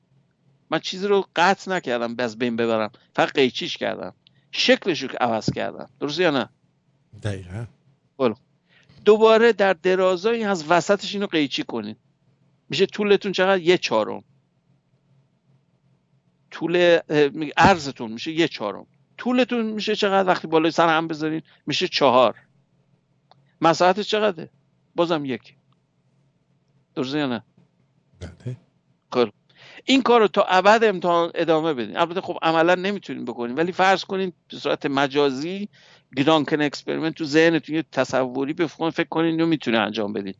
[0.71, 2.91] من چیزی رو قطع نکردم از بین ببرم.
[3.15, 4.15] فقط قیچیش کردم.
[4.53, 5.91] شکلش رو عوض کردم.
[6.01, 6.49] درسته یا نه؟
[7.23, 7.67] دقیقا.
[9.05, 11.97] دوباره در درازایی از وسطش اینو قیچی کنید.
[12.69, 14.25] میشه طولتون چقدر؟ یه چهارم.
[16.51, 16.99] طول
[17.57, 18.87] ارزتون میشه یه چهارم.
[19.19, 22.35] طولتون میشه چقدر؟ وقتی بالای سر هم بذارین میشه چهار.
[23.61, 24.51] مساحتش چقدره؟
[24.95, 25.55] بازم یک.
[26.99, 27.43] درسته یا نه؟
[28.21, 28.57] بله.
[29.13, 29.31] خب.
[29.85, 31.97] این کار رو تا ابد امتحان ادامه بدین.
[31.97, 35.69] البته خب عملا نمی‌تونین بکنین ولی فرض کنین به صورت مجازی
[36.17, 40.35] Gedanken experiment تو ذهنتون یه تصوری بفکن فکر کنین اینو می‌تونه انجام بدین.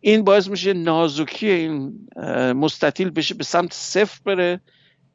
[0.00, 2.08] این باعث میشه نازکی این
[2.52, 4.60] مستطیل بشه به سمت صفر بره.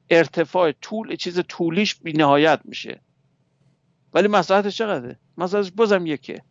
[0.10, 3.02] ارتفاع طول چیز طولیش بی نهایت میشه.
[4.14, 6.42] ولی مساحتش چقدره؟ مساحتش بازم یکه.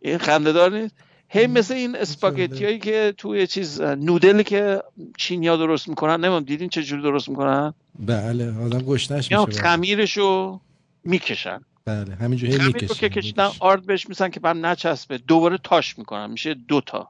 [0.00, 0.94] این خنده نیست؟
[1.28, 4.82] هی مثل این اسپاگتی هایی که توی چیز نودلی که
[5.18, 10.60] چینیا درست می‌کنن نمیم دیدین چه جور درست می‌کنن؟ بله آدم گشنش میشه خمیرشو
[11.04, 11.60] می‌کشن.
[11.84, 15.18] بله همینجوری می‌کشن که کشیدن آرد بهش میسن که بعد نچسبه.
[15.18, 17.08] دوباره تاش می‌کنن میشه دوتا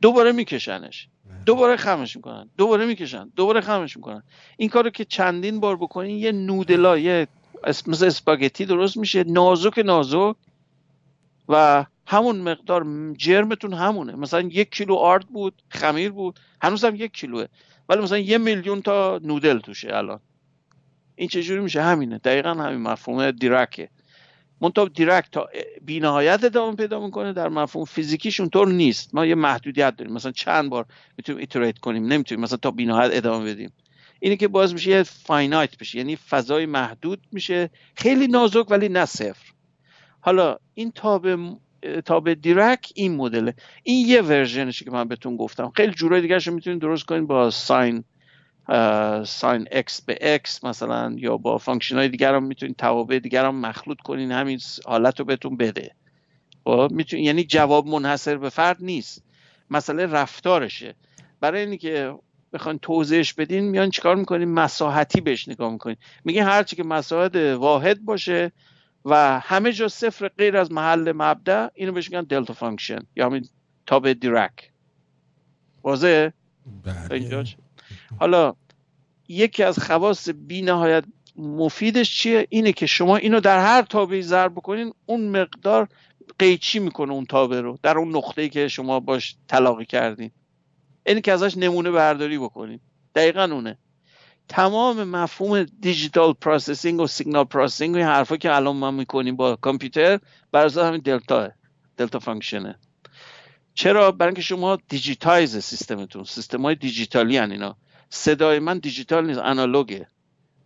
[0.00, 1.08] دوباره میکشنش.
[1.28, 1.44] بله.
[1.46, 2.50] دوباره خمش می‌کنن.
[2.56, 3.28] دوباره می‌کشن.
[3.36, 4.22] دوباره خمش می‌کنن.
[4.56, 7.26] این کارو که چندین بار بکنین یه نودلا یه
[7.86, 9.24] مثل اسپاگتی درست میشه.
[9.24, 10.34] نازک نازک
[11.48, 12.86] و همون مقدار
[13.16, 14.16] جرمتون همونه.
[14.16, 17.46] مثلا یک کیلو آرد بود خمیر بود هنوز هم یک کیلوه.
[17.88, 20.20] ولی مثلا یه میلیون تا نودل توشه الان.
[21.16, 22.18] این چجوری میشه؟ همینه.
[22.18, 23.88] دقیقا همین مفهوم دیرکه.
[24.60, 25.48] منتها دیرک تا
[25.82, 27.32] بینهایت ادامه پیدا می‌کنه.
[27.32, 29.14] در مفهوم فیزیکیش اونطور نیست.
[29.14, 30.14] ما یه محدودیت داریم.
[30.14, 30.86] مثلا چند بار
[31.18, 32.44] می‌تونیم iterate کنیم؟ نمی‌تونیم.
[32.44, 33.72] مثلا تا بینهایت ادامه بدیم.
[34.20, 35.98] اینه که باز میشه یه finite بشه.
[35.98, 37.70] یعنی فضای محدود میشه.
[37.96, 39.52] خیلی نازک ولی نه صفر.
[40.20, 41.26] حالا این تابع
[42.04, 43.54] تابع دیرک این مدله.
[43.82, 45.72] این یه version شه که من بهتون گفتم.
[45.76, 48.04] خیلی جورای دیگه رو می‌تونید درست کنید با sine
[49.24, 53.54] sine x به x مثلا یا با function های دیگر هم می‌تونید توابع دیگر هم
[53.54, 55.94] مخلوط کنین همین حالت رو بهتون بده.
[56.64, 59.24] خب می‌تونید یعنی جواب منحصر به فرد نیست.
[59.70, 60.94] مسئله رفتارشه.
[61.40, 62.14] برای اینکه که
[62.52, 65.96] بخواین توضیحش بدین میان چیکار می‌کنین؟ مساحتی بهش نگاه می‌کنین.
[66.24, 68.52] میگه هرچی که مساحت واحد باشه
[69.04, 72.98] و همه جا صفر غیر از محل مبدا اینو بهش میگن delta function.
[73.16, 73.48] یا همین
[73.86, 74.72] تابع دیرک
[75.82, 76.32] واضحه؟
[76.84, 77.44] بله.
[78.20, 78.54] حالا
[79.28, 81.04] یکی از خواص بی نهایت
[81.36, 85.88] مفیدش چیه؟ اینه که شما اینو در هر تابعی ضرب بکنین اون مقدار
[86.38, 87.78] قیچی می‌کنه اون تابع رو.
[87.82, 90.30] در اون نقطه‌ای که شما باش تلاقی کردین.
[91.06, 92.80] اینه که ازش نمونه برداری بکنین.
[93.14, 93.78] دقیقا اونه.
[94.48, 99.56] تمام مفهوم digital processing و signal processing و این حرفا که الان ما می‌کنیم با
[99.56, 100.20] کامپیوتر
[100.52, 101.50] بر همین delta
[101.96, 102.78] delta function ه.
[103.74, 107.76] چرا؟ برای اینکه شما digitize سیستمتون سیستم های دیجیتالی هن اینا.
[108.10, 110.06] صدای من دیجیتال نیست آنالوگه.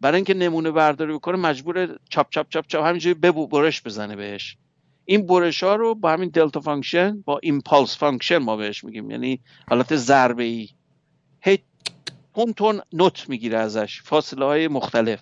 [0.00, 4.56] برای اینکه نمونه برداری بکنه مجبور chop chop chop chop همینجوری ببو برش بزنه بهش.
[5.04, 9.10] این برش ها رو با همین delta function با impulse function ما بهش میگیم.
[9.10, 10.68] یعنی حالت ضربه ای
[11.40, 11.58] هی
[12.38, 15.20] تون تون نوت می‌گیره ازش فاصله های مختلف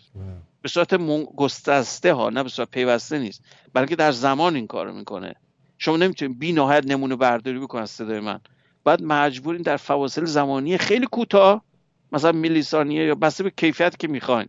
[0.62, 0.94] به صورت
[1.36, 5.34] گستسته ها نه به صورت پیوسته نیست بلکه در زمان این کارو می‌کنه.
[5.78, 8.40] شما نمی‌تونید بی نهایت نمونه برداری بکنید از صدای من.
[8.84, 11.64] بعد مجبورین در فواصل زمانی خیلی کوتاه
[12.12, 14.48] مثلا میلی ثانیه یا بسته به کیفیت که می‌خواین.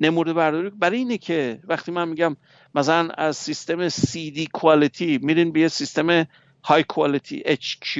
[0.00, 2.36] نمونه برداری برای اینه که وقتی من میگم
[2.74, 6.26] مثلا از سیستم CD quality میرین به یه سیستم
[6.64, 7.98] های quality HQ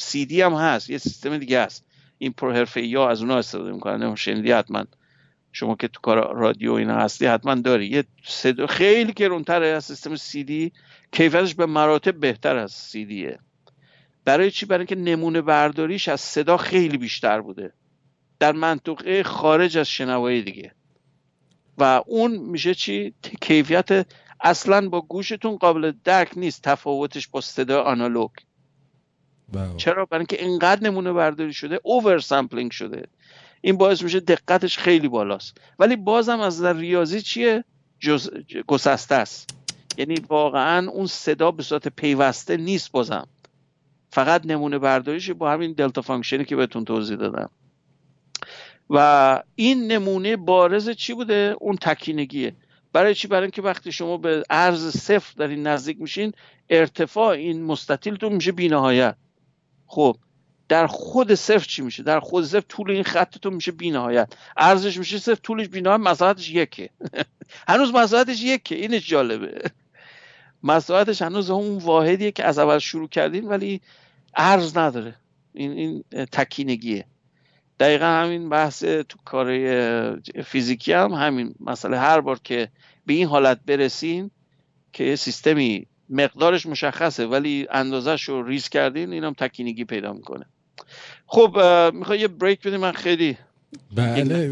[0.00, 1.89] CD هم هست یه سیستم دیگه هست.
[2.22, 4.84] این پر حرفه یا از اونها استفاده می‌کنن شنیدی حتما.
[5.52, 7.86] شما که تو کار رادیو اینا هستی حتما داری.
[7.86, 10.70] یه صدا خیلی گرونتر از سیستم CD
[11.12, 13.38] کیفیتش به مراتب بهتر از CDه
[14.24, 17.72] برای چی؟ برای اینکه نمونه برداریش از صدا خیلی بیشتر بوده.
[18.38, 20.72] در منطقه خارج از شنوایی دیگه.
[21.78, 24.06] و اون میشه چی؟ کیفیت
[24.40, 26.62] اصلا با گوشتون قابل درک نیست.
[26.62, 28.30] تفاوتش با صدا آنالوگ.
[29.52, 29.76] بله.
[29.76, 33.06] چرا؟ برای اینکه اینقدر نمونه برداری شده oversampling شده.
[33.60, 35.58] این باعث میشه دقتش خیلی بالاست.
[35.78, 37.64] ولی بازم از نظر ریاضی چیه؟
[37.98, 38.30] جز...
[38.66, 39.54] گسسته است.
[39.96, 43.26] یعنی واقعا اون صدا به صورت پیوسته نیست بازم.
[44.10, 47.50] فقط نمونه برداریش با همین delta function ی که بهتون توضیح دادم.
[48.90, 52.56] و این نمونه بارز چی بوده؟ اون تکینگیه.
[52.92, 56.32] برای چی؟ برای اینکه وقتی شما به عرض صفر در این نزدیک میشین
[56.70, 59.16] ارتفاع این مستطیلتون میشه بینهایت.
[59.90, 60.16] خب
[60.68, 64.32] در خود صفر چی میشه؟ در خود صفر طول این خطتون میشه بینهایت.
[64.56, 66.90] عرضش میشه صفر طولش بینهایت مساحتش یکه.
[67.68, 69.70] هنوز مساحتش یکه اینش جالبه.
[70.62, 73.80] مساحتش هنوز اون واحدیه که از اول شروع کردیم ولی
[74.34, 75.14] عرض نداره.
[75.54, 77.04] این این تکینگیه.
[77.80, 79.46] دقیقا همین بحث تو کار
[80.44, 81.98] فیزیکی هم همین مسئله.
[81.98, 82.68] هر بار که
[83.06, 84.30] به این حالت برسین
[84.92, 90.46] که یه سیستمی مقدارش مشخصه ولی اندازش رو ریز کردین اینم تکینگی پیدا می‌کنه.
[91.26, 91.60] خب
[91.94, 93.36] می‌خوای یه بریک بدیم من خیلی
[93.94, 94.50] بله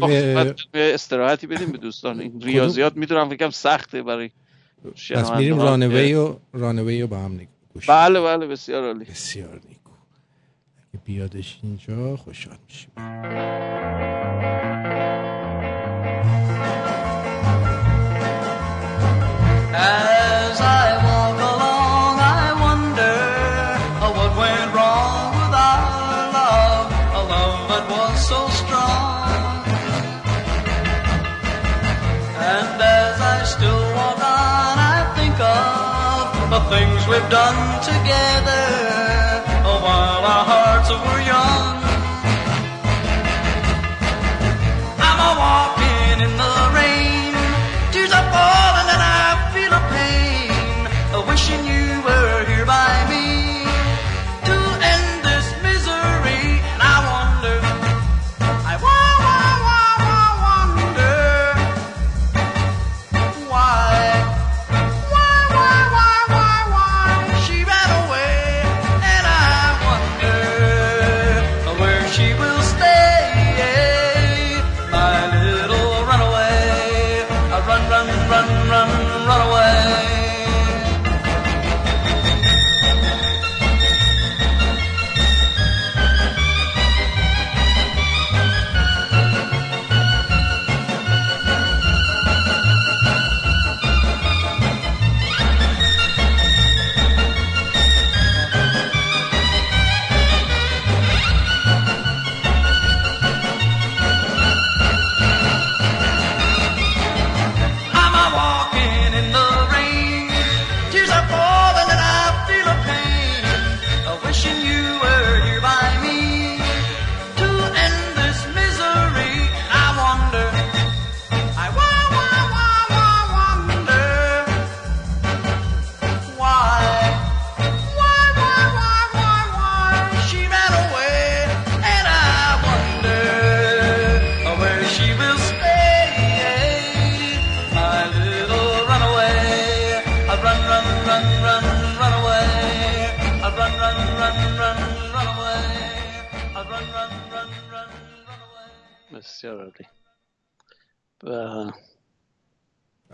[0.73, 2.19] استراحتی بدیم به دوستان.
[2.19, 4.29] این ریاضیات می‌دونم فکرم سخته برای
[5.15, 9.05] پس میریم رانوی و رانوی رو با هم نگوش بله بله بسیار عالی.
[9.05, 9.91] بسیار نیکو.
[10.93, 12.91] اگه بیادش اینجا خوشحال میشیم.
[37.27, 37.98] Done together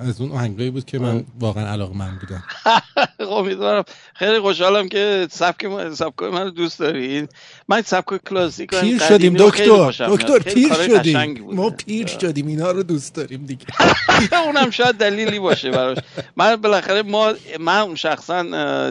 [0.05, 2.43] از اون آهنگایی بود که من واقعا علاقه‌مند بودم.
[3.25, 3.83] خب امیدوارم.
[4.15, 7.27] خیلی خوشحالم که سبک سبک من دوست داری.
[7.67, 9.91] من سبک کلاسیک پیر شدیم دکتر.
[9.91, 11.55] دکتر پیر شدیم.
[11.55, 13.65] ما پیر شدیم اینا رو دوست داریم دیگه.
[14.45, 15.97] اونم شاید دلیلی باشه براش.
[16.35, 18.43] من بالاخره ما من شخصا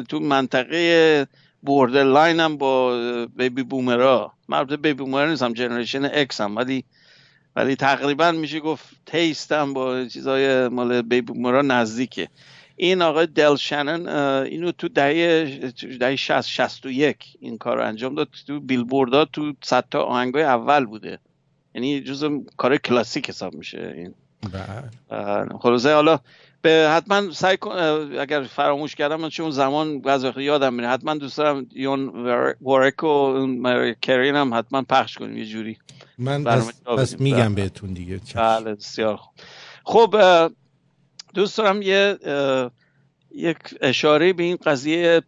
[0.08, 1.26] تو منطقه
[1.62, 2.96] borderline م با
[3.36, 6.84] baby boomer ا من baby boomer ا نیستم جنریشن اکس هم ولی
[7.56, 12.28] ولی تقریبا میشه گفت تیستم با چیزای مال بیبی مورا نزدیکه.
[12.76, 14.09] این آقای دل شنن
[14.44, 18.28] اینو تو دهه دهه 60 61 این کار رو انجام داد.
[18.47, 21.18] تو بیلبوردها تو صد تا آهنگای اول بوده.
[21.74, 24.14] یعنی جزء کار کلاسیک حساب میشه این.
[24.52, 25.59] بله.
[25.59, 26.18] خلاصه حالا
[26.64, 27.70] به حتما سعی کن
[28.20, 30.88] اگر فراموش کردم من چون زمان بعضی یادم میره.
[30.88, 32.26] حتما دوست دارم یون
[32.60, 35.78] وارک و کرین هم حتما پخش کنیم یه جوری.
[36.18, 37.62] من پس, میگم بله.
[37.62, 38.20] بهتون دیگه.
[38.34, 39.20] بله بسیار
[39.84, 40.16] خب
[41.34, 42.18] دوست دارم یه
[43.34, 45.22] یک اشاره به این قضیه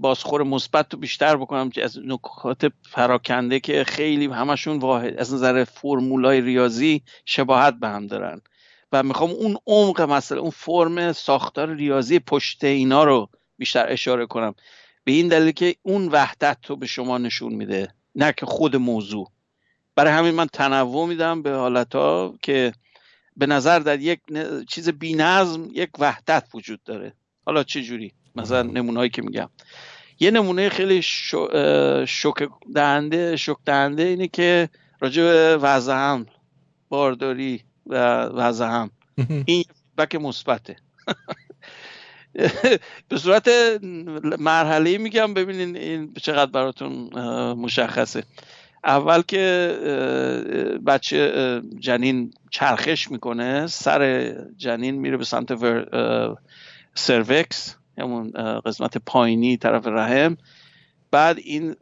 [0.00, 5.64] بازخور مثبت رو بیشتر بکنم که از نکات پراکنده که خیلی همشون واحد از نظر
[5.64, 8.40] فرمولای ریاضی شباهت به هم دارن.
[8.92, 14.54] و می‌خوام اون عمق مسئله اون فرم ساختار ریاضی پشت اینا رو بیشتر اشاره کنم.
[15.04, 19.30] به این دلیل که اون وحدت رو به شما نشون میده نه که خود موضوع.
[19.96, 22.72] برای همین من تنوع میدم به حالت ها که
[23.36, 24.20] به نظر در یک
[24.68, 27.12] چیز بی نظم یک وحدت وجود داره.
[27.46, 29.48] حالا چه جوری؟ مثلا نمونه که میگم.
[30.20, 31.02] یه نمونه خیلی
[32.06, 34.68] شوک دهنده شوک دهنده اینه که
[35.00, 36.18] راجع به وضع
[36.88, 38.90] بارداری وضع هم.
[39.44, 39.64] این
[39.98, 40.76] بک مثبته.
[43.08, 43.48] به صورت
[44.38, 46.92] مرحله میگم ببینین این چقدر براتون
[47.52, 48.24] مشخصه.
[48.84, 49.78] اول که
[50.86, 55.52] بچه جنین چرخش می‌کنه سر جنین میره به سمت
[56.94, 58.30] سروکس همون
[58.60, 60.36] قسمت پایینی طرف رحم.
[61.10, 61.76] بعد این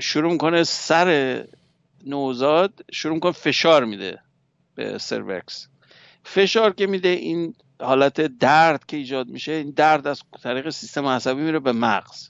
[0.00, 1.44] شروع می‌کنه سر
[2.06, 4.18] نوزاد شروع می‌کنه فشار میده.
[4.74, 5.68] به cervix
[6.24, 11.42] فشار که میده این حالت درد که ایجاد میشه این درد از طریق سیستم عصبی
[11.42, 12.28] میره به مغز.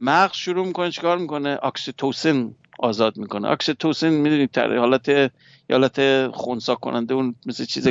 [0.00, 3.48] مغز شروع می‌کنه چیکار می‌کنه؟ اکسیتوسین آزاد می‌کنه.
[3.48, 5.32] اکسیتوسین می‌دونید حالت
[5.70, 7.88] حالت خونسا کننده اون مثل چیز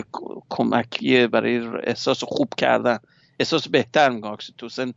[0.49, 2.99] کمکیه برای احساس خوب کردن.
[3.39, 4.31] احساس بهتر می‌کنه.
[4.31, 4.93] اکسیتوسین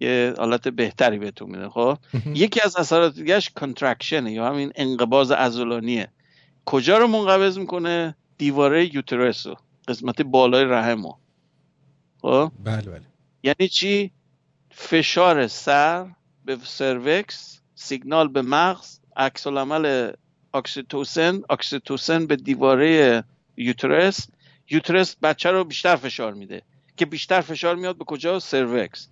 [0.00, 1.98] یه حالت بهتری بهتون میده خب؟
[2.34, 6.08] یکی از اثرات دیگهش کنترکشنه یا همین انقباز عضلانیه.
[6.64, 9.56] کجا رو منقبض می‌کنه؟ دیواره یوترسو
[9.88, 11.14] قسمت بالای رحمو
[12.22, 13.06] خب؟ بله بله.
[13.42, 14.10] یعنی چی؟
[14.70, 16.06] فشار سر
[16.44, 20.12] به سروکس سیگنال به مغز عکس العمل
[20.54, 23.24] اکسیتوسن اکسیتوسن به دیواره
[23.56, 24.28] یوترس.
[24.70, 26.62] یوترس بچه رو بیشتر فشار میده
[26.96, 29.08] که بیشتر فشار میاد به کجا؟ سروکس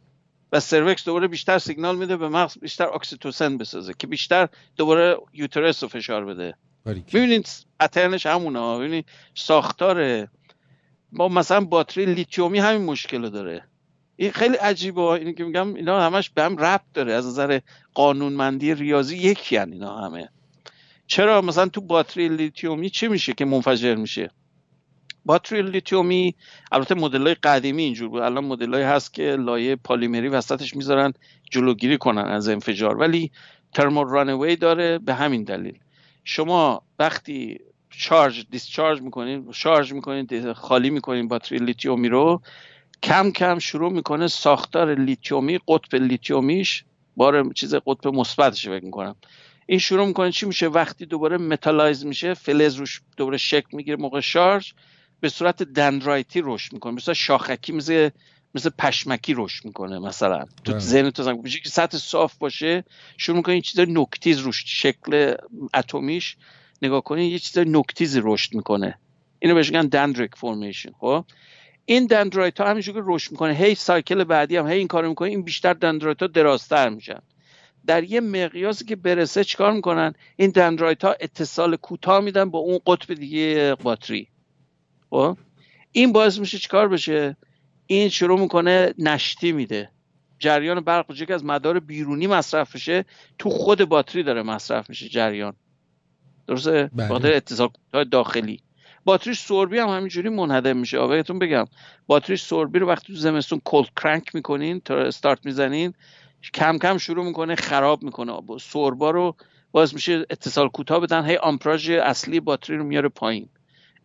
[0.52, 5.82] و cervix دوباره بیشتر سیگنال میده به مغز بیشتر اکسیتوسین بسازه که بیشتر دوباره uterus
[5.82, 6.54] رو فشار بده.
[6.86, 7.48] می‌بینید
[7.80, 10.28] اترنش همونه ببینید ساختار
[11.12, 13.64] با مثلا باتری لیتیومی همین مشکل داره.
[14.16, 17.12] این خیلی عجیبه اینی که میگم اینا همش به هم ربط داره.
[17.12, 17.60] از نظر
[17.94, 20.28] قانونمندی ریاضی یکی هن اینا همه.
[21.06, 24.30] چرا؟ مثلا تو باتری لیتیومی چی میشه که منفجر میشه؟
[25.24, 26.34] باتری لیتیومی
[26.72, 28.22] البته مدل های قدیمی اینجور بود.
[28.22, 31.12] الان مدل هست که لایه پلیمری وسطش می‌ذارن
[31.50, 32.96] جلوگیری کنن از انفجار.
[32.96, 33.30] ولی
[33.74, 35.78] thermal runaway داره به همین دلیل.
[36.24, 42.42] شما وقتی charge discharge می‌کنین شارژ می‌کنین خالی می‌کنین باتری لیتیومی رو
[43.02, 46.84] کم کم شروع می‌کنه ساختار لیتیومی قطب لیتیومیش
[47.16, 49.16] بار چیز قطب مثبتش فکر می‌کنم.
[49.66, 54.20] این شروع می‌کنه چی میشه؟ وقتی دوباره metalize میشه فلز روش دوباره شکل می‌گیره موقع
[54.20, 54.72] شارژ
[55.20, 56.92] به صورت دندرایتی رشد می‌کنه.
[56.92, 58.10] مثلا شاخکی مثل
[58.54, 60.44] مثل پشمکی رشد می‌کنه مثلا.
[60.64, 60.78] تو.
[60.78, 62.84] ذهن تو زنگ که سطح صاف باشه
[63.16, 65.34] شروع می‌کنه این چیز نکتیز روش شکل
[65.74, 66.36] اتمیش
[66.82, 68.98] نگاه کنید یه چیز نکتیزی رشد می‌کنه.
[69.38, 71.24] اینو بهش میگن دندریک فرمیشن خب؟
[71.84, 73.54] این دندرایت ها همینجور که رشد می‌کنه.
[73.54, 77.20] هی سایکل بعدی هم هی این کارو می‌کنه این بیشتر دندرایت ها درازتر میشن.
[77.86, 82.80] در یه مقیاسی که برسه چیکار می‌کنن؟ این دندرایت ها اتصال کوتاه میدن با اون
[82.86, 84.28] قطب دیگه باتری.
[85.10, 85.36] خب؟
[85.92, 87.36] این باعث میشه چیکار بشه؟
[87.86, 89.90] این شروع می‌کنه نشتی میده.
[90.38, 93.04] جریان برق که از مدار بیرونی مصرف میشه
[93.38, 95.52] تو خود باتری داره مصرف میشه جریان.
[96.46, 97.08] درسته؟ بله.
[97.08, 97.70] بخاطر اتصال
[98.10, 98.60] داخلی.
[99.04, 100.98] باتری سوربی هم همینجوری منهدم میشه.
[100.98, 101.64] آقا بهتون بگم
[102.06, 105.94] باتری سوربی رو وقتی تو زمستون کلد کرنک می‌کنین تا استارت می‌زنین
[106.54, 108.58] کم کم شروع می‌کنه خراب می‌کنه.
[108.60, 109.36] سوربا رو
[109.72, 113.48] باز میشه اتصال کوتاه بدن هی آمپراژ اصلی باتری رو میاره پایین.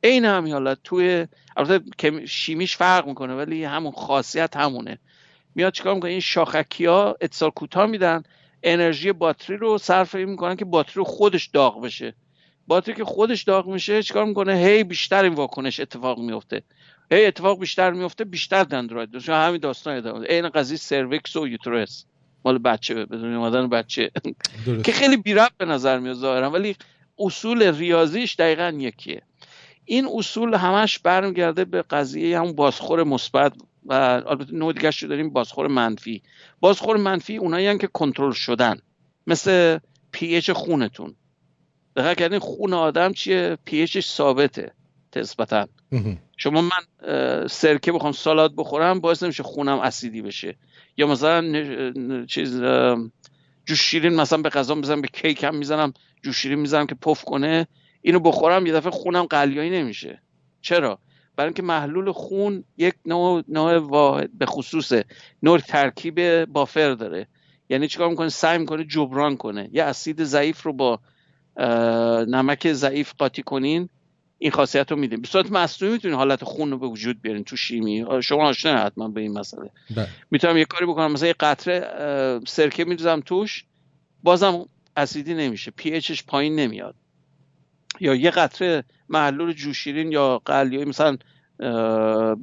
[0.03, 4.99] عین همین حالت توی البته شیمیش فرق می‌کنه ولی همون خاصیت همونه.
[5.55, 8.23] میاد چیکار می‌کنه؟ این شاخکی ها اتصال کوتاه میدن
[8.63, 12.13] انرژی باتری رو صرف این می‌کنن که باتری رو خودش داغ بشه.
[12.67, 16.63] باتری که خودش داغ میشه چیکار می‌کنه؟ هی بیشتر این واکنش اتفاق میفته
[17.11, 22.05] هی اتفاق بیشتر میفته بیشتر دندراید داشت همین داستان ادامه این قضیه سرویکس و یوترس.
[22.45, 24.11] مال بچه بدون اومدن بچه.
[24.83, 26.75] که خیلی بی ربط به نظر میاد ظاهرا ولی
[27.19, 29.21] اصول ریاضیش دقیقا یکیه.
[29.89, 33.53] این اصول همش برمیگرده به قضیه همون بازخور مثبت
[33.85, 36.21] و البته نوع دیگه رو داریم بازخور منفی.
[36.59, 38.79] بازخور منفی اونایی که کنترل شدن.
[39.27, 39.79] مثل
[40.11, 41.15] پی اچ خونتون.
[41.95, 44.71] دقیق کردین خون آدم چیه؟ پی اچش ثابته
[45.15, 45.67] نسبتا.
[45.91, 46.17] مهم.
[46.37, 50.55] شما من سرکه بخوام سالاد بخورم باعث نمیشه خونم اسیدی بشه.
[50.97, 51.41] یا مثلا
[52.25, 52.61] چیز
[53.65, 55.93] جوش شیرین مثلا به غذا می‌زنم به کیک هم می‌زنم
[56.23, 57.67] جوش شیرین می‌زنم که پف کنه
[58.01, 60.21] اینو بخورم یه دفعه خونم قلیایی نمیشه.
[60.61, 60.99] چرا؟
[61.35, 64.93] برای اینکه محلول خون یک نوع نوع واحد به خصوص
[65.43, 67.27] نوع ترکیب بافر داره.
[67.69, 69.69] یعنی چیکار می‌کنه؟ سعی می‌کنه جبران کنه.
[69.71, 70.99] یه اسید ضعیف رو با
[72.27, 73.89] نمک ضعیف قاطی کنین
[74.37, 77.55] این خاصیت رو میدیم به صورت مصنوعی می‌تونین حالت خون رو به وجود بیارین تو
[77.55, 78.05] شیمی.
[78.23, 79.69] شما آشنا حتما به این مسئله.
[79.95, 80.07] بله.
[80.31, 81.11] می‌تونم یه کاری بکنم.
[81.11, 83.65] مثلا یه قطره سرکه میریزم توش
[84.23, 84.65] بازم
[84.97, 85.71] اسیدی نمیشه.
[85.71, 86.95] pH ش پایین نمیاد.
[87.99, 91.17] یا یه قطره محلول جوش شیرین یا قلیایی مثلا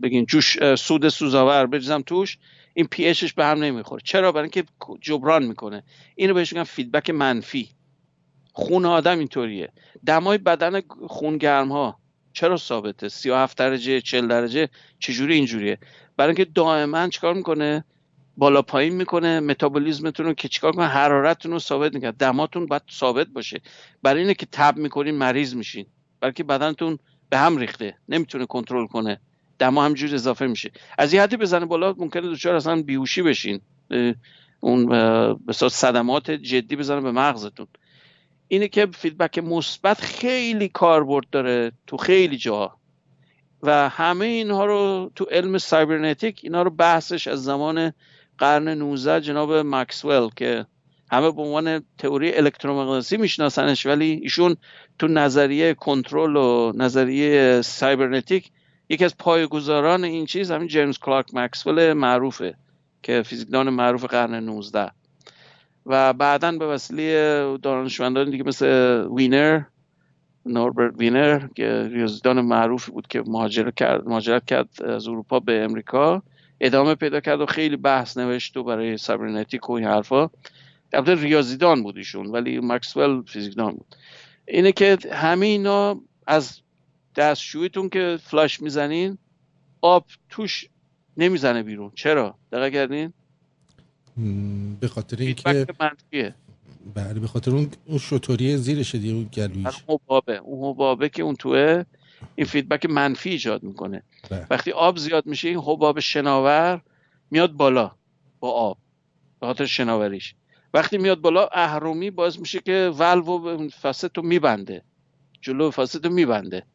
[0.02, 2.38] بگین جوش سود سوزآور بریزم توش
[2.74, 4.02] این pH ش به هم نمی‌خوره.
[4.04, 4.64] چرا؟ برای اینکه
[5.00, 5.82] جبران می‌کنه.
[6.14, 7.68] اینو بهش میگن فیدبک منفی.
[8.52, 9.72] خون آدم اینطوریه.
[10.06, 11.98] دمای بدن خونگرم ها
[12.32, 14.68] چرا ثابته؟ 37 درجه 40 درجه
[14.98, 15.78] چجوری اینجوریه؟
[16.16, 17.84] برای اینکه دائما چیکار می‌کنه؟
[18.36, 23.26] بالا پایین می‌کنه متابولیزمتون رو که چیکار کنه؟ حرارتتون رو ثابت می‌کنه دماتون باید ثابت
[23.26, 23.60] باشه.
[24.02, 25.86] برای اینه که تب می‌کنین مریض میشین.
[26.20, 26.98] برای که بدنتون
[27.30, 27.96] به هم ریخته.
[28.08, 29.20] نمی‌تونه کنترل کنه.
[29.58, 30.70] دما همجور اضافه میشه.
[30.98, 33.60] از یه حدی بزنه بالا ممکنه دچار اصلا بیهوشی بشین.
[34.60, 34.86] اون
[35.46, 37.66] به صدمات جدی بزنه به مغزتون.
[38.48, 42.78] اینه که فیدبک مثبت خیلی کاربرد داره تو خیلی جاها
[43.62, 47.92] و همه اینها رو تو علم سایبرنتیک اینا رو بحثش از زمان
[48.38, 50.66] قرن 19 جناب مکسول که
[51.10, 54.56] همه به عنوان تئوری الکترومغناطیسی میشناسنش ولی ایشون
[54.98, 58.50] تو نظریه کنترل و نظریه سایبرنتیک
[58.88, 62.54] یکی از پایه‌گذاران این چیز همین جیمز کلارک مکسول معروفه
[63.02, 64.90] که فیزیکدان معروف قرن 19
[65.86, 68.66] و بعدا به وسیله دانشمندان دیگه مثل
[69.16, 69.62] وینر
[70.46, 76.22] نوربرت وینر که ریاضیدان معروفی بود که مهاجرت کرد مهاجرت کرد از اروپا به امریکا.
[76.60, 80.30] ادامه پیدا کرد و خیلی بحث نوشت و برای سایبرنتیک و این حرفا.
[80.92, 83.96] البته ریاضیدان بود ایشون ولی مکسول فیزیکدان بود.
[84.48, 86.60] اینه که همه اینا از
[87.16, 89.18] دستشویتون که flush می‌زنین
[89.80, 90.68] آب توش
[91.16, 91.92] نمی‌زنه بیرون.
[91.94, 93.12] چرا؟ دقیق کردین؟
[94.80, 95.66] به خاطر اینکه
[96.94, 99.66] بله به خاطر اون اون شطوری زیرشه دیگه اون گلویش.
[99.86, 100.36] اون حبابه.
[100.36, 101.84] اون حبابه که اون توه.
[102.34, 104.02] این فیدبک منفی ایجاد می‌کنه.
[104.30, 104.46] بله.
[104.50, 106.80] وقتی آب زیاد میشه این حباب شناور
[107.30, 107.92] میاد بالا
[108.40, 108.78] با آب
[109.40, 110.34] به خاطر شناوریش.
[110.74, 114.82] وقتی میاد بالا اهرومی باعث میشه که ولو به فاسد رو میبنده
[115.40, 116.66] جلو فاسد رو میبنده.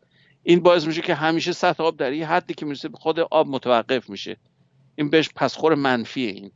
[0.44, 3.48] این باعث میشه که همیشه سطح آب در یه حدی که می‌رسه به خود آب
[3.48, 4.38] متوقف میشه.
[4.96, 6.52] این بهش پسخور منفیه این.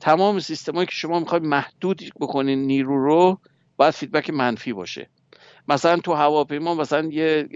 [0.00, 3.40] تمام سیستمایی که شما می‌خواید محدود بکنین نیرو رو
[3.76, 5.10] باید فیدبک منفی باشه.
[5.70, 7.48] مثلا تو هواپیما مثلا یه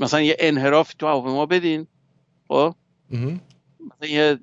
[0.00, 1.86] مثلا یه انحراف تو هواپیما بدین
[2.48, 2.74] خب.
[3.86, 4.38] مثلا یه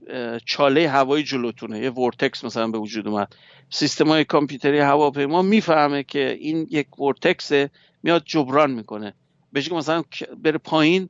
[0.45, 3.35] چاله هوایی جلوتونه یه vortex مثلا به وجود اومد.
[3.69, 7.69] سیستم های کامپیوتری هواپیما می‌فهمه که این یک vortex ه
[8.03, 9.13] میاد جبران می‌کنه.
[9.53, 10.03] بهش که مثلا
[10.43, 11.09] بره پایین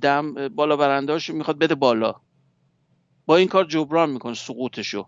[0.00, 2.14] دم بالا برندهاشو می‌خواد بده بالا.
[3.26, 5.06] با این کار جبران می‌کنه سقوطشو.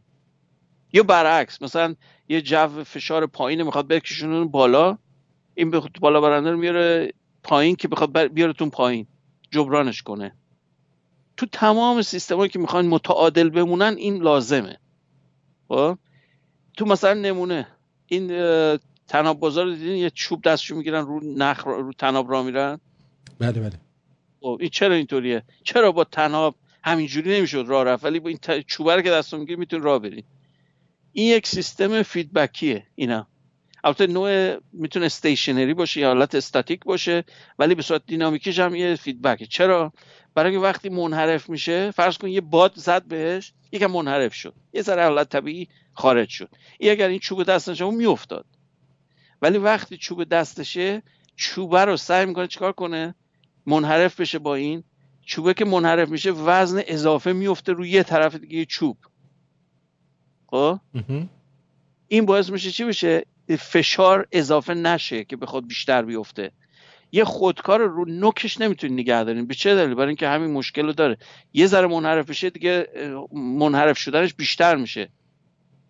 [0.93, 1.95] یا برعکس مثلا
[2.29, 4.99] یه جو فشار پایین می‌خواد بکشونه بالا
[5.55, 7.13] این به بالا برنده رو میاره
[7.43, 9.07] پایین که بخواد بر- بیارتون پایین
[9.51, 10.35] جبرانش کنه.
[11.37, 14.79] تو تمام سیستمایی که می‌خوان متعادل بمونن این لازمه.
[15.69, 15.99] خب؟
[16.77, 17.67] تو مثلا نمونه.
[18.07, 18.29] این
[19.09, 22.81] تناب بازار رو دیدین؟ یه چوب دستشو می‌گیرن رو نخ را- رو تناب را میرن؟
[23.39, 23.81] بله بله.
[24.41, 26.55] خب این چرا اینطوریه؟ چرا با تناب
[26.85, 30.25] همینجوری نمی‌شد راه رفت؟ ولی با این ت- چوبه که دستتون می‌گیری می‌تونی راه بری
[31.13, 33.27] این یک سیستم فیدبکیه اینا.
[33.85, 37.25] البته نوع می‌تونه استیشنری باشه یا حالت استاتیک باشه
[37.59, 39.47] ولی به صورت دینامیکیش هم یه فیدبکه.
[39.47, 39.93] چرا؟
[40.35, 44.55] برای وقتی منحرف میشه فرض کن یه باد زد بهش یکم منحرف شد.
[44.73, 46.49] یه ذره حالت طبیعی خارج شد.
[46.79, 48.47] این اگر این چوب دستش اون میافتاد.
[49.43, 51.03] ولی وقتی چوب دستشه
[51.37, 53.15] چوبه رو سعی می‌کنه چیکار کنه؟
[53.67, 54.85] منحرف بشه با این.
[55.27, 58.97] چوبه که منحرف میشه وزن اضافه میفته روی یه طرف دیگه چوب.
[60.53, 60.79] خب.
[62.09, 63.27] این باعث میشه چی بشه؟
[63.59, 66.51] فشار اضافه نشه که بخواد بیشتر بیفته.
[67.13, 69.47] یه خودکار رو نوکش نمی‌تونی نگه دارین.
[69.47, 71.17] به چه دلیل؟ برای اینکه همین مشکل رو داره.
[71.53, 72.87] یه ذره منحرف بشه دیگه
[73.33, 75.09] منحرف شدنش بیشتر میشه.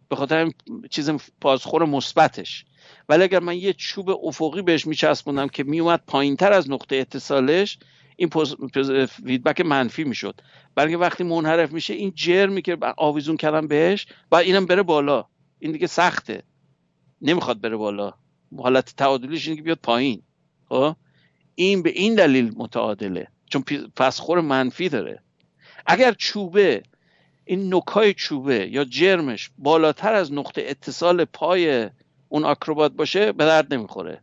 [0.09, 0.55] به خاطر همین
[0.91, 1.11] چیز
[1.41, 2.65] پاسخور مثبتش.
[3.09, 7.79] ولی اگر من یه چوب افقی بهش میچسبوندم که میومد پایین تر از نقطه اتصالش
[8.23, 10.41] این فیدبک منفی می‌شد.
[10.79, 15.25] اینکه وقتی منحرف میشه این جرمی که آویزون کردم بهش باید اینم بره بالا.
[15.59, 16.43] این دیگه سخته.
[17.23, 18.15] نمی‌خواد بره بالا.
[18.59, 20.23] حالت تعادلیش اینه که بیاد پایین.
[20.69, 20.97] خب؟
[21.55, 23.29] این به این دلیل متعادله.
[23.51, 23.63] چون
[23.97, 25.23] پسخور منفی داره.
[25.87, 26.83] اگر چوبه
[27.45, 31.91] این نوکای چوبه یا جرمش بالاتر از نقطه اتصال پای
[32.29, 34.23] اون آکروبات باشه به درد نمی‌خوره.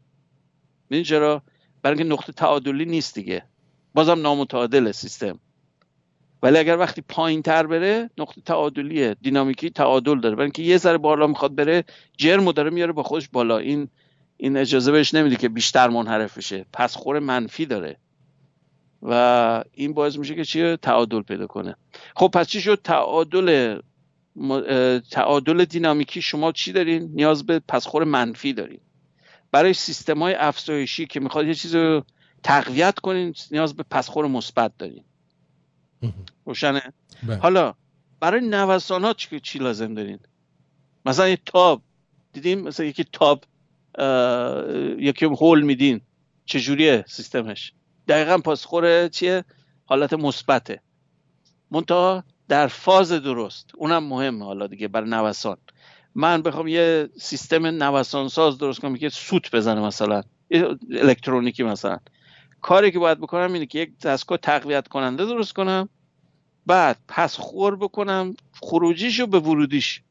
[0.89, 1.43] ببین چرا؟
[1.81, 3.48] برای اینکه نقطه تعادلی نیست دیگه.
[3.93, 5.39] بازم نامتعادل سیستم.
[6.43, 9.15] ولی اگر وقتی پایین تر بره نقطه تعادلیه.
[9.21, 10.35] دینامیکی تعادل داره.
[10.35, 11.83] برای اینکه یه ذره بالا می‌خواد بره
[12.17, 13.57] جرمو داره میاره با خودش بالا.
[13.57, 13.89] این
[14.37, 16.65] این اجازه بهش نمیده که بیشتر منحرف بشه.
[16.73, 17.97] پس خور منفی داره.
[19.01, 21.75] و این باعث میشه که چیه؟ تعادل پیدا کنه.
[22.15, 23.79] خب پس چی شد؟ تعادل
[25.11, 28.79] تعادل دینامیکی شما چی دارین؟ نیاز به پسخور منفی دارین.
[29.51, 32.03] برای سیستم های افزایشی که می‌خواد یه چیز رو
[32.43, 35.03] تقویت کنین نیاز به پسخور مثبت دارین.
[36.45, 36.81] روشنه؟
[37.23, 37.37] بله.
[37.37, 37.73] حالا
[38.19, 40.19] برای نوسانات چی, چی لازم دارین؟
[41.05, 41.81] مثلا یه تاب.
[42.33, 43.43] دیدیم مثلا یکی تاب
[44.99, 46.01] یکی هول میدین.
[46.45, 47.73] چجوریه سیستمش؟
[48.07, 49.43] دقیقا پاسخور چیه؟
[49.85, 50.81] حالت مثبته.
[51.71, 53.71] منتها در فاز درست.
[53.77, 55.57] اونم مهمه حالا دیگه برای نوسان.
[56.15, 60.23] من بخوام یه سیستم نوسان ساز درست کنم که سوت بزنه مثلا.
[60.91, 61.99] الکترونیکی مثلا.
[62.61, 65.89] کاری که باید بکنم اینه که یک دستگاه تقویت کننده درست کنم
[66.65, 70.01] بعد پس خور بکنم خروجیشو به ورودیش.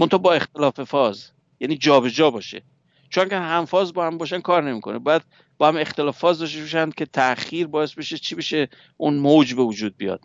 [0.00, 1.30] منتها با اختلاف فاز.
[1.60, 2.62] یعنی جابجا جا باشه.
[3.08, 4.98] چون که هم فاز با هم باشن کار نمی‌کنه.
[4.98, 5.22] باید
[5.58, 9.62] با هم اختلاف فاز داشته باشن که تاخیر باعث بشه چی بشه اون موج به
[9.62, 10.24] وجود بیاد.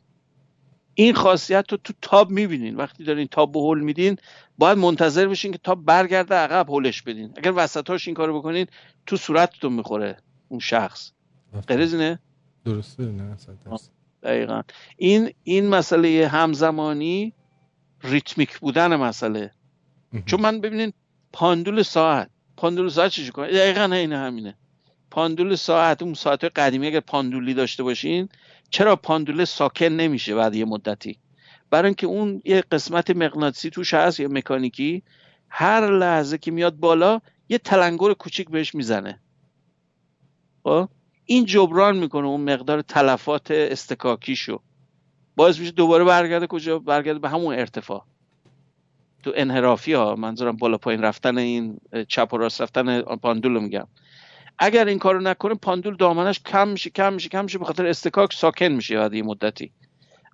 [0.94, 2.76] این خاصیت رو تو تاب می‌بینین.
[2.76, 4.18] وقتی دارین تاب به هول میدین
[4.58, 7.34] باید منتظر بشین که تاب برگرده عقب هولش بدین.
[7.38, 8.68] اگر وسطاش این کارو بکنین
[9.06, 11.12] تو صورتتون می‌خوره اون شخص.
[11.68, 12.20] از اینه
[12.66, 13.38] درسته نه.
[14.24, 14.62] دقیقا.
[14.98, 17.34] این این مسئله همزمانی
[18.04, 19.52] ریتمیک بودن مسئله.
[20.26, 20.94] چون من ببینین
[21.34, 22.30] پاندول ساعت.
[22.58, 24.58] پاندول ساعت چی کنه دقیقا این همینه.
[25.12, 28.30] پاندول ساعت اون ساعت قدیمی اگر پاندولی داشته باشین
[28.70, 31.20] چرا پاندول ساکن نمیشه بعد یه مدتی؟
[31.70, 35.04] برای اینکه اون یه قسمت مغناطیسی توش هست یا مکانیکی
[35.50, 39.22] هر لحظه که میاد بالا یه تلنگر کوچیک بهش می‌زنه.
[40.64, 40.90] خب؟
[41.26, 44.60] این جبران می‌کنه اون مقدار تلفات استکاکیشو.
[45.36, 48.06] باعث میشه دوباره برگرده کجا؟ برگرده به همون ارتفاع.
[49.24, 51.78] تو انحرافی ها منظورم بالا پایین رفتن این
[52.08, 53.88] چپ و راست رفتن پاندول میگم.
[54.60, 58.34] اگر این کارو نکنه پاندول دامنش کم میشه کم میشه کم میشه به خاطر استکاک
[58.34, 59.72] ساکن میشه بعد یه مدتی.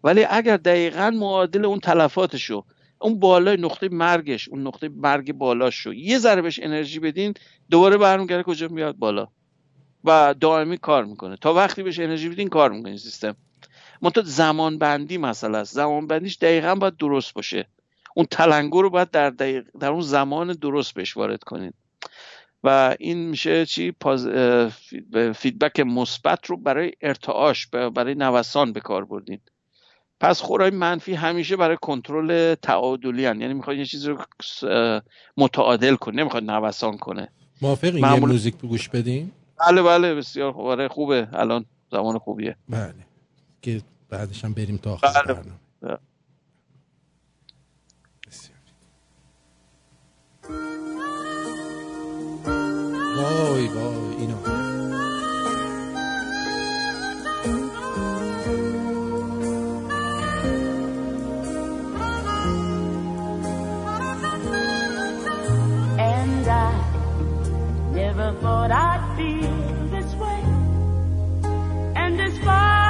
[0.03, 2.65] ولی اگر دقیقا معادل اون تلفاتشو
[2.99, 7.33] اون بالای نقطه مرگش اون نقطه مرگ بالاش رو یه ذره بهش انرژی بدین
[7.69, 9.27] دوباره برمیگرده کجا؟ میاد بالا.
[10.03, 11.35] و دائمی کار می‌کنه.
[11.35, 13.35] تا وقتی بهش انرژی بدین کار می‌کنه این سیستم.
[14.01, 15.73] منتها زمان بندی مسئله است.
[15.73, 17.67] زمان بندیش دقیقا باید درست باشه.
[18.15, 19.63] اون تلنگر رو باید در, دقیق...
[19.79, 21.73] در اون زمان درست بهش وارد کنین.
[22.63, 24.27] و این میشه چی؟ پاز...
[25.35, 29.39] فیدبک مثبت رو برای ارتعاش برای نوسان به کار بردین.
[30.19, 33.41] پس خورای منفی همیشه برای کنترل تعادلی هن.
[33.41, 34.17] یعنی می‌خواد یه چیزی رو
[35.37, 37.29] متعادل کنه نمی‌خواد نوسان کنه.
[37.61, 39.31] موافقین یه معمولا- موزیک گوش بدیم
[39.67, 43.05] بله بله بسیار خوب آره خوبه الان زمان خوبیه بله
[43.61, 45.33] که بعدش هم بریم تا آخر بله.
[45.33, 45.97] برنامه بله.
[48.27, 48.57] بسیار.
[53.17, 54.10] وای وای
[68.31, 70.41] never thought I'd feel this way.
[71.95, 72.80] And as far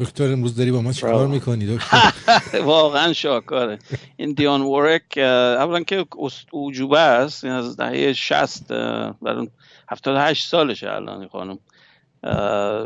[0.00, 1.26] دکتر امروز داری با ما چیکار.
[1.26, 2.12] می‌کنی دکتر؟
[2.64, 3.78] واقعا شاکاره
[4.16, 5.24] این دیان وورک اه،
[5.62, 6.06] اولا که
[6.50, 9.48] اوجوبه است این از دهه 60 اه، برای
[9.88, 11.58] 78 سالشه الان خانم.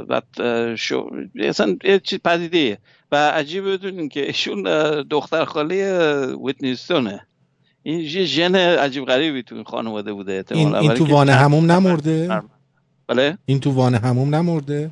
[0.08, 0.24] بعد
[0.74, 2.78] شو اصلا یه چیز پدیده
[3.12, 4.62] و عجیبه بدونین که ایشون
[5.02, 7.26] دختر خاله ویتنیستونه
[7.82, 11.36] این یه ژن عجیب غریبی تو این خانواده بوده این, این تو که وان چند
[11.36, 12.42] هموم نمرده؟
[13.06, 13.38] بله.
[13.46, 14.90] این تو وان هموم نمرده؟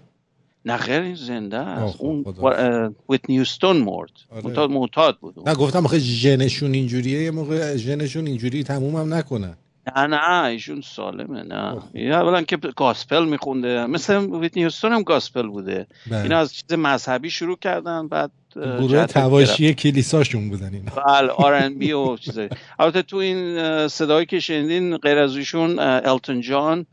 [0.65, 1.97] نه خیر این زنده است.
[1.97, 2.25] خب، اون
[3.09, 4.11] ویتنی هیوستون مرد.
[4.31, 4.47] آره.
[4.47, 5.49] معتاد معتاد بود.
[5.49, 9.57] نه گفتم آخه ژنشون اینجوریه یه موقع ژنشون اینجوری تموم هم نکنن.
[9.97, 11.73] نه نه ایشون سالمه نه.
[11.73, 11.83] اوه.
[11.93, 13.87] این اولا که گاسپل میخونده.
[13.87, 15.87] مثل ویتنی هیوستون هم گاسپل بوده.
[16.11, 16.23] بله.
[16.23, 20.93] اینا از چیز مذهبی شروع کردن بعد گروه جهت تواشی کلیساشون بودن اینا.
[21.07, 22.49] بله آر ان بی و چیزایی.
[22.79, 26.87] البته تو این صدایی که شنیدین غیر از ایشون التون جان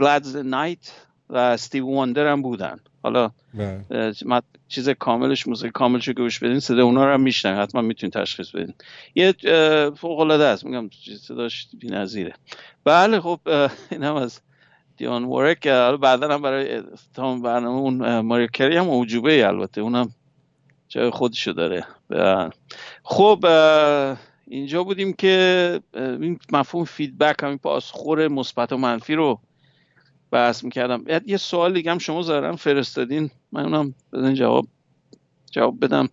[0.00, 0.92] گلادیس نایت
[1.30, 2.76] و استیو واندر هم بودن.
[3.06, 4.12] حالا بله.
[4.68, 8.50] چیز کاملش موزیک کاملش رو گوش بدین صدا اونا رو هم میشنن حتما می‌تونین تشخیص
[8.50, 8.74] بدین.
[9.14, 9.34] یه
[9.96, 10.64] فوق العاده است.
[10.64, 12.34] میگم صداش بی‌نظیره.
[12.84, 13.40] بله خب
[13.90, 14.40] این هم از
[14.96, 15.66] دیان وارویک.
[15.66, 19.80] حالا بعدا هم برای اختتام برنامه اون ماریا کری هم اعجوبه ای البته.
[19.80, 20.10] اونم
[20.88, 21.86] جای خودشو داره.
[23.02, 23.44] خب
[24.46, 29.40] اینجا بودیم که این مفهوم feedback همین پسخور مثبت و منفی رو
[30.36, 31.04] بحث می‌کردم.
[31.26, 33.30] یه سوال دیگه هم شما ظاهرا فرستادین.
[33.52, 34.66] من اونم بدین جواب
[35.50, 36.08] جواب بدم.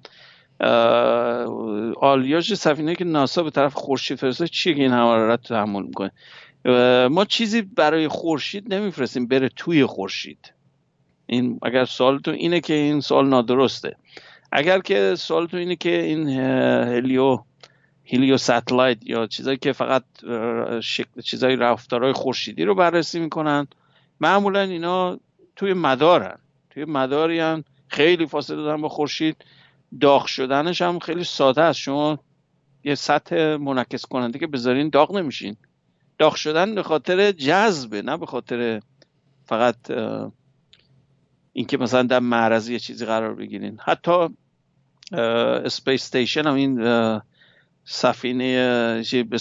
[2.02, 6.12] آلیاژ سفینه که ناسا به طرف خورشید فرستاد چیه که این حرارت تحمل می‌کنه؟
[7.08, 10.54] ما چیزی برای خورشید نمیفرستیم بره توی خورشید.
[11.26, 13.96] این اگر سوالتون اینه که این سوال نادرسته.
[14.52, 17.40] اگر که سوالتون اینه که این هلیو
[18.04, 20.04] هیلیو ساتلایت یا چیزایی که فقط
[20.82, 23.68] شکل چیزای رفتارهای خورشیدی رو بررسی می‌کنن
[24.20, 25.20] معمولا اینا
[25.56, 26.38] توی مدارن.
[26.70, 29.46] توی مداری هن خیلی فاصله دارن با خورشید.
[30.02, 31.80] داغ شدنش هم خیلی ساده است.
[31.80, 32.20] شما
[32.84, 35.56] یه سطح منعکس کننده که بذارین داغ نمیشین.
[36.18, 38.82] داغ شدن به خاطر جذبه نه به خاطر
[39.46, 39.76] فقط
[41.54, 43.80] اینکه مثلا در معرض یه چیزی قرار بگیرین.
[43.84, 44.28] حتی
[45.12, 47.22] space station هم این
[47.86, 48.44] سفینه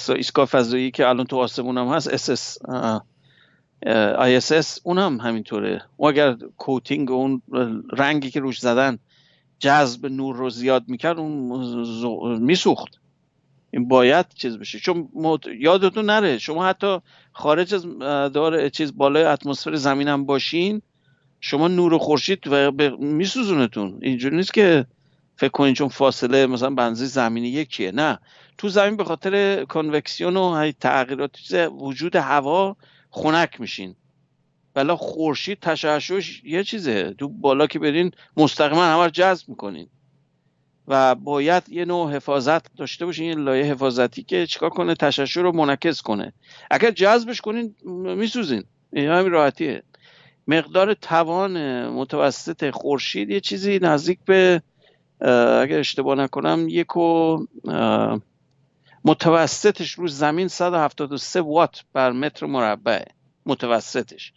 [0.09, 5.83] ایستگاه فضایی که الان تو آسمون هم هست ISS اون هم همینطوره.
[5.99, 7.43] و اگر coating اون
[7.93, 8.99] رنگی که روش زدن
[9.59, 12.89] جذب نور رو زیاد می‌کرد اون میسوخت.
[13.71, 14.79] این باید چیز بشه.
[14.79, 16.99] چون مت- یادتون نره شما حتی
[17.33, 17.99] خارج از
[18.33, 20.83] دار چیز بالای اتمسفر زمین هم باشین
[21.41, 23.99] شما نور خورشید و به- میسوزونتون.
[24.03, 24.87] اینجوری نیست که
[25.37, 27.93] فکر کنین چون فاصله مثلا بنزی زمینی یکیه.
[27.93, 28.19] نه.
[28.59, 31.37] تو زمین به خاطر کنوکسیون و تغییرات
[31.81, 32.77] وجود هوا
[33.13, 33.95] خنک میشین.
[34.77, 37.15] ولی خورشید تشعشعش یه چیزه.
[37.19, 39.89] تو بالا که برین مستقیما همه رو جذب می‌کنین.
[40.89, 43.25] و باید یه نوع حفاظت داشته باشین.
[43.25, 46.33] یه لایه حفاظتی که چیکار کنه؟ تشعشع رو منعکس کنه.
[46.71, 47.75] اگر جذبش کنین
[48.17, 48.65] میسوزین.
[48.93, 49.83] این همین راحتیه.
[50.49, 54.63] مقدار توان متوسط خورشید یه چیزی نزدیک به
[55.61, 57.39] اگر اشتباه نکنم یک و
[59.05, 63.03] متوسطش رو زمین 173 وات بر متر مربع.
[63.47, 64.33] متوسطش.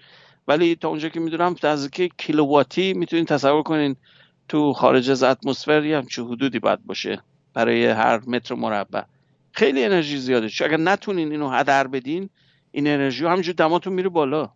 [0.47, 3.95] ولی تا اونجا که می‌دونم نزدیک کیلوواتی می‌تونین تصور کنین
[4.47, 7.21] تو خارج از اتمسفر یه همچین حدودی باید باشه
[7.53, 9.01] برای هر متر مربع.
[9.51, 10.49] خیلی انرژی زیاده.
[10.49, 12.29] چون اگر نتونین اینو هدر بدین
[12.71, 14.51] این انرژی همینجور دماتون میره بالا.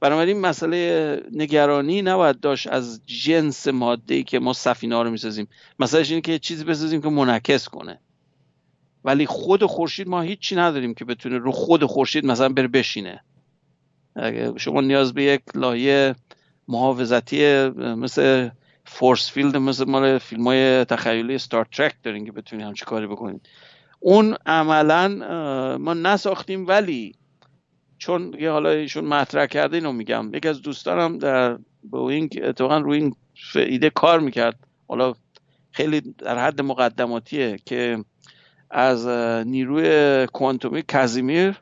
[0.00, 5.48] بنابراین مسئله نگرانی نباید داشت از جنس ماده ای که ما سفینه ها رو می‌سازیم.
[5.78, 8.00] مسئلهش اینه که چیزی بسازیم که منعکس کنه.
[9.04, 13.20] ولی خود خورشید ما هیچی نداریم که بتونه رو خود خورشید مثلا بره بشینه.
[14.56, 16.14] شما نیاز به یک لایه
[16.68, 18.50] محافظتی مثل
[18.84, 23.40] force field مثل مال فیلم های تخیلی استار ترک دارین که بتونین همچی کاری بکنین.
[24.00, 25.08] اون عملا
[25.80, 27.14] ما نساختیم ولی
[27.98, 30.30] چون یه حالا ایشون مطرح کرده اینو میگم.
[30.34, 31.58] یکی از دوستانم در
[31.90, 33.14] بوینگ اتفاقا روی این
[33.54, 34.66] ایده کار می‌کرد.
[34.88, 35.14] حالا
[35.70, 38.04] خیلی در حد مقدماتیه که
[38.70, 39.06] از
[39.46, 41.60] نیروی کوانتومی کازیمیر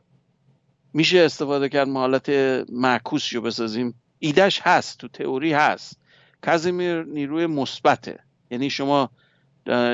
[0.94, 2.28] میشه استفاده کرد ما حالت
[2.72, 3.94] معکوس رو بسازیم.
[4.18, 5.98] ایدهش هست تو تئوری هست.
[6.40, 8.18] کازیمیر نیروی مثبته.
[8.50, 9.10] یعنی شما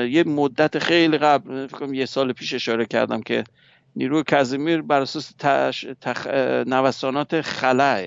[0.09, 3.43] یه مدت خیلی قبل فکر کنم یه سال پیش اشاره کردم که
[3.95, 5.31] نیروی کازیمیر بر اساس.
[6.01, 6.27] تخ...
[6.67, 8.01] نوسانات خلاه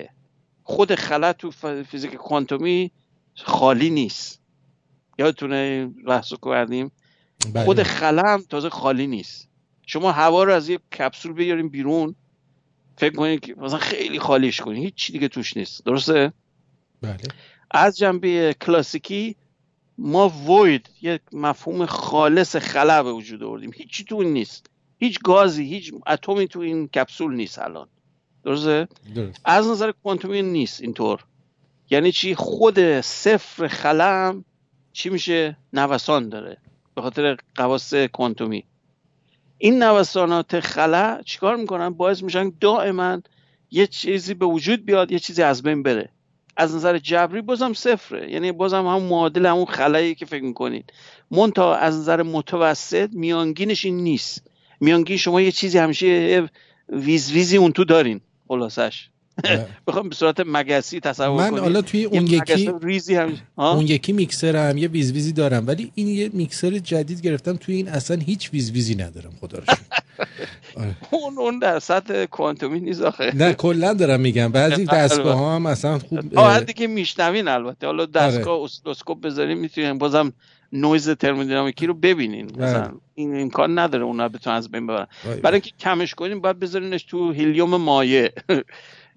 [0.63, 1.51] خود خلا تو
[1.91, 2.91] فیزیک کوانتومی
[3.35, 4.41] خالی نیست.
[5.19, 6.91] یادتونه بحث کردیم؟
[7.53, 7.65] بله.
[7.65, 9.49] خود خلا هم تازه خالی نیست.
[9.85, 12.15] شما هوا رو از یک کپسول بیاریم بیرون.
[12.97, 15.85] فکر کنید که مثلا خیلی خالیش کنید هیچ چی دیگه توش نیست.
[15.85, 16.33] درسته؟
[17.01, 17.17] بله.
[17.71, 19.35] از جنبه کلاسیکی
[19.97, 23.71] ما وید یک مفهوم خالص خلا به وجود آوردیم.
[23.75, 24.65] هیچی تو این نیست.
[24.99, 27.87] هیچ گازی هیچ اتمی تو این کپسول نیست الان.
[28.43, 29.41] درسته؟ درست.
[29.45, 31.25] از نظر کوانتومی نیست اینطور.
[31.89, 34.45] یعنی چی؟ خود صفر خلم
[34.93, 36.57] چی میشه؟ نوسان داره.
[36.95, 38.63] به خاطر خواص کوانتومی.
[39.57, 43.21] این نوسانات خلا چیکار می‌کنن؟ باعث میشن دائما
[43.71, 46.09] یه چیزی به وجود بیاد یه چیزی از بین بره.
[46.57, 48.31] از نظر جبری بازم صفره.
[48.31, 50.93] یعنی بازم هم معادل همون خلایی که فکر می‌کنید.
[51.31, 54.47] منتها از نظر متوسط میانگینش این نیست.
[54.79, 56.43] میانگین شما یه چیزی همیشه
[56.89, 58.21] ویز ویزی اون تو دارین.
[58.47, 59.09] خلاصش.
[59.87, 64.77] بخوام به صورت مگسی تصور من حالا توی اون یکی ریزی هم؟ اون یکی میکسرم
[64.77, 69.31] یه ویزویزی دارم ولی این یه میکسر جدید گرفتم توی این اصلا هیچ ویزویزی ندارم
[69.41, 69.63] خدا رو.
[70.77, 70.95] آره.
[71.11, 75.65] اون اون در سطح کوانتومی نیست آخه نه کلا دارم میگم بعضی دستگاه ها هم
[75.65, 78.63] اصلا خوب حدی که میشنوین البته حالا دستگاه آره.
[78.63, 80.33] اسیلوسکوپ بذارین می‌تونین بازم
[80.73, 82.65] نویز ترمودینامیکی رو ببینین بله.
[82.65, 85.07] مثلا این امکان نداره اونا بتونن از بین ببرن.
[85.43, 88.29] برای اینکه کمش کنین باید بذارینش تو هیلیوم مایع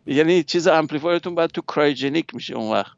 [0.06, 2.96] یعنی چیز amplifier تون باید تو cryogenic میشه اون وقت.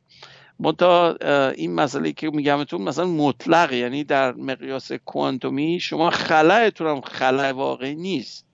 [0.61, 1.17] منتها
[1.57, 7.95] این مسئله که میگمتون مثلا مطلق یعنی در مقیاس کوانتومی شما خلایتون هم خلای واقعی
[7.95, 8.49] نیست.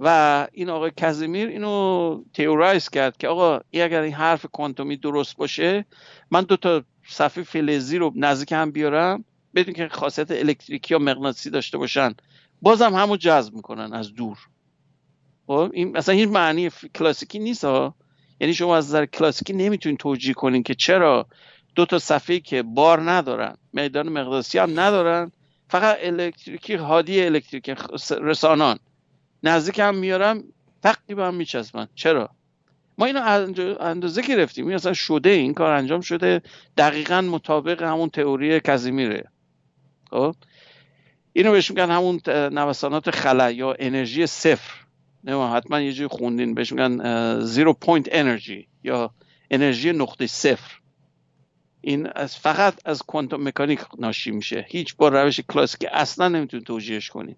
[0.00, 5.36] و این آقای کازیمیر اینو تئورایز کرد که آقا این اگر این حرف کوانتومی درست
[5.36, 5.84] باشه
[6.30, 9.24] من دو تا صفحه فلزی رو نزدیک هم بیارم
[9.54, 12.14] بدون که خاصیت الکتریکی یا مغناطیسی داشته باشن.
[12.62, 14.38] بازم همو جذب می‌کنن از دور.
[15.48, 17.94] خب این مثلا این معنی کلاسیکی نیست ها
[18.40, 21.26] یعنی شما از نظر کلاسیکی نمی‌تونین توجیه کنین که چرا
[21.74, 25.32] دو تا صفحه که بار ندارن میدان مقداسی هم ندارن
[25.68, 27.76] فقط الکتریکی هادی الکتریک
[28.20, 28.78] رسانان.
[29.42, 30.44] نزدیک هم میارم
[30.82, 31.88] تقریبا هم میچسبن.
[31.94, 32.30] چرا؟
[32.98, 33.20] ما اینو
[33.80, 34.66] اندازه گرفتیم.
[34.66, 36.42] این اصلا شده این کار انجام شده.
[36.76, 39.24] دقیقا مطابق همون تئوری کازیمیره
[40.10, 40.34] خب؟
[41.32, 44.87] اینو بهش میگن همون نوسانات خلا یا انرژی صفر.
[45.24, 49.14] نه حتما یه جای خوندین بهش میگن zero point energy یا
[49.50, 50.80] انرژی نقطه صفر.
[51.80, 54.66] این از فقط از کوانتوم مکانیک ناشی میشه.
[54.68, 57.36] هیچ با روش کلاسیک اصلا نمیتون توجیهش کنید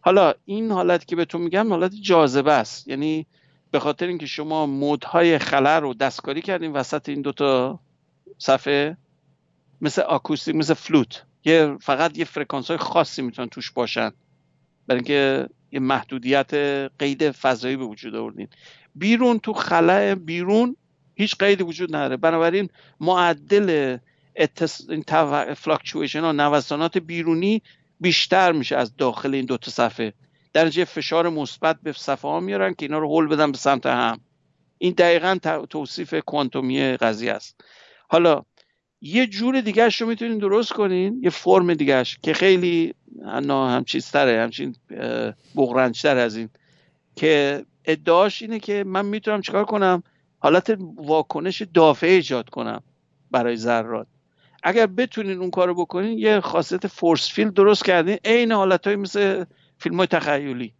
[0.00, 2.88] حالا این حالت که بهتون میگم حالت جاذبه است.
[2.88, 3.26] یعنی
[3.70, 7.80] به خاطر اینکه شما مودهای خلا رو دستکاری کردین وسط این دوتا
[8.38, 8.96] صفحه
[9.80, 14.10] مثل آکوستیک مثل فلوت یه فقط یه فرکانس های خاصی می‌تونن توش باشن.
[14.86, 16.54] برای اینکه یه محدودیت
[16.98, 18.48] قید فضایی به وجود آوردین.
[18.94, 20.76] بیرون تو خلاه بیرون
[21.14, 22.16] هیچ قیدی وجود نداره.
[22.16, 22.68] بنابراین
[23.00, 23.96] معدل
[24.36, 24.90] اتس...
[24.90, 25.04] این
[26.14, 27.62] ها نوسانات بیرونی
[28.00, 30.12] بیشتر میشه از داخل این دوتا صفحه.
[30.52, 33.86] در نتیجه فشار مثبت به صفحه ها میارن که اینا رو هول بدن به سمت
[33.86, 34.20] هم.
[34.78, 35.38] این دقیقا
[35.70, 37.60] توصیف کوانتومی قضیه است.
[38.08, 38.42] حالا
[39.06, 42.94] یه جور دیگرش رو می‌تونین درست کنین یه فرم دیگرش که خیلی
[43.24, 44.76] هم چیزتره همچین
[45.56, 46.48] بغرنجتر از این.
[47.16, 50.02] که ادعاش اینه که من می‌تونم چیکار کنم؟
[50.38, 52.82] حالت واکنش دافعه ایجاد کنم
[53.30, 54.06] برای ذرات.
[54.62, 59.44] اگر بتونین اون کارو بکنین یه خاصیت force field درست کردین عین حالت های مثل
[59.78, 60.72] فیلم های تخیلی.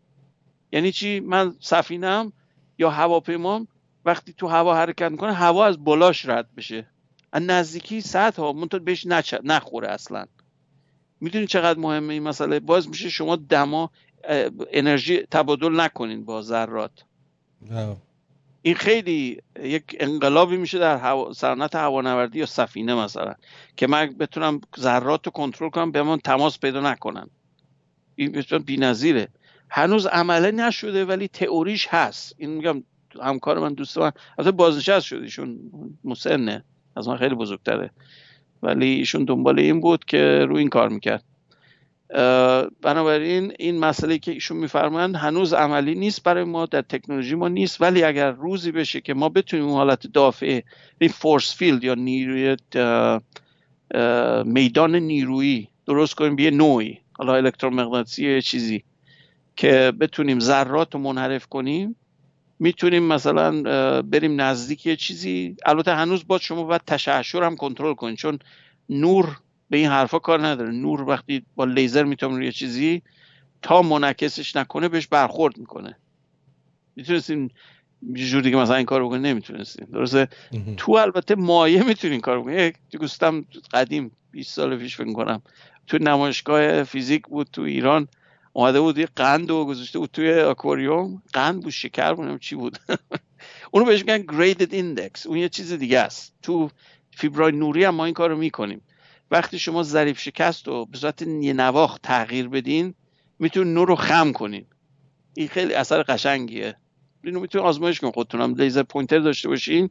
[0.73, 2.33] یعنی چی؟ من سفینم
[2.79, 3.69] یا هواپیمام
[4.05, 6.94] وقتی تو هوا حرکت می‌کنه هوا از بغلاش رد بشه.
[7.41, 9.07] نزدیکی سطح ها منتها بهش
[9.45, 10.27] نخوره اصلا.
[11.21, 13.91] می‌دونی چقدر مهمه این مسئله؟ باز میشه شما دما
[14.73, 17.05] انرژی تبادل نکنین با ذرات.
[18.63, 21.33] این خیلی یک انقلابی میشه در هوا...
[21.33, 23.35] صنعت هوانوردی یا سفینه مثلا
[23.77, 27.31] که من بتونم ذرات رو کنترل کنم به من تماس پیدا نکنن.
[28.17, 29.29] این بسیار بی‌نظیره.
[29.71, 32.35] هنوز عمله نشده ولی تئوریش هست.
[32.39, 32.83] این میگم
[33.23, 35.61] همکار من دوست من البته بازنشست شد ایشون
[36.05, 36.65] مسنه.
[36.97, 37.91] از من خیلی بزرگتره.
[38.63, 41.25] ولی ایشون دنبال این بود که روی این کار می‌کرد.
[42.83, 47.81] بنابراین این مسئله که ایشون میفرمایند هنوز عملی نیست برای ما در تکنولوژی ما نیست.
[47.81, 50.63] ولی اگر روزی بشه که ما بتونیم اون حالت دافعه
[50.99, 52.57] این force field یا نیروی
[54.45, 58.85] میدان نیرویی درست کنیم به یه نوعی حالا الکترومغناطیسی چیزی
[59.57, 61.97] که بتونیم ذرات رو منحرف کنیم
[62.65, 63.63] می‌تونیم مثلا
[64.03, 65.57] بریم نزدیک یه چیزی.
[65.67, 68.39] البته هنوز با شما باید تشعشر هم کنترل کنید چون
[68.89, 69.39] نور
[69.71, 70.71] به این حرفا کار نداره.
[70.71, 73.03] نور وقتی با لیزر می‌تونم روی چیزی
[73.63, 75.97] تا منعکسش نکنه بهش برخورد می‌کنه.
[76.97, 77.51] می‌تونستیم
[78.15, 80.29] یه جور دیگه مثلا این کار بکنیم نمی‌تونستیم درسته؟
[80.77, 85.43] تو البته مایه می‌تونیم کار بکنیم یک دوستم قدیم 20 سال پیش فکر کنم
[85.87, 88.09] تو نمایشگاه فیزیک بود تو ایران.
[88.57, 91.23] اومده بود یه قند و گذاشته بود توی آکواریوم.
[91.33, 92.79] قند بود شکر بود چی بود.
[93.73, 95.27] اونو بهش میگن graded index.
[95.27, 96.35] اون یه چیز دیگه است.
[96.43, 96.71] تو
[97.11, 98.83] فیبرای نوری هم ما این کارو می‌کنیم.
[99.31, 102.95] وقتی شما ضریب شکست و به صورت یه نواخت تغییر بدین
[103.39, 104.67] می‌تونین نور رو خم کنین.
[105.35, 106.77] این خیلی اثر قشنگیه.
[107.25, 108.55] اینو می‌تونین آزمایش کنین خودتونم.
[108.55, 109.91] laser pointer داشته باشین.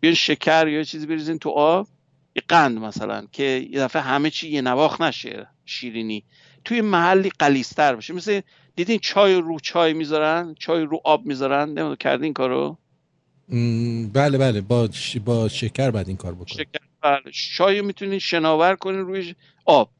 [0.00, 1.88] بیان شکر یا چیزی بریزین تو آب.
[2.36, 5.48] یه قند مثلا که یه دفعه همه چی یه نواخت نشه.
[5.64, 6.24] شیرینی.
[6.64, 8.14] توی محلی قلیستر باشه.
[8.14, 8.40] مثل
[8.76, 11.64] دیدین چای رو چای می‌ذارن چای رو آب می‌ذارن.
[11.64, 12.78] نمی‌دونم کردین کارو؟
[14.12, 14.60] بله بله.
[14.60, 14.88] با,
[15.24, 17.32] با شکر بعد این کار بکنید شکر بله.
[17.56, 19.34] چای می‌تونین شناور کنین روی
[19.64, 19.90] آب.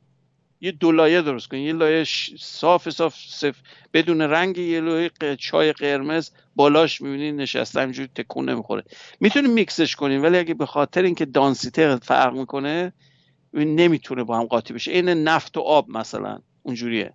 [0.61, 2.05] یه دو لایه درست کنین یه لایه
[2.39, 3.57] صاف صاف صف.
[3.93, 8.85] بدون رنگ یه لایه چای قرمز بالاش می‌بینین نشسته همینجوری تکون نمی‌خوره.
[9.20, 12.93] می‌تونین میکسش کنین ولی اگه به خاطر اینکه دانسیته فرق می‌کنه
[13.55, 14.93] نمی‌تونه با هم قاطی بشه.
[14.93, 16.39] این نفت و آب مثلا.
[16.62, 17.12] اونجوریه.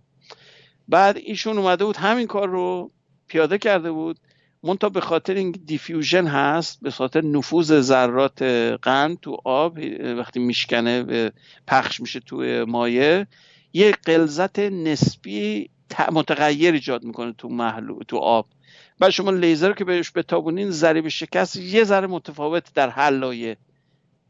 [0.87, 2.91] بعد ایشون اومده بود همین کار رو
[3.27, 4.19] پیاده کرده بود.
[4.63, 8.41] منتها به خاطر این دیفیوژن هست به خاطر نفوذ ذرات
[8.81, 9.79] قند تو آب
[10.17, 11.31] وقتی میشکنه به
[11.67, 13.27] پخش میشه تو مایه
[13.73, 15.69] یه قلزت نسبی
[16.11, 18.45] متغیر ایجاد می‌کنه تو محلو تو آب.
[18.99, 23.57] بعد شما لیزر که بهش بتابونین ضریب شکست یه ذره متفاوت در حل لایه.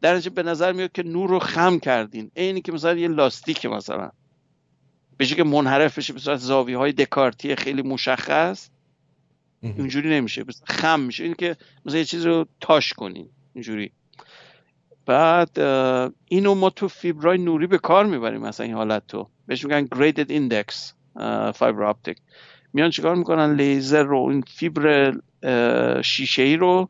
[0.01, 2.31] در به نظر میاد که نور رو خم کردین.
[2.35, 4.11] اینی که مثلا یه لاستیک مثلا.
[5.19, 8.69] بشه که منحرف بشه به صورت زاویه های دکارتی خیلی مشخص
[9.61, 10.43] اینجوری نمیشه.
[10.63, 11.23] خم میشه.
[11.23, 13.29] این که مثلا یه چیز رو تاش کنین.
[13.53, 13.91] اینجوری.
[15.05, 15.59] بعد
[16.25, 20.29] اینو ما تو فیبرای نوری به کار می‌بریم مثلا این حالت تو بهش میگن graded
[20.29, 20.93] index
[21.51, 22.17] fiber optic
[22.73, 25.13] میان چیکار می‌کنن؟ لیزر رو این فیبر
[26.01, 26.89] شیشه ای رو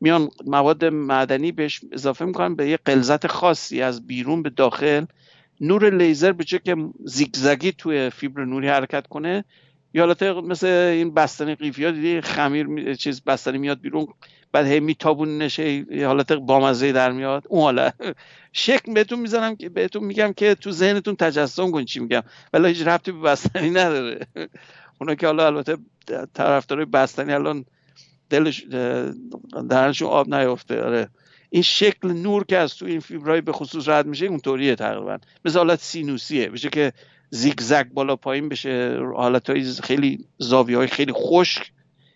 [0.00, 5.04] میان مواد معدنی بهش اضافه می‌کنن به یه قلزت خاصی از بیرون به داخل.
[5.60, 9.44] نور لیزر به جای که زیگزگی توی فیبر نوری حرکت کنه
[9.94, 14.06] یا حالت مثل این بستنی قیفی ها دیدی؟ خمیر می- چیز بستنی میاد بیرون
[14.52, 17.44] بعد هی میتابونش هی یه حالت بامزه در میاد.
[17.48, 17.90] اون حالا
[18.52, 22.22] شکل بهتون می‌زنم که بهتون میگم که تو ذهنتون تجسم کنید چی میگم.
[22.52, 24.26] ولی هیچ ربطی به بستنی نداره.
[25.00, 25.76] اونا که حالا البته
[26.34, 27.64] طرفدارای بستنی الان
[28.30, 28.66] دلش
[29.70, 31.08] درنشون آب نیفته آره.
[31.56, 35.18] این شکل نور که از تو این فیبرهای به خصوص رد میشه اونطوریه تقریبا.
[35.44, 36.48] مثل حالت سینوسیه.
[36.48, 36.92] بشه که
[37.30, 41.72] زیگزگ بالا پایین بشه حالت های خیلی زاویه های خیلی خشک.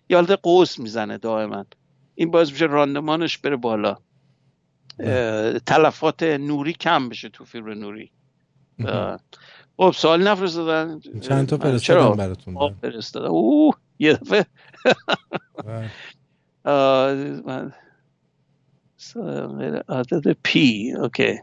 [0.08, 1.66] یا حالت قوس می‌زنه دائما.
[2.14, 3.96] این باعث میشه راندمانش بره بالا.
[5.66, 8.10] تلفات نوری کم بشه تو فیبر نوری.
[9.76, 11.00] خب سوال نفرستادن.
[11.20, 13.26] چند تا چرا؟ براتون؟ آه، فرستادن.
[13.26, 14.46] اوه یه دفعه.
[15.64, 15.90] بله.
[19.88, 21.38] عدد پی اوکی.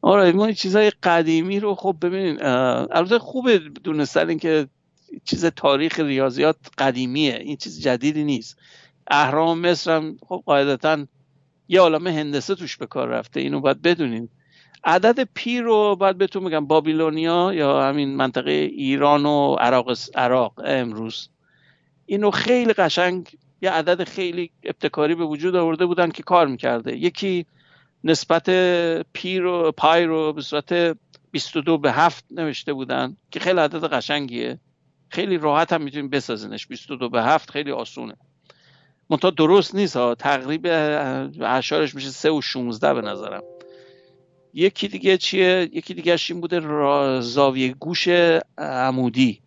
[0.00, 4.68] آره ما این چیزای قدیمی رو خب ببینین البته خوبه دونستن این که
[5.24, 8.58] چیز تاریخ ریاضیات قدیمیه این چیز جدیدی نیست.
[9.10, 11.06] اهرام مصر هم خب قاعدتا
[11.68, 14.28] یه عالمه هندسه توش به کار رفته اینو باید بدونین.
[14.84, 21.28] عدد پی رو باید بهتون میگم بابیلونیا یا همین منطقه ایران و عراق عراق امروز.
[22.06, 26.96] اینو خیلی قشنگ یه عدد خیلی ابتکاری به وجود آورده بودن که کار می‌کرده.
[26.96, 27.46] یکی
[28.04, 28.50] نسبت
[29.12, 30.98] پی رو پای رو به صورت
[31.30, 34.58] 22 به 7 نوشته بودن که خیلی عدد قشنگیه.
[35.08, 36.66] خیلی راحت هم می‌تونیم بسازینش.
[36.66, 38.16] 22 به 7 خیلی آسونه.
[39.10, 40.14] منتها درست نیست ها.
[40.14, 40.66] تقریب
[41.40, 43.42] اعشارش میشه 3 و 16 به نظرم.
[44.54, 46.60] یکی دیگه چیه؟ یکی دیگه این بوده
[47.20, 48.08] زاویه گوش
[48.58, 49.40] عمودی.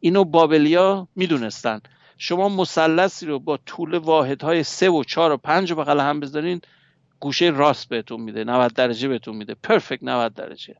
[0.00, 1.80] اینو بابلیا می‌دونستن.
[2.18, 6.60] شما مثلثی رو با طول واحدهای سه و چهار و پنج رو بغل هم بذارین
[7.20, 9.54] گوشه راست بهتون میده 90 درجه بهتون میده.
[9.54, 10.74] پرفکت 90 درجه.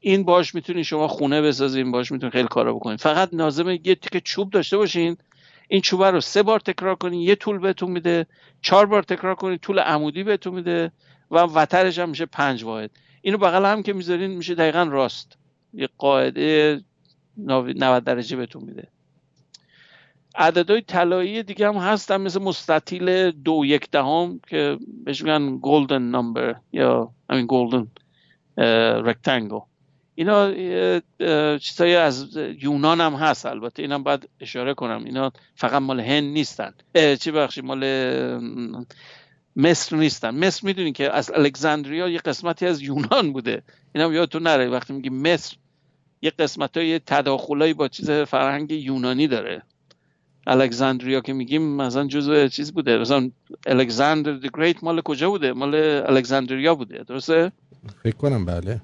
[0.00, 2.96] این باش می‌تونین شما خونه بسازین باش می‌تونین خیلی کارا بکنین.
[2.96, 5.16] فقط لازمه یه تیکه چوب داشته باشین
[5.68, 8.26] این چوبه رو سه بار تکرار کنین یه طول بهتون میده
[8.62, 10.92] چهار بار تکرار کنین طول عمودی بهتون میده
[11.30, 12.90] و وترش هم میشه پنج واحد.
[13.22, 15.38] اینو بغل هم که می‌ذارین میشه دقیقا راست.
[15.74, 16.80] یه قاعده
[17.36, 18.88] 90 درجه بهتون میده.
[20.34, 26.56] عددهای طلایی دیگه هم هستن مثل مستطیل دو یک دهم که بهش میگن گلدن نمبر
[26.72, 27.86] یا همین گلدن
[29.04, 29.60] رکتانگل
[30.14, 30.50] اینا
[31.58, 35.04] چیزایی از یونان هم هست البته اینم باید اشاره کنم.
[35.04, 36.74] اینا فقط مال هند نیستن.
[37.20, 37.84] چی بخشی مال
[39.56, 40.46] مصر نیستن.
[40.46, 43.62] مصر می‌دونی که از الکساندریا یه قسمتی از یونان بوده.
[43.94, 45.56] اینم یادتون نره وقتی میگی مصر
[46.22, 49.62] یه قسمت های تداخلایی با چیز فرهنگ یونانی داره.
[50.46, 52.98] الکساندریا که میگیم مثلا جزء چیز بوده.
[52.98, 53.30] مثلا
[53.66, 57.04] الکساندر دی گریت مال کجا بوده؟ مال الکساندریا بوده.
[57.04, 57.52] درسته؟
[58.02, 58.80] فکر کنم بله.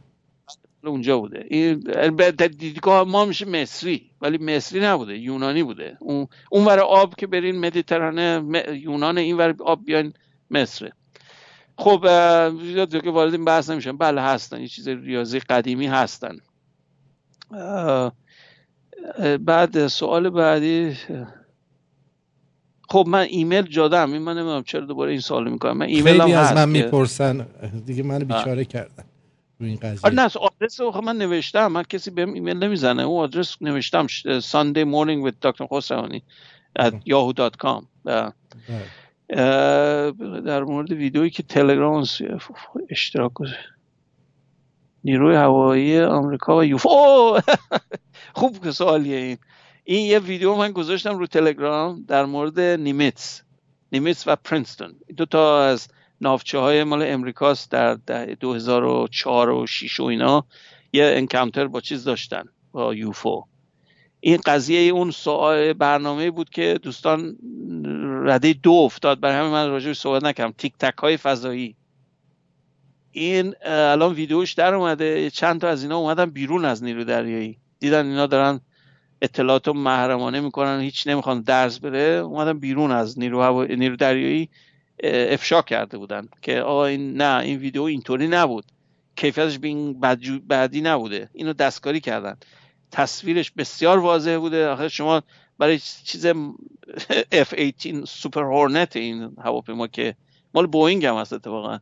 [0.85, 1.47] اونجا بوده.
[1.51, 1.85] این
[2.59, 5.97] دیدگاه ما میشه مصری ولی مصری نبوده یونانی بوده.
[6.01, 10.13] اون اون ور آب که برین مدیترانه م- یونان این ور آب بیاین
[10.51, 10.93] مصره.
[11.79, 12.07] خب
[12.63, 13.97] زیاد که وارد این بحث نمیشم.
[13.97, 14.61] بله هستن.
[14.61, 16.39] یه چیز ریاضی قدیمی هستن.
[19.41, 20.97] بعد سوال بعدی
[22.89, 26.33] خب من ایمیل جادم این من نمی‌دونم چرا دوباره این سوال می‌کنم من ایمیل خیلی
[26.33, 27.47] هم از من می‌پرسن
[27.87, 29.05] دیگه منو بیچاره کردن
[29.61, 33.25] این آره قضیه نه آدرس رو خب من نوشتم من کسی بهم ایمیل نمی‌زنه اون
[33.25, 34.07] آدرس نوشتم
[34.41, 35.67] Sunday morning with Dr.
[35.73, 36.23] خسروانی
[36.79, 37.85] at yahoo.com
[39.31, 40.41] اه، بله.
[40.41, 42.05] در مورد ویدئویی که تلگرام
[42.91, 43.69] اشتراک گذاشت.
[45.05, 47.41] نیروی هوایی آمریکا و یوفا اوه!
[48.39, 49.39] خوب که سوالیه این
[49.91, 53.43] این یه ویدیو من گذاشتم رو تلگرام در مورد نیمیتس
[53.93, 54.95] نیمیتس و پرینستون.
[55.17, 55.89] دو تا از
[56.21, 60.45] ناوچه های مال امریکاست در ده- 2004 و 6 و اینا
[60.93, 63.45] یه انکانتر با چیز داشتن با یوفو
[64.21, 67.37] این قضیه اون سوال برنامه بود که دوستان
[68.25, 69.21] رده دو افتاد.
[69.21, 70.55] برای همین من راجعش صحبت نکردم.
[70.59, 71.77] تیک تک های فضایی.
[73.13, 75.31] این الان ویدیوش در اومده.
[75.31, 78.61] چند تا از اینا اومدن بیرون از نیرو دریایی دیدن اینا دارن
[79.23, 83.65] اطلاعات رو محرمانه می‌کنن هیچ نمی‌خوان درز بره اومدن بیرون از نیرو, هوا...
[83.65, 84.49] نیرو دریایی
[85.05, 88.65] افشا کرده بودن که آقا این نه این ویدیو اینطوری نبود.
[89.17, 90.01] کیفیتش به این
[90.49, 91.31] بعدی نبوده.
[91.33, 92.37] اینو دستکاری کردن.
[92.91, 94.69] تصویرش بسیار واضح بوده.
[94.69, 95.23] آخه شما
[95.59, 96.27] برای چیز
[97.47, 100.15] F-18 سوپر هورنت این هواپیما که
[100.55, 101.79] مال بوینگ هم هست اتفاقا.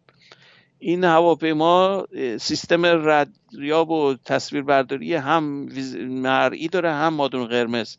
[0.79, 2.07] این هواپیما
[2.41, 5.69] سیستم ردیاب و تصویربرداری هم
[6.09, 7.97] مرئی داره هم مادون قرمز.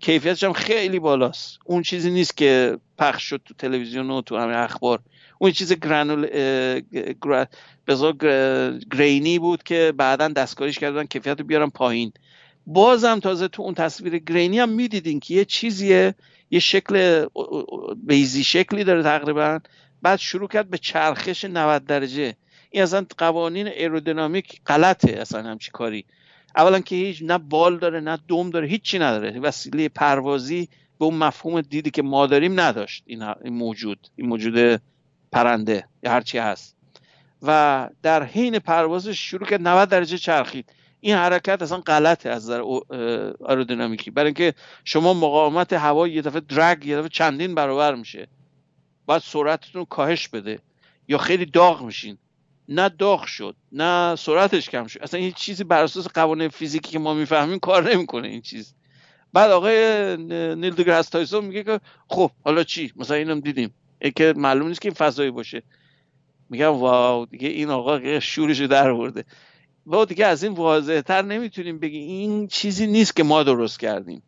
[0.00, 1.58] کیفیتش هم خیلی بالاست.
[1.64, 5.00] اون چیزی نیست که پخش شد تو تلویزیون و تو همه اخبار.
[5.38, 6.26] اون چیز گرانول
[7.22, 7.46] گر-
[8.92, 12.12] گرینی بود که بعدا دستکاریش کردن کیفیت رو بیارن پایین.
[12.66, 16.14] بازم تازه تو اون تصویر گرینی هم می‌دیدین که یه چیزیه
[16.50, 17.26] یه شکل
[18.06, 19.60] بیزی شکلی داره تقریبا.
[20.02, 22.36] بعد شروع کرد به چرخش 90 درجه.
[22.70, 26.04] این اصلا قوانین ایرودینامیک غلطه اصلا همچی کاری.
[26.56, 29.40] اولا که هیچ نه بال داره نه دم داره هیچی نداره.
[29.40, 30.68] وسیله پروازی
[30.98, 34.80] به اون مفهوم دیدی که ما داریم نداشت این, موجود این موجود
[35.32, 36.76] پرنده یا هرچی هست.
[37.42, 40.72] و در حین پروازش شروع کرد 90 درجه چرخید.
[41.00, 42.62] این حرکت اصلا غلطه از نظر
[43.44, 44.54] آرودینامیکی برای اینکه
[44.84, 48.28] شما مقاومت هوا یه دفعه درگ یه دفعه چندین برابر میشه.
[49.06, 50.58] باید سرعتتون کاهش بده.
[51.08, 52.18] یا خیلی داغ میشین.
[52.68, 55.02] نه داغ شد نه سرعتش کم شد.
[55.02, 58.74] اصلا این چیزی بر اساس قوانین فیزیکی که ما می‌فهمیم کار نمی‌کنه این چیز.
[59.32, 60.16] بعد آقای
[60.54, 63.74] نیل دیگراس تایسون میگه که خب حالا چی؟ مثلا اینم دیدیم.
[64.00, 65.62] این که معلوم نیست که این فضایی باشه.
[66.50, 69.24] میگم واو دیگه این آقا شورش در برده.
[69.86, 74.22] و دیگه از این واضح تر نمی‌تونیم بگیم این چیزی نیست که ما درست کردیم.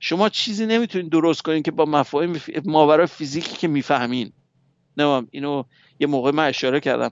[0.00, 4.32] شما چیزی نمی‌تونید درست کنین که با مفاهیم ماورای فیزیکی که می‌فهمین.
[4.96, 5.64] نه اینو
[6.00, 7.10] یه موقع من اشاره کردم.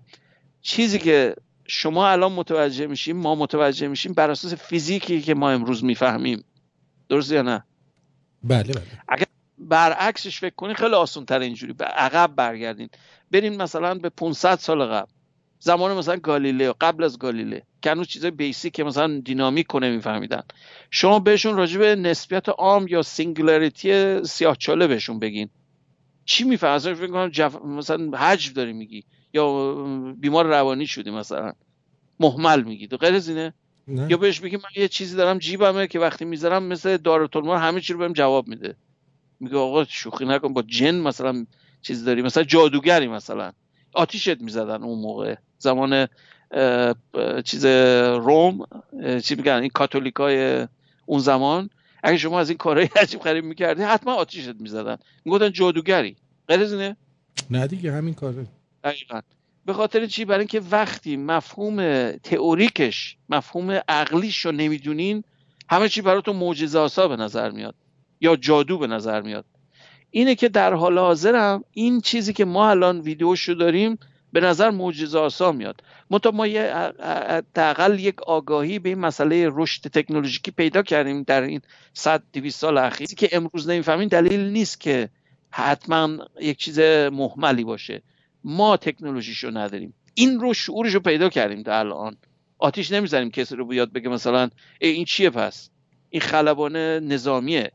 [0.62, 1.34] چیزی که
[1.66, 6.44] شما الان متوجه میشیم ما متوجه میشیم بر اساس فیزیکی که ما امروز می‌فهمیم.
[7.08, 7.64] درست یا نه؟
[8.42, 9.26] بله بله.
[9.58, 11.72] برعکسش فکر کنین خیلی آسان تر اینجوری.
[11.72, 12.88] به عقب برگردین.
[13.30, 15.10] برین مثلا به 500 سال قبل.
[15.58, 20.42] زمان مثلا گالیله قبل از گالیله که هنوز چیزای بیسیک که مثلا دینامیک کنه میفهمیدن
[20.90, 25.48] شما بهشون راجع به نسبیت عام یا singularity سیاهچاله بهشون بگین.
[26.24, 27.56] چی میفهمه؟ اصلا فکر کنم جف...
[27.64, 29.04] مثلا هجو داری میگی.
[29.34, 29.74] یا
[30.18, 31.52] بیمار روانی شدی مثلا.
[32.20, 32.88] مهمل میگی.
[32.88, 33.54] تو غیر از اینه؟
[33.88, 34.06] نه.
[34.10, 37.92] یا بهش بگی من یه چیزی دارم جیبمه که وقتی می‌ذارم مثل دارالتلمار همه چی
[37.92, 38.76] رو بهم جواب میده.
[39.40, 41.46] میگه آقا شوخی نکن با جن مثلا
[41.82, 43.52] چیز داری مثلا جادوگری مثلا.
[43.96, 45.34] آتیشت می‌زدن اون موقع.
[45.58, 46.08] زمان
[47.44, 48.66] چیز روم
[49.24, 50.66] چی میگن این کاتولیکای
[51.06, 51.70] اون زمان.
[52.02, 54.96] اگه شما از این کارهای عجیب غریب می‌کردی حتما آتیشت می‌زدن.
[55.24, 56.16] می‌گفتن جادوگری.
[56.48, 56.96] غیر از اینه؟
[57.50, 58.46] نه دیگه همین کاره.
[58.84, 59.20] دقیقا.
[59.66, 65.24] به خاطر چی؟ برای اینکه وقتی مفهوم تئوریکش مفهوم عقلیش رو نمی‌دونین
[65.70, 67.74] همه چی براتون معجزه آسا به نظر میاد.
[68.20, 69.44] یا جادو به نظر میاد.
[70.16, 73.98] اینه که در حال حاضرم این چیزی که ما الان ویدیوشو داریم
[74.32, 75.82] به نظر معجزه آسا میاد.
[76.10, 76.92] منتها ما یه
[77.28, 81.60] حداقل یک آگاهی به این مسئله رشد تکنولوژیکی پیدا کردیم در این
[81.94, 83.06] 100 200 سال اخیر.
[83.06, 85.08] که امروز نمی‌فهمیم دلیل نیست که
[85.50, 86.78] حتما یک چیز
[87.12, 88.02] محملی باشه.
[88.44, 89.94] ما تکنولوژیشو نداریم.
[90.14, 92.16] این رو شعورش رو پیدا کردیم تا الان.
[92.58, 95.70] آتیش نمی‌زنیم کسی رو بیاد بگه مثلا ای این چیه پس؟
[96.10, 97.72] این خلبانه نظامیه.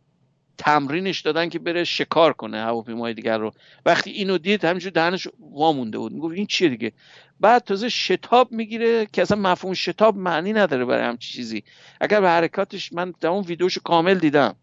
[0.61, 3.51] تمرینش دادن که بره شکار کنه هواپیمای دیگر رو.
[3.85, 6.11] وقتی اینو دید همینجور دهنش وامونده بود.
[6.13, 6.91] می‌گفت این چیه دیگه؟
[7.39, 11.63] بعد تازه شتاب می‌گیره که اصلا مفهوم شتاب معنی نداره برای همچی چیزی.
[12.01, 14.55] اگر به حرکاتش من در اون ویدیوشو کامل دیدم.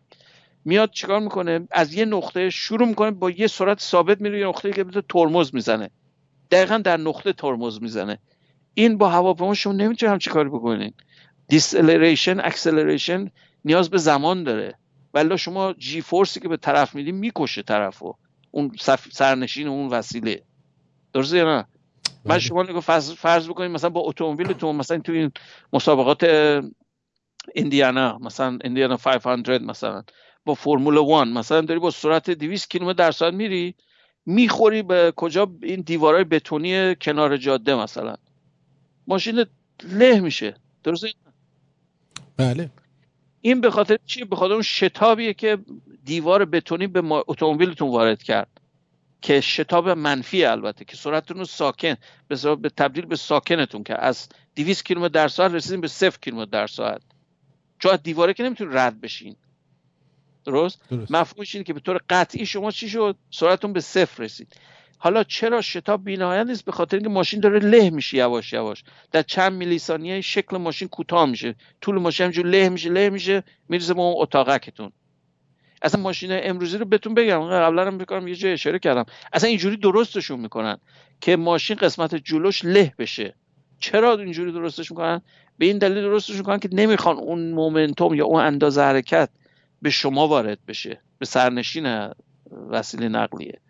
[0.64, 4.72] میاد چیکار می‌کنه؟ از یه نقطه شروع می‌کنه با یه سرعت ثابت میره یه نقطه
[4.72, 5.90] که ترمز می‌زنه.
[6.50, 8.18] دقیقا در نقطه ترمز می‌زنه.
[8.74, 10.92] این با هواپیما شما نمی‌تونید همچی کاری بکنین.
[11.48, 13.30] deceleration acceleration
[13.64, 14.77] نیاز به زمان داره.
[15.14, 18.14] ولی شما جی فورسی که به طرف میدی می‌کشه طرفو.
[18.50, 18.72] اون.
[19.12, 20.42] سرنشین اون وسیله.
[21.12, 21.66] درسته یا نه؟ من
[22.24, 22.38] بله.
[22.38, 25.32] شما نگاه فرض, فرض بکنید مثلا با اتومبیلتون مثلا تو این
[25.72, 26.24] مسابقات
[27.54, 30.02] ایندیانا مثلا ایندیانا 500 مثلا
[30.44, 33.74] با فرمول 1 مثلا داری با سرعت 200 کیلومتر در ساعت میری
[34.26, 38.16] می‌خوری به کجا این دیوارهای بتونی کنار جاده مثلا.
[39.06, 39.44] ماشین
[39.84, 40.54] له میشه.
[40.84, 41.08] درسته
[42.36, 42.70] بله.
[43.40, 45.58] این به خاطر چی؟ به خاطر اون شتابیه که
[46.04, 48.48] دیوار بتونی به ما- اتومبیلتون وارد کرد.
[49.22, 51.94] که شتاب منفی البته که سرعتتون رو ساکن
[52.28, 56.66] به تبدیل به ساکنتون که از 200 کیلومتر در ساعت رسیدیم به 0 کیلومتر در
[56.66, 57.02] ساعت.
[57.78, 59.36] چون از دیواره که نمی‌تونید رد بشین.
[60.44, 61.10] درست؟ درست.
[61.10, 64.56] مفهومش اینه که به طور قطعی شما چی شد؟ سرعتتون به صفر رسید.
[64.98, 68.84] حالا چرا شتاب بی‌نهایت نیست؟ به خاطر اینکه ماشین داره له میشه یواش یواش.
[69.12, 71.54] در چند میلی ثانیه شکل ماشین کوتاه میشه.
[71.80, 74.92] طول ماشین همجور له میشه له میشه می‌رسه به اون اتاقکتون
[75.82, 79.04] اصلا ماشین امروزی رو بهتون بگم قبلا هم بکنم یه جای اشاره کردم.
[79.32, 80.78] اصلا اینجوری درستشون می‌کنن
[81.20, 83.34] که ماشین قسمت جلوش له بشه.
[83.80, 85.22] چرا اینجوری درستش می‌کنن؟
[85.58, 89.28] به این دلیل درستش می‌کنن که نمی‌خوان اون مومنتوم یا اون اندازه حرکت
[89.82, 91.00] به شما وارد بشه.
[91.18, 92.08] به سرنشین
[92.70, 93.60] وسیله نقلیه.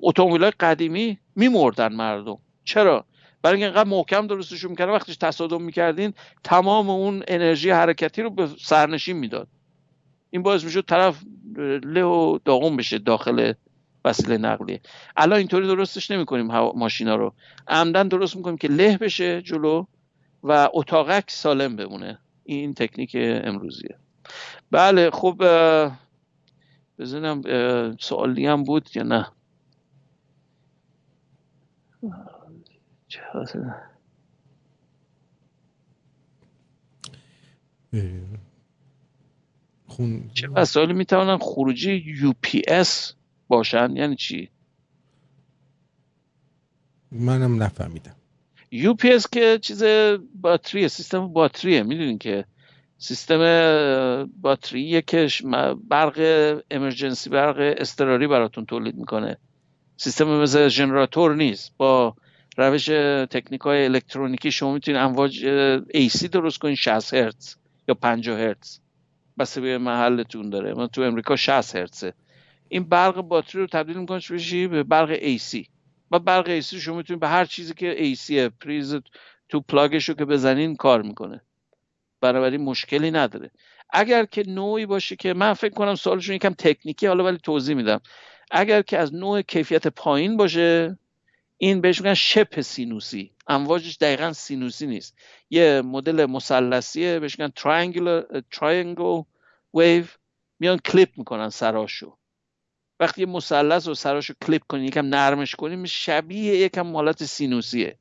[0.00, 2.38] اتومبیل های قدیمی میمردن مردم.
[2.64, 3.04] چرا؟
[3.42, 6.14] برای اینکه انقدر محکم درستشون می‌کردن وقتیش تصادم می‌کردین
[6.44, 9.48] تمام اون انرژی حرکتی رو به سرنشین می‌داد.
[10.30, 11.22] این باعث می‌شد طرف
[11.84, 13.52] له و داغون بشه داخل
[14.04, 14.80] وسیله نقلیه.
[15.16, 17.34] الان اینطوری درستش نمی‌کنیم ماشینا رو.
[17.68, 19.84] عمدن درست می‌کنیم که له بشه جلو
[20.42, 22.18] و اتاقک سالم بمونه.
[22.44, 23.98] این تکنیک امروزیه.
[24.70, 25.42] بله خب
[26.98, 27.42] بزنم
[28.00, 29.26] سوالی هم بود یا نه؟
[39.86, 43.14] خون چه وسایلی می‌توانن خروجی UPS
[43.48, 44.50] باشن؟ یعنی چی؟
[47.12, 48.14] منم نفهمیدم.
[48.70, 49.84] UPS که چیز
[50.40, 51.82] باتریه سیستم باتریه.
[51.82, 52.44] می‌دونین که
[52.98, 53.40] سیستم
[54.40, 55.28] باتریه که
[55.88, 56.18] برق
[56.70, 59.36] امرجنسی برق اضطراری براتون تولید می‌کنه.
[60.00, 61.72] سیستم مثل ژنراتور نیست.
[61.76, 62.14] با
[62.56, 62.84] روش
[63.30, 65.46] تکنیک های الکترونیکی شما می‌تونید امواج
[65.94, 67.54] AC درست کنید 60 هرتز
[67.88, 68.78] یا 50 هرتز.
[69.38, 70.74] بس به محلتون داره.
[70.74, 72.12] من تو امریکا 60 هرتزه.
[72.68, 75.66] این برق باتری رو تبدیل می‌کنه بشی؟ به برق AC
[76.10, 78.96] و برق AC شما می‌تونید به هر چیزی که AC پریز
[79.48, 81.40] تو plug ش رو که بزنین کار می‌کنه.
[82.20, 83.50] بنابراین مشکلی نداره.
[83.90, 88.00] اگر که نوعی باشه که من فکر کنم سوالشون یکم تکنیکی حالا ولی توضیح میدم.
[88.50, 90.98] اگر که از نوع کیفیت پایین باشه
[91.58, 93.32] این بهش میگن شبه سینوسی.
[93.46, 95.14] امواجش دقیقا سینوسی نیست.
[95.50, 97.52] یه مدل مثلثیه بهش میگن
[98.50, 99.24] triangle
[99.76, 100.08] wave.
[100.60, 102.16] میان clip می‌کنن سراشو.
[103.00, 107.98] وقتی یه مثلث رو سراشو clip کنی یکم نرمش کنیم شبیه یکم حالت سینوسیه.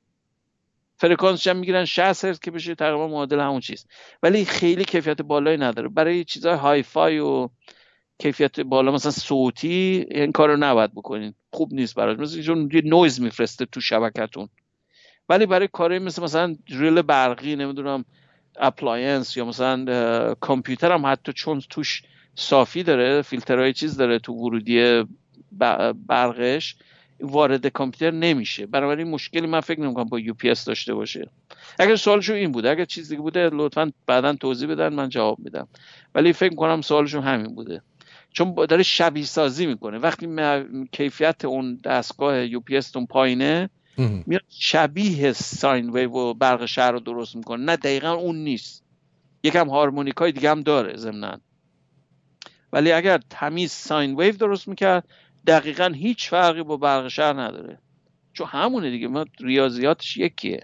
[0.97, 3.85] فرکانسش هم می‌گیرن 60 هرتز که بشه تقریبا معادل همون چیز.
[4.23, 5.87] ولی خیلی کیفیت بالایی نداره.
[5.87, 7.49] برای چیزهای hi-fi و
[8.19, 11.33] کیفیت بالا مثلا صوتی این کار رو نباید بکنین.
[11.53, 12.19] خوب نیست براش.
[12.19, 14.49] مثلا چون یه نویز میفرسته تو شبکتون
[15.29, 18.05] ولی برای کاری مثل مثلا دریل برقی نمی‌دونم
[18.59, 22.01] appliance یا مثلا کامپیوتر هم حتی چون توش
[22.35, 25.03] صافی داره فیلترهای چیز داره تو ورودی
[26.07, 26.75] برقش
[27.19, 28.65] وارد کامپیوتر نمیشه.
[28.65, 31.29] بنابراین مشکلی من فکر نمی‌کنم با UPS داشته باشه.
[31.79, 35.67] اگر سوالشون این بوده اگر چیز دیگه بوده لطفا بعدا توضیح بدن من جواب میدم.
[36.15, 37.81] ولی فکر کنم سوالشون همین بوده.
[38.31, 39.97] چون داره شبیه سازی می‌کنه.
[39.97, 40.27] وقتی
[40.91, 47.63] کیفیت اون دستگاه UP پایینه میاد شبیه sine wave و برق شهر رو درست می‌کنه.
[47.63, 48.83] نه دقیقا اون نیست.
[49.43, 51.39] یکم هارمونیک های دیگه هم داره ضمنا.
[52.73, 55.07] ولی اگر تمیز ساین ویو درست می‌کرد
[55.47, 57.79] دقیقا هیچ فرقی با برق شهر نداره.
[58.33, 59.07] چون همونه دیگه.
[59.07, 60.61] ما ریاضیاتش یکیه.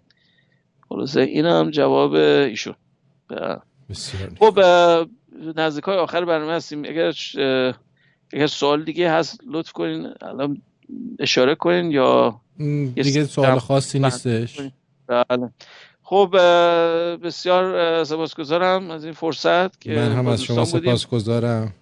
[0.90, 2.76] خلاصه این هم جواب ایشون.
[4.40, 4.60] خب
[5.56, 6.86] نزدیک های آخر برنامه هستیم.
[6.86, 7.14] اگر
[8.34, 10.62] اگر سوال دیگه هست لطف کنین الان
[11.20, 12.42] اشاره کنین یا
[12.96, 14.60] دیگه سوال خاصی نیستش.
[15.08, 15.50] بله.
[16.04, 16.30] خب
[17.24, 21.74] بسیار سپاسگزارم از این فرصت که من هم از شما سپاسگزارم.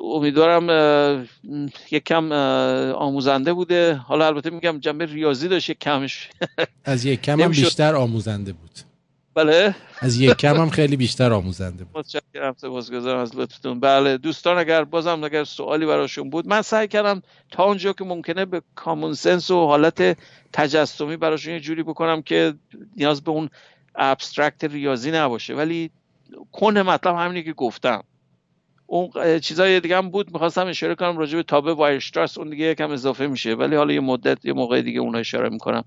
[0.00, 1.26] امیدوارم
[1.90, 2.32] یک کم
[2.92, 3.94] آموزنده بوده.
[3.94, 6.30] حالا البته میگم جنبه ریاضی داشت یک کمش
[6.84, 8.89] از یک کم هم بیشتر آموزنده بود.
[9.44, 11.98] بله؟ از یک کم هم خیلی بیشتر آموزنده بود.
[11.98, 13.80] متشکرم سپاسگزارم از لطفتون.
[13.80, 18.44] بله دوستان اگر بازم اگر سوالی براشون بود من سعی کردم تا اونجا که ممکنه
[18.44, 20.18] به کامون سنس و حالت
[20.52, 22.54] تجسمی براشون یه جوری بکنم که
[22.96, 23.50] نیاز به اون
[23.94, 25.54] abstract ریاضی نباشه.
[25.54, 28.02] ولیکن مطلب همینی که گفتم.
[28.86, 32.90] اون چیزای دیگه هم بود می‌خواستم اشاره کنم راجع به تابع وایرشتراس اون دیگه یکم
[32.90, 33.54] اضافه میشه.
[33.54, 35.84] ولی حالا یه مدت یه موقع دیگه اون اشاره می‌کنم.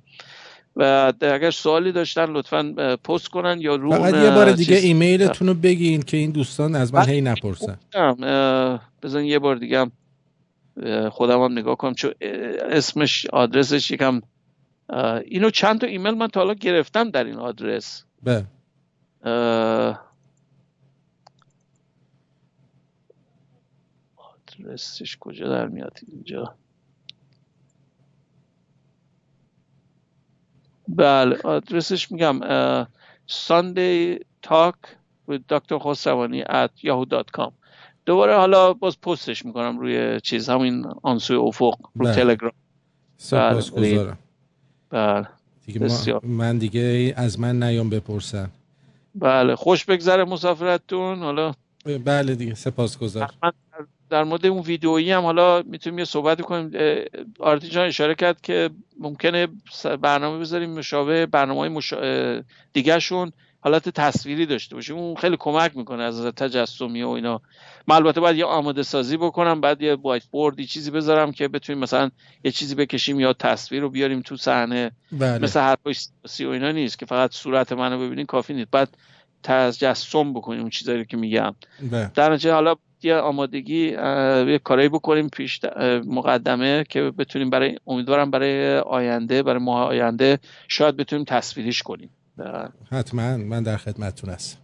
[0.75, 5.53] و اگر سوالی داشتن لطفا پست کنن یا رو فقط یه بار دیگه ایمیلتون رو
[5.53, 7.77] بگین که این دوستان از من هی نپرسن.
[9.03, 9.91] بزن یه بار دیگه هم
[11.09, 12.13] خودم هم نگاه کنم چون
[12.71, 14.21] اسمش آدرسش یکم
[15.25, 18.03] اینو چند تا ایمیل من تا حالا گرفتم در این آدرس.
[18.23, 18.45] به
[24.15, 26.55] آدرسش کجا در میاد اینجا؟
[30.87, 32.39] بله آدرسش میگم
[33.29, 34.77] Sunday Talk
[35.29, 35.77] with Dr.
[35.79, 37.51] خسروانی at yahoo.com
[38.05, 42.15] دوباره حالا باز پستش می‌کنم روی چیز همین آنسوی افق رو بله.
[42.15, 42.51] تلگرام.
[43.17, 44.17] سپاسگزارم.
[44.89, 45.27] بله
[45.65, 46.19] دیگه ما-.
[46.23, 48.49] من دیگه از من نیام بپرسن.
[49.15, 51.19] بله خوش بگذره مسافرتتون.
[51.19, 51.53] حالا
[52.05, 53.51] بله دیگه سپاسگزار من
[54.13, 56.71] در مورد اون ویدئویی هم حالا می‌تونیم یه صحبت کنیم.
[57.39, 58.69] آرتی جان اشاره کرد که
[58.99, 59.47] ممکنه
[60.01, 62.41] برنامه بذاریم مشابه برنامه های مشا...
[62.73, 64.97] دیگه شون حالت تصویری داشته باشیم.
[64.97, 67.41] اون خیلی کمک می‌کنه از نظر تجسمی و اینا.
[67.87, 71.81] من البته باید یه آماده سازی بکنم بعد یه وایت بوردی چیزی بذارم که بتونیم
[71.83, 72.11] مثلا
[72.43, 74.91] یه چیزی بکشیم یا تصویر رو بیاریم تو صحنه.
[75.11, 75.39] بله.
[75.39, 78.71] مثل حرفای سیاسی و اینا نیست که فقط صورت منو ببینین کافی نیست.
[78.71, 78.97] بعد
[79.43, 81.55] تجسم بکنیم اون چیزایی که میگم.
[81.91, 82.11] بله.
[82.15, 82.75] در نتیجه حالا
[83.05, 83.87] یه آمادگی
[84.47, 85.59] یه کارایی بکنیم پیش
[86.05, 92.09] مقدمه که بتونیم برای امیدوارم برای آینده برای ماه آینده شاید بتونیم تصویریش کنیم
[92.91, 94.59] حتما من در خدمتتون هستم.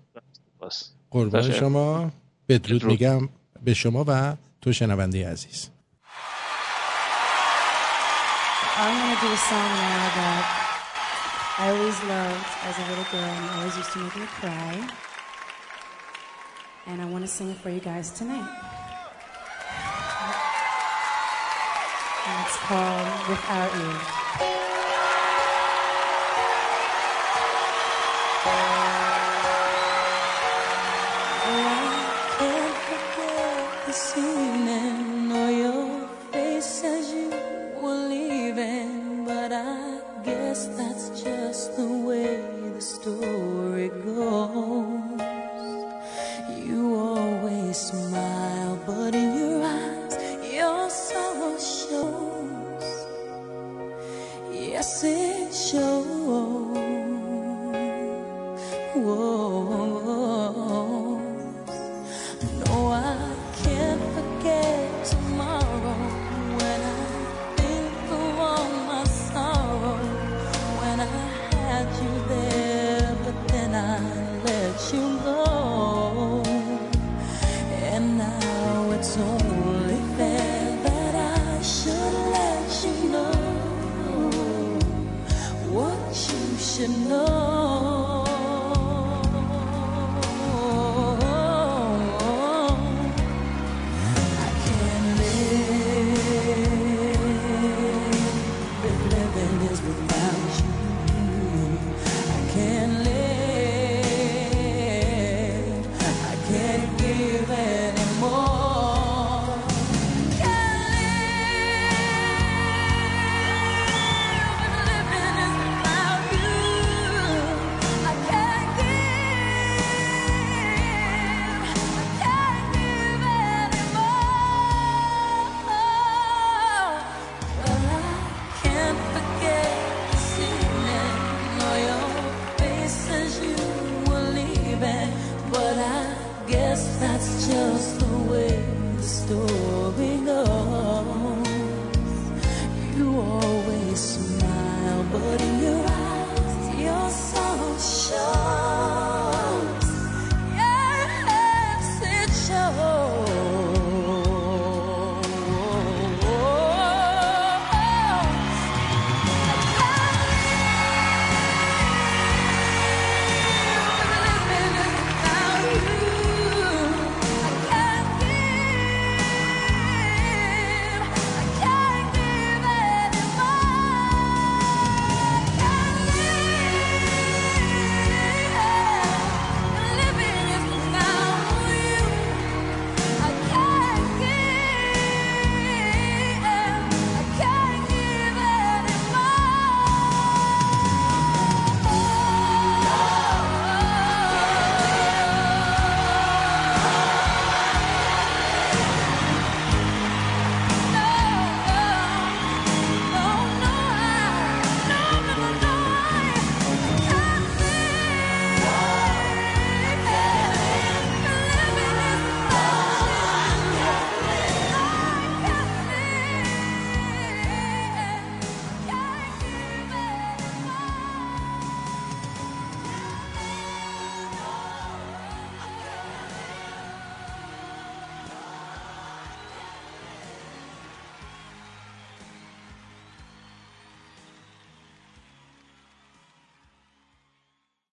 [1.11, 1.51] قربان.
[1.51, 2.11] شما
[2.49, 2.91] بدرود بدرود.
[2.91, 3.29] میگم
[3.63, 5.69] به شما و تو شنونده عزیز
[8.81, 10.45] I'm gonna do a song now that
[11.59, 15.08] I always loved as a little girl and always used to make me cry.
[16.89, 18.49] And I want to sing it for you guys tonight.
[22.25, 24.68] And it's called Without You.